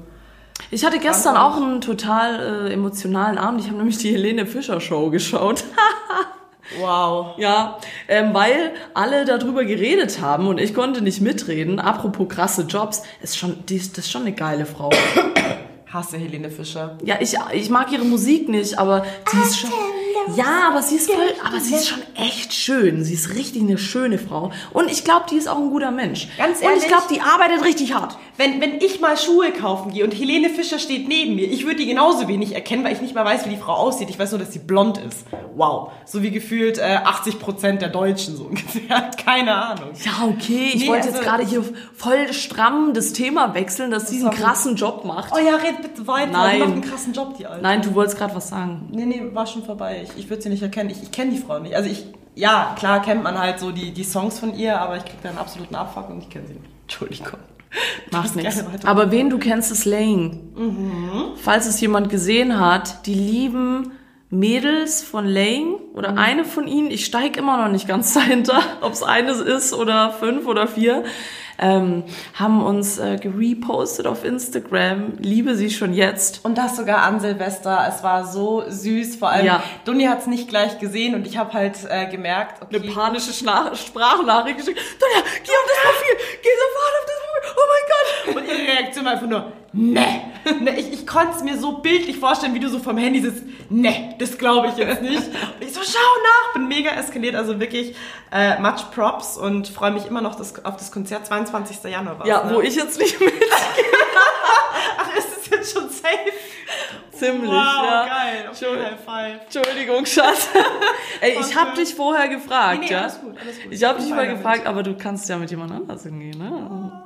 Ich 0.71 0.85
hatte 0.85 0.99
gestern 0.99 1.37
auch 1.37 1.57
einen 1.57 1.81
total 1.81 2.69
äh, 2.69 2.73
emotionalen 2.73 3.39
Abend. 3.39 3.61
Ich 3.61 3.67
habe 3.67 3.79
nämlich 3.79 3.99
die 3.99 4.13
Helene 4.13 4.47
Fischer 4.47 4.81
Show 4.81 5.11
geschaut. 5.11 5.65
wow. 6.81 7.37
Ja, 7.39 7.79
ähm, 8.09 8.33
weil 8.33 8.73
alle 8.95 9.25
darüber 9.25 9.65
geredet 9.65 10.21
haben 10.21 10.47
und 10.49 10.59
ich 10.61 10.73
konnte 10.75 11.03
nicht 11.03 11.21
mitreden. 11.21 11.79
Apropos 11.81 12.29
krasse 12.29 12.63
Jobs, 12.63 13.03
ist 13.23 13.37
schon, 13.39 13.65
die 13.67 13.77
ist, 13.77 13.97
das 13.99 14.07
ist 14.07 14.11
schon 14.13 14.23
eine 14.23 14.33
geile 14.33 14.67
Frau. 14.67 14.91
Hasse 15.97 16.19
Helene 16.19 16.51
Fischer. 16.51 16.99
Ja, 17.03 17.17
ich, 17.21 17.35
ich 17.53 17.71
mag 17.71 17.91
ihre 17.91 18.05
Musik 18.05 18.49
nicht, 18.49 18.79
aber 18.79 19.05
sie 19.33 19.41
ist 19.41 19.59
schon. 19.59 19.71
Ja, 20.35 20.69
aber 20.71 20.83
sie 20.83 20.97
ist 20.97 21.11
voll, 21.11 21.33
aber 21.47 21.61
sie 21.61 21.75
ist 21.75 21.89
schon 21.89 22.03
echt 22.15 22.53
schön. 22.53 23.05
Sie 23.05 23.15
ist 23.15 23.35
richtig 23.35 23.63
eine 23.63 23.79
schöne 23.79 24.19
Frau. 24.19 24.51
Und 24.73 24.91
ich 24.91 25.05
glaube, 25.05 25.27
die 25.31 25.37
ist 25.37 25.49
auch 25.49 25.59
ein 25.59 25.71
guter 25.71 25.91
Mensch. 25.91 26.29
Ganz 26.39 26.59
Und 26.59 26.65
ehrlich? 26.65 26.83
ich 26.83 26.89
glaube, 26.89 27.05
die 27.13 27.21
arbeitet 27.21 27.65
richtig 27.65 27.95
hart. 27.95 28.17
Wenn, 28.39 28.61
wenn 28.61 28.81
ich 28.81 29.01
mal 29.01 29.17
Schuhe 29.17 29.51
kaufen 29.53 29.93
gehe 29.93 30.05
und 30.05 30.13
Helene 30.13 30.51
Fischer 30.51 30.79
steht 30.79 31.09
neben 31.09 31.37
mir, 31.37 31.51
ich 31.51 31.65
würde 31.65 31.77
die 31.77 31.87
genauso 31.87 32.29
wenig 32.29 32.55
erkennen, 32.55 32.85
weil 32.85 32.93
ich 32.93 33.01
nicht 33.01 33.15
mal 33.15 33.25
weiß, 33.25 33.47
wie 33.47 33.51
die 33.51 33.57
Frau 33.57 33.73
aussieht. 33.75 34.11
Ich 34.11 34.19
weiß 34.19 34.31
nur, 34.33 34.41
dass 34.41 34.53
sie 34.53 34.59
blond 34.59 34.99
ist. 34.99 35.25
Wow. 35.55 35.93
So 36.05 36.23
wie 36.23 36.31
gefühlt 36.31 36.77
äh, 36.79 36.99
80% 37.03 37.79
der 37.79 37.89
Deutschen 37.89 38.37
so 38.37 38.45
ungefähr. 38.51 39.11
Keine 39.25 39.55
Ahnung. 39.55 39.91
Ja, 40.05 40.27
okay. 40.29 40.71
Ich 40.75 40.83
Nee, 40.83 40.89
wollte 40.89 41.07
also- 41.09 41.17
jetzt 41.17 41.25
gerade 41.27 41.45
hier 41.47 41.65
voll 41.95 42.33
stramm 42.33 42.93
das 42.93 43.13
Thema 43.15 43.55
wechseln, 43.55 43.91
dass 43.91 44.09
sie 44.11 44.21
einen 44.21 44.31
krassen 44.31 44.77
Job 44.77 45.05
macht. 45.05 45.33
Oh 45.35 45.39
ja, 45.39 45.57
red 45.57 45.81
bitte 45.81 46.07
weiter. 46.07 46.33
Nein. 46.33 46.55
Die 46.57 46.59
macht 46.61 46.73
einen 46.73 46.81
krassen 46.83 47.13
Job, 47.15 47.37
die 47.39 47.47
Alte. 47.47 47.63
Nein, 47.63 47.81
du 47.83 47.95
wolltest 47.95 48.19
gerade 48.19 48.35
was 48.35 48.49
sagen. 48.49 48.89
Nee, 48.93 49.07
nee, 49.07 49.23
war 49.33 49.47
schon 49.47 49.65
vorbei. 49.65 50.07
Ich, 50.15 50.16
ich 50.17 50.29
würde 50.31 50.43
sie 50.43 50.49
nicht 50.49 50.63
erkennen. 50.63 50.91
Ich, 50.91 51.03
ich 51.03 51.11
kenne 51.11 51.31
die 51.33 51.39
Frau 51.39 51.59
nicht. 51.59 51.75
Also 51.77 51.89
ich, 51.91 52.07
ja, 52.35 52.75
klar 52.79 53.03
kennt 53.03 53.23
man 53.23 53.39
halt 53.39 53.59
so 53.61 53.71
die, 53.73 53.93
die 53.93 54.05
Songs 54.05 54.39
von 54.39 54.55
ihr, 54.57 54.81
aber 54.81 54.97
ich 54.97 55.05
krieg 55.05 55.21
da 55.23 55.29
einen 55.31 55.39
absoluten 55.39 55.75
Abfuck 55.75 56.11
und 56.11 56.19
ich 56.19 56.29
kenne 56.31 56.47
sie 56.47 56.55
nicht. 56.55 56.67
Entschuldigung. 56.83 57.39
Macht 58.11 58.25
darfst 58.25 58.37
nichts. 58.37 58.65
Aber 58.85 59.11
wen 59.11 59.29
du 59.29 59.39
kennst, 59.39 59.71
ist 59.73 59.85
Lane. 59.85 60.39
Mhm. 60.57 61.33
Falls 61.37 61.67
es 61.67 61.81
jemand 61.81 62.09
gesehen 62.09 62.59
hat, 62.59 63.07
die 63.07 63.15
lieben 63.15 63.93
Mädels 64.31 65.03
von 65.03 65.25
Lane 65.27 65.77
oder 65.95 66.13
Mhm. 66.13 66.19
eine 66.19 66.45
von 66.45 66.67
ihnen, 66.67 66.91
ich 66.91 67.05
steig 67.05 67.37
immer 67.37 67.63
noch 67.63 67.71
nicht 67.71 67.87
ganz 67.87 68.15
dahinter, 68.15 68.61
ob 68.81 68.93
es 68.93 69.03
eine 69.03 69.33
ist 69.33 69.73
oder 69.73 70.11
fünf 70.13 70.47
oder 70.47 70.67
vier, 70.67 71.05
ähm, 71.59 72.05
haben 72.35 72.63
uns 72.65 72.99
äh, 72.99 73.17
gerepostet 73.17 74.07
auf 74.07 74.25
Instagram. 74.25 75.15
Liebe 75.19 75.55
sie 75.55 75.71
schon 75.71 75.93
jetzt. 75.93 76.45
Und 76.45 76.59
das 76.59 76.77
sogar 76.77 77.03
an 77.03 77.21
Silvester. 77.21 77.87
Es 77.89 78.03
war 78.03 78.27
so 78.27 78.65
süß. 78.69 79.17
Vor 79.17 79.31
allem, 79.31 79.47
Ja. 79.47 79.63
Dunni 79.85 80.05
hat 80.05 80.21
es 80.21 80.27
nicht 80.27 80.49
gleich 80.49 80.79
gesehen 80.79 81.15
und 81.15 81.27
ich 81.27 81.37
habe 81.39 81.53
halt 81.53 81.77
äh, 81.89 82.07
gemerkt, 82.07 82.63
okay, 82.63 82.77
Eine 82.83 82.93
panische 82.93 83.33
Schna 83.33 83.75
Sprachnachricht 83.75 84.59
geschickt. 84.59 84.79
Donja, 85.01 85.23
geh 85.45 85.51
auf 85.53 85.67
das 85.69 85.83
Profil, 85.83 86.17
geh 86.43 86.49
sofort 86.49 86.93
auf 86.99 87.07
das 87.07 87.17
Profil. 87.17 87.36
Oh 87.57 88.35
mein 88.35 88.35
Gott. 88.35 88.37
Und 88.43 88.49
ihre 88.49 88.67
Reaktion 88.73 89.05
war 89.05 89.13
einfach 89.13 89.27
nur, 89.27 89.53
ne. 89.73 90.07
ne 90.61 90.79
ich 90.81 90.93
ich 90.93 91.07
konnte 91.07 91.37
es 91.37 91.43
mir 91.43 91.57
so 91.59 91.79
bildlich 91.79 92.19
vorstellen, 92.19 92.55
wie 92.55 92.61
du 92.61 92.69
so 92.69 92.79
vom 92.79 92.97
Handy 92.99 93.21
sitzt, 93.21 93.45
ne, 93.71 94.15
das 94.19 94.37
glaube 94.39 94.69
ich 94.69 94.77
jetzt 94.77 95.03
nicht. 95.03 95.23
Und 95.23 95.61
ich 95.61 95.73
so, 95.73 95.81
schau 95.83 95.99
nach, 96.23 96.55
bin 96.55 96.69
mega 96.69 96.91
eskaliert, 96.91 97.35
also 97.37 97.59
wirklich 97.61 97.95
äh, 98.33 98.59
much 98.61 98.91
props 98.95 99.37
und 99.37 99.69
freue 99.69 99.91
mich 99.93 100.07
immer 100.07 100.21
noch 100.21 100.35
das, 100.35 100.65
auf 100.65 100.77
das 100.77 100.91
Konzert, 100.93 101.27
22. 101.27 101.83
Januar. 101.85 102.19
war's, 102.19 102.29
Ja, 102.29 102.45
ne? 102.45 102.55
wo 102.55 102.61
ich 102.61 102.75
jetzt 102.75 102.99
nicht 102.99 103.21
mit. 103.21 103.33
Ach, 104.99 105.17
ist 105.17 105.29
es 105.43 105.51
jetzt 105.51 105.73
schon 105.73 105.89
safe? 105.89 106.07
Ziemlich, 107.13 107.51
Wow, 107.51 107.55
ja. 107.57 108.07
geil. 108.07 108.45
Entschuldigung. 108.49 108.85
High 108.91 109.05
five. 109.05 109.41
Entschuldigung, 109.45 110.07
Schatz. 110.07 110.49
Ey, 111.21 111.39
ich 111.41 111.57
habe 111.57 111.75
dich 111.75 111.95
vorher 111.95 112.29
gefragt, 112.29 112.81
Nee, 112.81 112.87
nee, 112.87 112.93
ja? 112.93 113.01
alles 113.03 113.21
gut, 113.21 113.35
alles 113.41 113.63
gut. 113.63 113.73
Ich 113.73 113.85
habe 113.85 113.99
dich 113.99 114.09
Ich 114.09 114.15
vorher 114.15 114.35
gefragt, 114.35 114.67
aber 114.67 114.83
du 114.83 114.95
kannst 114.97 115.27
ja 115.29 115.37
mit 115.39 115.51
jemand 115.51 115.73
anders 115.73 116.03
hingehen, 116.03 116.39
ne? 116.39 117.03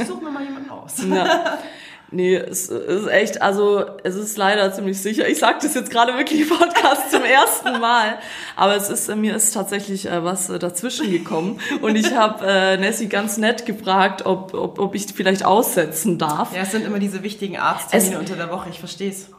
Ich 0.00 0.06
suche 0.06 0.22
mir 0.24 0.30
mal 0.30 0.42
jemanden 0.44 0.70
aus. 0.70 0.94
Ja. 1.08 1.58
Nee, 2.14 2.36
es 2.36 2.68
ist 2.68 3.06
echt, 3.08 3.40
also 3.40 3.86
es 4.04 4.16
ist 4.16 4.36
leider 4.36 4.70
ziemlich 4.74 5.00
sicher. 5.00 5.26
Ich 5.26 5.38
sage 5.38 5.60
das 5.62 5.72
jetzt 5.74 5.90
gerade 5.90 6.14
wirklich 6.18 6.42
im 6.42 6.48
Podcast 6.50 7.10
zum 7.10 7.22
ersten 7.24 7.80
Mal, 7.80 8.18
aber 8.54 8.76
es 8.76 8.90
ist 8.90 9.08
mir 9.16 9.34
ist 9.34 9.52
tatsächlich 9.54 10.04
äh, 10.10 10.22
was 10.22 10.50
äh, 10.50 10.58
dazwischen 10.58 11.10
gekommen 11.10 11.58
und 11.80 11.96
ich 11.96 12.14
habe 12.14 12.44
äh, 12.46 12.76
Nessie 12.76 13.08
ganz 13.08 13.38
nett 13.38 13.64
gefragt, 13.64 14.26
ob, 14.26 14.52
ob, 14.52 14.78
ob 14.78 14.94
ich 14.94 15.06
vielleicht 15.14 15.46
aussetzen 15.46 16.18
darf. 16.18 16.54
Ja, 16.54 16.60
es 16.64 16.72
sind 16.72 16.84
immer 16.84 16.98
diese 16.98 17.22
wichtigen 17.22 17.56
Arzttermine 17.56 18.12
Es- 18.12 18.20
unter 18.20 18.36
der 18.36 18.50
Woche, 18.50 18.68
ich 18.68 18.78
verstehe 18.78 19.08
es. 19.10 19.28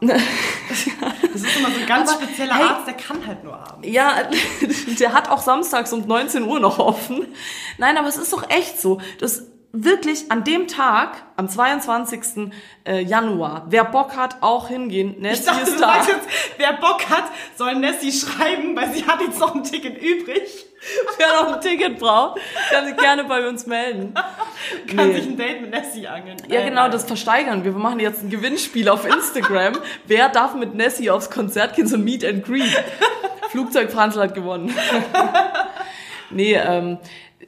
Das 1.32 1.42
ist 1.42 1.56
immer 1.58 1.68
so 1.70 1.80
ein 1.80 1.86
ganz 1.86 2.10
Aber, 2.12 2.22
spezieller 2.24 2.54
hey- 2.54 2.64
Arzt, 2.64 2.86
der 2.88 2.94
kann 2.94 3.24
halt 3.26 3.42
nur 3.44 3.54
abends. 3.54 3.86
Ja, 3.88 4.14
der 5.00 5.12
hat 5.12 5.28
auch 5.30 5.42
samstags 5.42 5.92
um 5.92 6.06
19 6.06 6.42
Uhr 6.44 6.58
noch 6.60 6.78
offen. 6.80 7.26
Nein, 7.78 7.96
aber 7.98 8.08
es 8.08 8.16
ist 8.16 8.32
doch 8.32 8.48
echt 8.50 8.80
so. 8.80 9.00
Das 9.20 9.44
wirklich 9.76 10.30
an 10.30 10.44
dem 10.44 10.68
Tag, 10.68 11.16
am 11.36 11.48
22. 11.48 12.52
äh, 12.86 13.00
Januar, 13.02 13.66
wer 13.68 13.84
Bock 13.84 14.16
hat, 14.16 14.36
auch 14.40 14.68
hingehen. 14.68 15.14
Ich 15.16 15.20
Nessie 15.20 15.44
dachte, 15.46 15.62
ist 15.62 15.80
da. 15.80 15.96
jetzt, 15.96 16.20
wer 16.58 16.74
Bock 16.74 17.08
hat, 17.10 17.24
soll 17.56 17.74
Nessie 17.74 18.12
schreiben, 18.12 18.76
weil 18.76 18.92
sie 18.92 19.04
hat 19.04 19.20
jetzt 19.20 19.40
noch 19.40 19.54
ein 19.54 19.64
Ticket 19.64 20.00
übrig. 20.00 20.66
Wer 21.16 21.28
noch 21.42 21.54
ein 21.54 21.60
Ticket 21.62 21.98
braucht, 21.98 22.38
kann 22.70 22.84
sich 22.84 22.94
gerne 22.98 23.24
bei 23.24 23.48
uns 23.48 23.64
melden. 23.66 24.12
Kann 24.94 25.08
Nee. 25.08 25.14
sich 25.14 25.24
ein 25.28 25.38
Date 25.38 25.62
mit 25.62 25.70
Nessie 25.70 26.06
angeln. 26.06 26.36
Ja, 26.46 26.60
Äh, 26.60 26.68
genau, 26.68 26.82
nein. 26.82 26.90
das 26.90 27.04
versteigern 27.04 27.64
wir. 27.64 27.72
Wir 27.74 27.80
machen 27.80 28.00
jetzt 28.00 28.22
ein 28.22 28.28
Gewinnspiel 28.28 28.90
auf 28.90 29.06
Instagram. 29.06 29.78
Wer 30.06 30.28
darf 30.28 30.54
mit 30.54 30.74
Nessie 30.74 31.08
aufs 31.10 31.30
Konzert 31.30 31.74
gehen, 31.74 31.86
so 31.86 31.96
Meet 31.96 32.26
and 32.26 32.44
Greet. 32.44 32.70
Flugzeug 33.48 33.90
Franzl 33.90 34.20
hat 34.20 34.34
gewonnen. 34.34 34.74
nee, 36.30 36.54
ähm, 36.54 36.98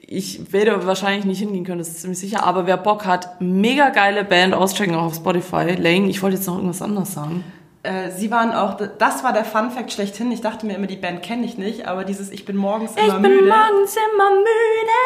ich 0.03 0.53
werde 0.53 0.87
wahrscheinlich 0.87 1.25
nicht 1.25 1.39
hingehen 1.41 1.65
können, 1.65 1.79
das 1.79 1.89
ist 1.89 2.01
ziemlich 2.01 2.19
sicher. 2.19 2.45
Aber 2.45 2.67
wer 2.67 2.77
Bock 2.77 3.07
hat, 3.07 3.41
mega 3.41 3.91
geile 3.91 4.25
Band 4.25 4.55
auschecken 4.55 4.95
auch 4.95 5.05
auf 5.05 5.15
Spotify. 5.17 5.75
Lane, 5.77 6.09
ich 6.09 6.23
wollte 6.23 6.37
jetzt 6.37 6.47
noch 6.47 6.57
irgendwas 6.57 6.83
anderes 6.83 7.13
sagen. 7.13 7.45
Äh, 7.83 8.11
sie 8.11 8.31
waren 8.31 8.53
auch, 8.53 8.77
das 8.99 9.23
war 9.25 9.33
der 9.33 9.45
Fun 9.45 9.71
Fact 9.71 9.93
schlechthin. 9.93 10.31
Ich 10.33 10.41
dachte 10.41 10.67
mir 10.67 10.75
immer, 10.75 10.87
die 10.87 10.97
Band 10.97 11.23
kenne 11.23 11.45
ich 11.45 11.57
nicht, 11.59 11.87
aber 11.87 12.05
dieses 12.05 12.31
Ich 12.31 12.45
bin 12.45 12.57
morgens 12.57 12.93
immer 12.97 13.19
müde. 13.19 13.43
morgens 13.43 13.97
immer 13.97 14.31
müde. 14.31 14.99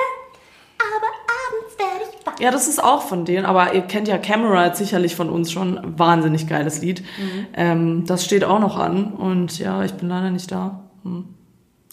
Aber 0.80 1.07
abends 1.45 1.78
werde 1.78 2.11
ich 2.11 2.26
wach. 2.26 2.41
Ja, 2.41 2.51
das 2.51 2.66
ist 2.66 2.82
auch 2.82 3.03
von 3.03 3.26
denen, 3.26 3.45
aber 3.45 3.74
ihr 3.74 3.82
kennt 3.82 4.09
ja 4.09 4.16
Camera 4.16 4.66
jetzt 4.66 4.78
sicherlich 4.78 5.14
von 5.14 5.28
uns 5.28 5.53
schon. 5.53 5.78
Wahnsinnig 5.99 6.49
geiles 6.49 6.80
Lied. 6.80 7.03
Ähm, 7.55 8.05
das 8.07 8.24
steht 8.24 8.45
auch 8.45 8.61
noch 8.61 8.78
an 8.78 9.12
und 9.12 9.59
ja, 9.59 9.82
ich 9.84 9.93
bin 9.93 10.09
leider 10.09 10.30
nicht 10.30 10.51
da. 10.51 10.84
Hm. 11.05 11.34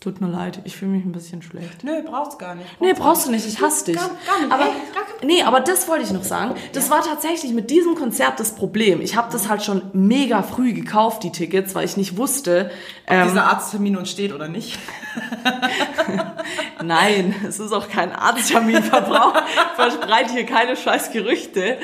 Tut 0.08 0.22
mir 0.22 0.30
leid, 0.30 0.62
ich 0.64 0.78
fühle 0.78 0.91
mich 0.91 1.03
ein 1.03 1.12
bisschen 1.12 1.41
schlecht. 1.41 1.84
Nö, 1.84 2.01
brauchst 2.01 2.39
gar 2.39 2.55
nicht. 2.55 2.80
Nee, 2.80 2.93
brauchst 2.93 3.28
du 3.28 3.32
nicht, 3.32 3.45
ich 3.45 3.60
hasse 3.60 3.84
dich. 3.84 3.97
Gar- 3.97 4.10
gar 4.26 4.39
nicht, 4.39 4.53
aber, 4.53 4.64
ey, 4.64 4.72
gar 4.93 5.03
nee, 5.28 5.43
aber 5.43 5.60
das 5.60 5.86
wollte 5.89 6.05
ich 6.05 6.12
noch 6.12 6.24
sagen. 6.24 6.55
Das 6.72 6.89
war 6.89 7.03
tatsächlich 7.03 7.51
mit 7.51 7.70
diesem 7.70 7.95
Konzert 7.95 8.39
das 8.39 8.55
Problem. 8.55 9.01
Ich 9.01 9.18
habe 9.18 9.30
das 9.34 9.49
halt 9.49 9.64
schon 9.64 9.82
mega 9.91 10.43
früh 10.43 10.72
gekauft, 10.72 11.24
die 11.24 11.34
Tickets, 11.34 11.76
weil 11.76 11.84
ich 11.84 11.97
nicht 11.97 12.16
wusste. 12.16 12.72
Ähm, 13.05 13.28
Dieser 13.28 13.47
Arzttermin 13.47 13.97
uns 13.97 14.10
steht 14.10 14.32
oder 14.32 14.47
nicht. 14.47 14.80
Nein, 16.82 17.36
es 17.45 17.60
ist 17.60 17.74
auch 17.74 17.89
kein 17.89 18.14
Arztterminverbrauch. 18.14 19.34
Verbreite 19.76 20.32
hier 20.32 20.45
keine 20.45 20.78
scheiß 20.78 21.12
Gerüchte. 21.12 21.80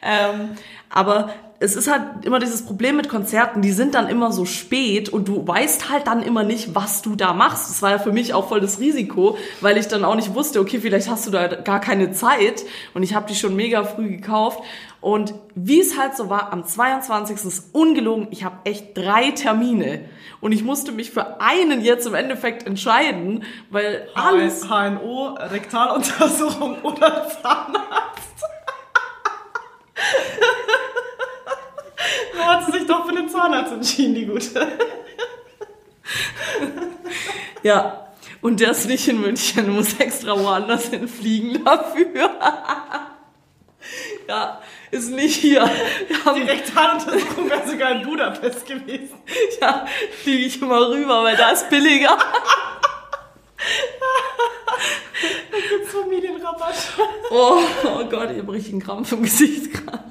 Ähm, 0.00 0.52
aber 0.88 1.28
es 1.58 1.74
ist 1.74 1.90
halt 1.90 2.24
immer 2.24 2.38
dieses 2.38 2.64
Problem 2.66 2.96
mit 2.96 3.08
Konzerten, 3.08 3.62
die 3.62 3.72
sind 3.72 3.94
dann 3.94 4.08
immer 4.08 4.30
so 4.30 4.44
spät 4.44 5.08
und 5.08 5.28
du 5.28 5.46
weißt 5.46 5.90
halt 5.90 6.06
dann 6.06 6.22
immer 6.22 6.42
nicht, 6.42 6.74
was 6.74 7.00
du 7.02 7.16
da 7.16 7.32
machst. 7.32 7.70
Das 7.70 7.80
war 7.82 7.90
ja 7.92 7.98
für 7.98 8.12
mich 8.12 8.34
auch 8.34 8.48
voll 8.48 8.60
das 8.60 8.78
Risiko, 8.78 9.38
weil 9.60 9.78
ich 9.78 9.88
dann 9.88 10.04
auch 10.04 10.16
nicht 10.16 10.34
wusste, 10.34 10.60
okay, 10.60 10.80
vielleicht 10.80 11.08
hast 11.08 11.26
du 11.26 11.30
da 11.30 11.46
gar 11.46 11.80
keine 11.80 12.12
Zeit 12.12 12.64
und 12.94 13.02
ich 13.02 13.14
habe 13.14 13.26
die 13.28 13.34
schon 13.34 13.56
mega 13.56 13.84
früh 13.84 14.08
gekauft. 14.08 14.60
Und 15.00 15.34
wie 15.54 15.80
es 15.80 15.98
halt 15.98 16.16
so 16.16 16.28
war, 16.30 16.52
am 16.52 16.64
22. 16.64 17.44
ist 17.44 17.74
ungelogen, 17.74 18.28
ich 18.30 18.44
habe 18.44 18.56
echt 18.64 18.96
drei 18.96 19.30
Termine 19.30 20.00
und 20.40 20.52
ich 20.52 20.64
musste 20.64 20.92
mich 20.92 21.10
für 21.10 21.40
einen 21.40 21.80
jetzt 21.80 22.06
im 22.06 22.14
Endeffekt 22.14 22.66
entscheiden, 22.66 23.44
weil 23.70 24.08
alles... 24.14 24.68
HNO, 24.68 25.36
Rektaluntersuchung 25.38 26.82
oder 26.82 27.28
Zahnarzt. 27.28 28.44
Da 32.36 32.44
hat 32.46 32.66
sie 32.66 32.72
sich 32.72 32.86
doch 32.86 33.06
für 33.06 33.14
den 33.14 33.28
Zahnarzt 33.28 33.72
entschieden, 33.72 34.14
die 34.14 34.26
Gute. 34.26 34.66
Ja, 37.62 38.06
und 38.42 38.60
der 38.60 38.70
ist 38.70 38.86
nicht 38.86 39.08
in 39.08 39.20
München, 39.20 39.74
muss 39.74 39.94
extra 39.98 40.38
woanders 40.38 40.86
hinfliegen 40.88 41.64
dafür. 41.64 42.30
ja, 44.28 44.60
ist 44.90 45.10
nicht 45.10 45.36
hier. 45.36 45.68
Wir 46.06 46.24
haben, 46.24 46.36
Die 46.36 46.42
Rektaluntersuchung 46.42 47.50
wäre 47.50 47.68
sogar 47.68 47.90
in 47.92 48.02
Budapest 48.02 48.66
gewesen. 48.66 49.14
ja, 49.60 49.86
fliege 50.22 50.44
ich 50.46 50.62
immer 50.62 50.88
rüber, 50.90 51.24
weil 51.24 51.36
da 51.36 51.50
ist 51.50 51.68
billiger. 51.70 52.16
Gibt's 55.68 55.92
Familienrabatt. 55.92 56.74
Oh, 57.30 57.58
oh 57.84 58.04
Gott, 58.04 58.30
ich 58.30 58.38
habe 58.38 58.52
richtig 58.52 58.74
einen 58.74 58.82
Krampf 58.82 59.10
im 59.12 59.22
Gesicht 59.22 59.72
gerade. 59.72 60.04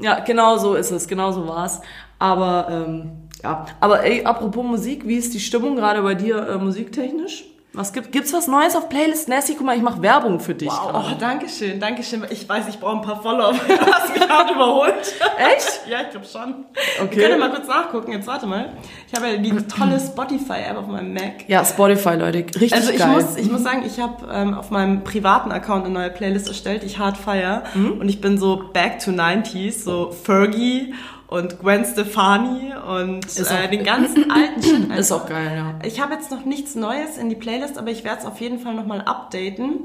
Ja, 0.00 0.20
genau 0.20 0.56
so 0.56 0.74
ist 0.74 0.90
es, 0.90 1.06
genau 1.06 1.32
so 1.32 1.46
war's. 1.46 1.80
Aber, 2.18 2.68
ähm, 2.70 3.28
ja. 3.42 3.66
Aber 3.80 4.02
ey, 4.04 4.24
apropos 4.24 4.64
Musik, 4.64 5.06
wie 5.06 5.16
ist 5.16 5.34
die 5.34 5.40
Stimmung 5.40 5.76
gerade 5.76 6.02
bei 6.02 6.14
dir 6.14 6.46
äh, 6.46 6.58
musiktechnisch? 6.58 7.44
Was 7.72 7.92
gibt, 7.92 8.10
gibt's 8.10 8.32
was 8.32 8.48
Neues 8.48 8.74
auf 8.74 8.88
Playlist? 8.88 9.28
Nessie, 9.28 9.54
guck 9.54 9.64
mal, 9.64 9.76
ich 9.76 9.82
mache 9.82 10.02
Werbung 10.02 10.40
für 10.40 10.54
dich 10.54 10.68
Wow, 10.68 10.92
oh, 10.92 11.14
danke 11.18 11.48
schön, 11.48 11.78
danke 11.78 12.02
schön. 12.02 12.26
Ich 12.30 12.48
weiß, 12.48 12.68
ich 12.68 12.80
brauche 12.80 12.96
ein 12.96 13.02
paar 13.02 13.22
Follower. 13.22 13.52
Du 13.68 13.92
hast 13.92 14.12
mich 14.12 14.26
gerade 14.26 14.52
überholt. 14.52 15.14
Echt? 15.38 15.82
Ja, 15.88 16.00
ich 16.02 16.10
glaube 16.10 16.26
schon. 16.26 16.64
Okay. 17.02 17.16
Wir 17.16 17.28
können 17.28 17.40
mal 17.40 17.50
kurz 17.50 17.68
nachgucken. 17.68 18.12
Jetzt 18.12 18.26
warte 18.26 18.46
mal. 18.46 18.72
Ich 19.06 19.14
habe 19.14 19.30
ja 19.30 19.36
die 19.36 19.52
tolle 19.68 20.00
Spotify-App 20.00 20.76
auf 20.78 20.86
meinem 20.88 21.14
Mac. 21.14 21.48
Ja, 21.48 21.64
Spotify, 21.64 22.16
Leute, 22.16 22.38
richtig 22.38 22.74
Also 22.74 22.90
ich 22.90 22.98
geil. 22.98 23.08
muss, 23.08 23.36
ich 23.36 23.50
muss 23.50 23.62
sagen, 23.62 23.84
ich 23.86 24.00
habe 24.00 24.26
ähm, 24.32 24.54
auf 24.54 24.70
meinem 24.70 25.04
privaten 25.04 25.52
Account 25.52 25.84
eine 25.84 25.94
neue 25.94 26.10
Playlist 26.10 26.48
erstellt, 26.48 26.82
ich 26.82 26.98
hart 26.98 27.16
feier. 27.16 27.62
Und 27.74 28.08
ich 28.08 28.20
bin 28.20 28.36
so 28.38 28.64
back 28.72 28.98
to 28.98 29.12
90s, 29.12 29.84
so 29.84 30.10
Fergie 30.10 30.94
und 31.30 31.60
Gwen 31.60 31.84
Stefani 31.84 32.72
und 32.88 33.24
äh, 33.38 33.68
den 33.70 33.84
ganzen 33.84 34.30
alten 34.30 34.62
Shit. 34.62 34.90
ist 34.98 35.12
auch 35.12 35.26
geil, 35.26 35.52
ja. 35.56 35.86
Ich 35.86 36.00
habe 36.00 36.14
jetzt 36.14 36.30
noch 36.32 36.44
nichts 36.44 36.74
Neues 36.74 37.16
in 37.18 37.28
die 37.28 37.36
Playlist, 37.36 37.78
aber 37.78 37.90
ich 37.90 38.02
werde 38.02 38.20
es 38.22 38.26
auf 38.26 38.40
jeden 38.40 38.58
Fall 38.58 38.74
nochmal 38.74 39.02
updaten. 39.02 39.84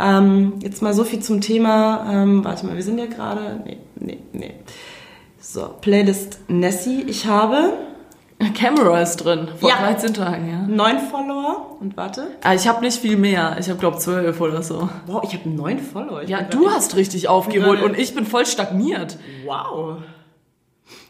Ähm, 0.00 0.54
jetzt 0.60 0.80
mal 0.80 0.94
so 0.94 1.04
viel 1.04 1.20
zum 1.20 1.42
Thema, 1.42 2.06
ähm, 2.10 2.42
warte 2.42 2.64
mal, 2.64 2.74
wir 2.74 2.82
sind 2.82 2.98
ja 2.98 3.06
gerade, 3.06 3.60
nee, 3.66 3.78
nee, 3.96 4.18
nee. 4.32 4.54
So, 5.38 5.74
Playlist 5.80 6.40
Nessie. 6.48 7.02
Ich 7.06 7.26
habe 7.26 7.74
Camera 8.54 9.02
ist 9.02 9.16
drin, 9.16 9.48
vor 9.58 9.68
Ja. 9.68 9.76
13 9.80 10.14
Tagen, 10.14 10.48
ja. 10.48 10.62
neun 10.74 11.00
Follower 11.00 11.76
und 11.80 11.98
warte. 11.98 12.28
Ah, 12.42 12.54
ich 12.54 12.66
habe 12.66 12.80
nicht 12.80 12.98
viel 12.98 13.16
mehr. 13.16 13.56
Ich 13.60 13.68
habe 13.68 13.78
glaube 13.78 13.98
zwölf 13.98 14.40
oder 14.40 14.62
so. 14.62 14.88
Wow, 15.06 15.22
ich 15.24 15.34
habe 15.34 15.50
neun 15.50 15.80
Follower. 15.80 16.22
Ich 16.22 16.30
Ja, 16.30 16.42
du 16.42 16.70
hast 16.70 16.96
richtig 16.96 17.28
aufgeholt 17.28 17.82
und 17.82 17.98
ich 17.98 18.14
bin 18.14 18.24
voll 18.24 18.46
stagniert. 18.46 19.18
Wow. 19.44 19.98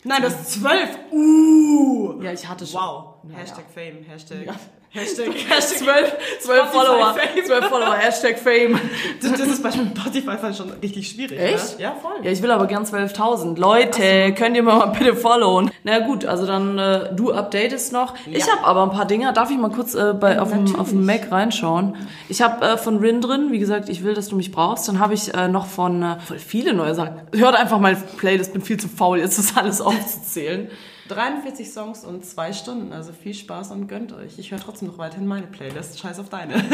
Nein, 0.04 0.22
du 0.22 0.28
hast 0.28 0.52
zwölf. 0.52 0.98
Uh. 1.12 2.20
Ja, 2.22 2.32
ich 2.32 2.48
hatte 2.48 2.66
schon. 2.66 2.80
Wow. 2.80 3.17
Ja, 3.32 3.38
Hashtag 3.38 3.64
Fame. 3.74 4.04
Hashtag. 4.08 4.46
Ja. 4.46 4.54
Hashtag. 4.90 5.26
Zwölf, 5.60 6.16
zwölf 6.40 6.60
Spotify 6.60 6.72
Follower, 6.72 7.14
Fame. 7.14 7.44
zwölf 7.44 7.64
Follower, 7.66 7.94
Hashtag 7.94 8.38
Fame. 8.38 8.80
Das, 9.20 9.32
das 9.32 9.40
ist 9.48 9.62
bei 9.62 9.70
Spotify 9.70 10.54
schon 10.54 10.70
richtig 10.82 11.08
schwierig. 11.10 11.38
Echt? 11.38 11.76
Ne? 11.78 11.82
Ja, 11.84 11.92
voll. 12.00 12.12
Ja, 12.22 12.30
ich 12.30 12.40
will 12.42 12.50
aber 12.50 12.66
gern 12.66 12.84
12.000. 12.84 13.58
Leute, 13.58 14.32
könnt 14.34 14.56
ihr 14.56 14.62
mir 14.62 14.72
mal 14.74 14.86
bitte 14.86 15.14
followen? 15.14 15.70
Na 15.84 15.98
gut, 15.98 16.24
also 16.24 16.46
dann 16.46 16.78
äh, 16.78 17.14
du 17.14 17.32
updatest 17.34 17.92
noch. 17.92 18.14
Ich 18.26 18.46
Ja. 18.46 18.56
habe 18.56 18.64
aber 18.66 18.82
ein 18.84 18.90
paar 18.90 19.04
Dinger. 19.04 19.32
Darf 19.34 19.50
ich 19.50 19.58
mal 19.58 19.70
kurz 19.70 19.94
äh, 19.94 20.14
bei, 20.18 20.40
auf, 20.40 20.52
dem, 20.52 20.74
auf 20.76 20.88
dem 20.88 21.04
Mac 21.04 21.30
reinschauen? 21.30 21.94
Ich 22.30 22.40
habe 22.40 22.64
äh, 22.64 22.78
von 22.78 22.96
Rin 22.98 23.20
drin, 23.20 23.48
wie 23.52 23.58
gesagt, 23.58 23.90
ich 23.90 24.02
will, 24.02 24.14
dass 24.14 24.28
du 24.28 24.36
mich 24.36 24.52
brauchst. 24.52 24.88
Dann 24.88 25.00
habe 25.00 25.12
ich 25.12 25.34
äh, 25.34 25.48
noch 25.48 25.66
von 25.66 26.02
äh, 26.02 26.16
voll 26.20 26.38
viele 26.38 26.72
neue 26.72 26.94
Sachen. 26.94 27.20
Hört 27.34 27.56
einfach 27.56 27.78
meine 27.78 27.96
Playlist, 28.16 28.54
bin 28.54 28.62
viel 28.62 28.80
zu 28.80 28.88
faul, 28.88 29.18
jetzt 29.18 29.38
das 29.38 29.54
alles 29.54 29.80
aufzuzählen. 29.82 30.70
43 31.08 31.70
Songs 31.70 32.04
und 32.04 32.24
zwei 32.24 32.52
Stunden. 32.52 32.92
Also 32.92 33.12
viel 33.12 33.34
Spaß 33.34 33.70
und 33.72 33.88
gönnt 33.88 34.12
euch. 34.12 34.38
Ich 34.38 34.50
höre 34.50 34.60
trotzdem 34.60 34.88
noch 34.88 34.98
weiterhin 34.98 35.26
meine 35.26 35.46
Playlist. 35.46 35.98
Scheiß 35.98 36.18
auf 36.18 36.28
deine. 36.28 36.54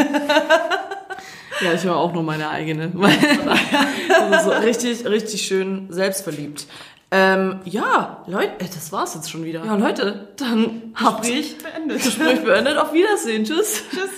Ja, 1.61 1.73
ich 1.73 1.85
höre 1.85 1.97
auch 1.97 2.13
nur 2.13 2.23
meine 2.23 2.49
eigene. 2.51 2.87
ist 2.87 2.95
so 4.45 4.51
richtig, 4.51 5.07
richtig 5.07 5.43
schön 5.43 5.87
selbstverliebt. 5.89 6.67
Ähm, 7.11 7.61
ja, 7.65 8.25
Leute, 8.27 8.53
äh, 8.59 8.69
das 8.75 8.91
war's 8.91 9.15
jetzt 9.15 9.31
schon 9.31 9.45
wieder. 9.45 9.65
Ja, 9.65 9.77
Leute, 9.77 10.33
dann 10.37 10.93
habt 10.97 11.23
Gespräch 11.23 11.59
beendet. 11.59 12.03
Gespräch 12.03 12.43
beendet. 12.43 12.77
Auf 12.77 12.93
Wiedersehen. 12.93 13.45
Tschüss. 13.45 13.85
Tschüss. 13.91 14.11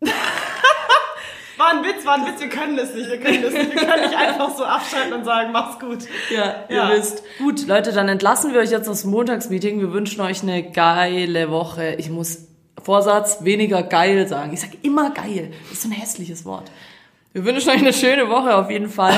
War 1.58 1.70
ein 1.72 1.84
Witz, 1.84 2.06
war 2.06 2.14
ein 2.14 2.26
Witz, 2.26 2.40
wir 2.40 2.48
können 2.48 2.76
das 2.76 2.94
nicht, 2.94 3.10
wir 3.10 3.18
können 3.18 3.42
das 3.42 3.52
nicht. 3.52 3.74
Wir 3.74 3.84
können 3.84 4.02
nicht 4.02 4.16
einfach 4.16 4.56
so 4.56 4.64
abschalten 4.64 5.12
und 5.12 5.24
sagen, 5.24 5.50
mach's 5.52 5.78
gut. 5.80 5.98
Ja, 6.34 6.64
ihr 6.68 6.76
Ja. 6.76 6.90
wisst. 6.92 7.22
Gut, 7.38 7.66
Leute, 7.66 7.92
dann 7.92 8.08
entlassen 8.08 8.52
wir 8.54 8.60
euch 8.60 8.70
jetzt 8.70 8.88
aus 8.88 9.02
dem 9.02 9.10
Montagsmeeting. 9.10 9.80
Wir 9.80 9.92
wünschen 9.92 10.20
euch 10.20 10.42
eine 10.42 10.62
geile 10.70 11.50
Woche. 11.50 11.94
Ich 11.98 12.10
muss 12.10 12.46
Vorsatz 12.82 13.38
weniger 13.42 13.82
geil 13.82 14.28
sagen. 14.28 14.52
Ich 14.52 14.60
sag 14.60 14.70
immer 14.82 15.10
geil. 15.10 15.50
Das 15.64 15.72
ist 15.72 15.82
so 15.82 15.88
ein 15.88 15.92
hässliches 15.92 16.44
Wort. 16.44 16.70
Wir 17.32 17.44
wünschen 17.44 17.70
euch 17.70 17.78
eine 17.78 17.92
schöne 17.92 18.28
Woche 18.28 18.54
auf 18.56 18.70
jeden 18.70 18.88
Fall. 18.88 19.14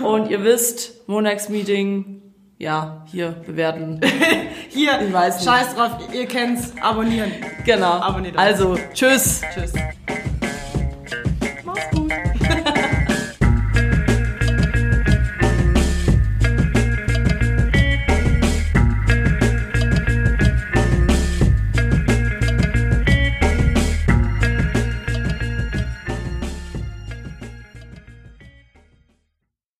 Und 0.00 0.30
ihr 0.30 0.42
wisst, 0.44 1.08
Montagsmeeting, 1.08 2.22
ja, 2.58 3.04
hier 3.10 3.30
bewerten. 3.46 4.00
Hier, 4.70 5.00
Ich 5.06 5.12
weiß 5.12 5.36
nicht. 5.36 5.44
scheiß 5.48 5.74
drauf, 5.76 5.90
ihr 6.12 6.26
kennt's, 6.26 6.72
abonnieren. 6.80 7.30
Genau. 7.64 7.92
Abonniert 7.92 8.34
uns. 8.34 8.42
Also, 8.42 8.76
tschüss. 8.92 9.42
Tschüss. 9.54 9.72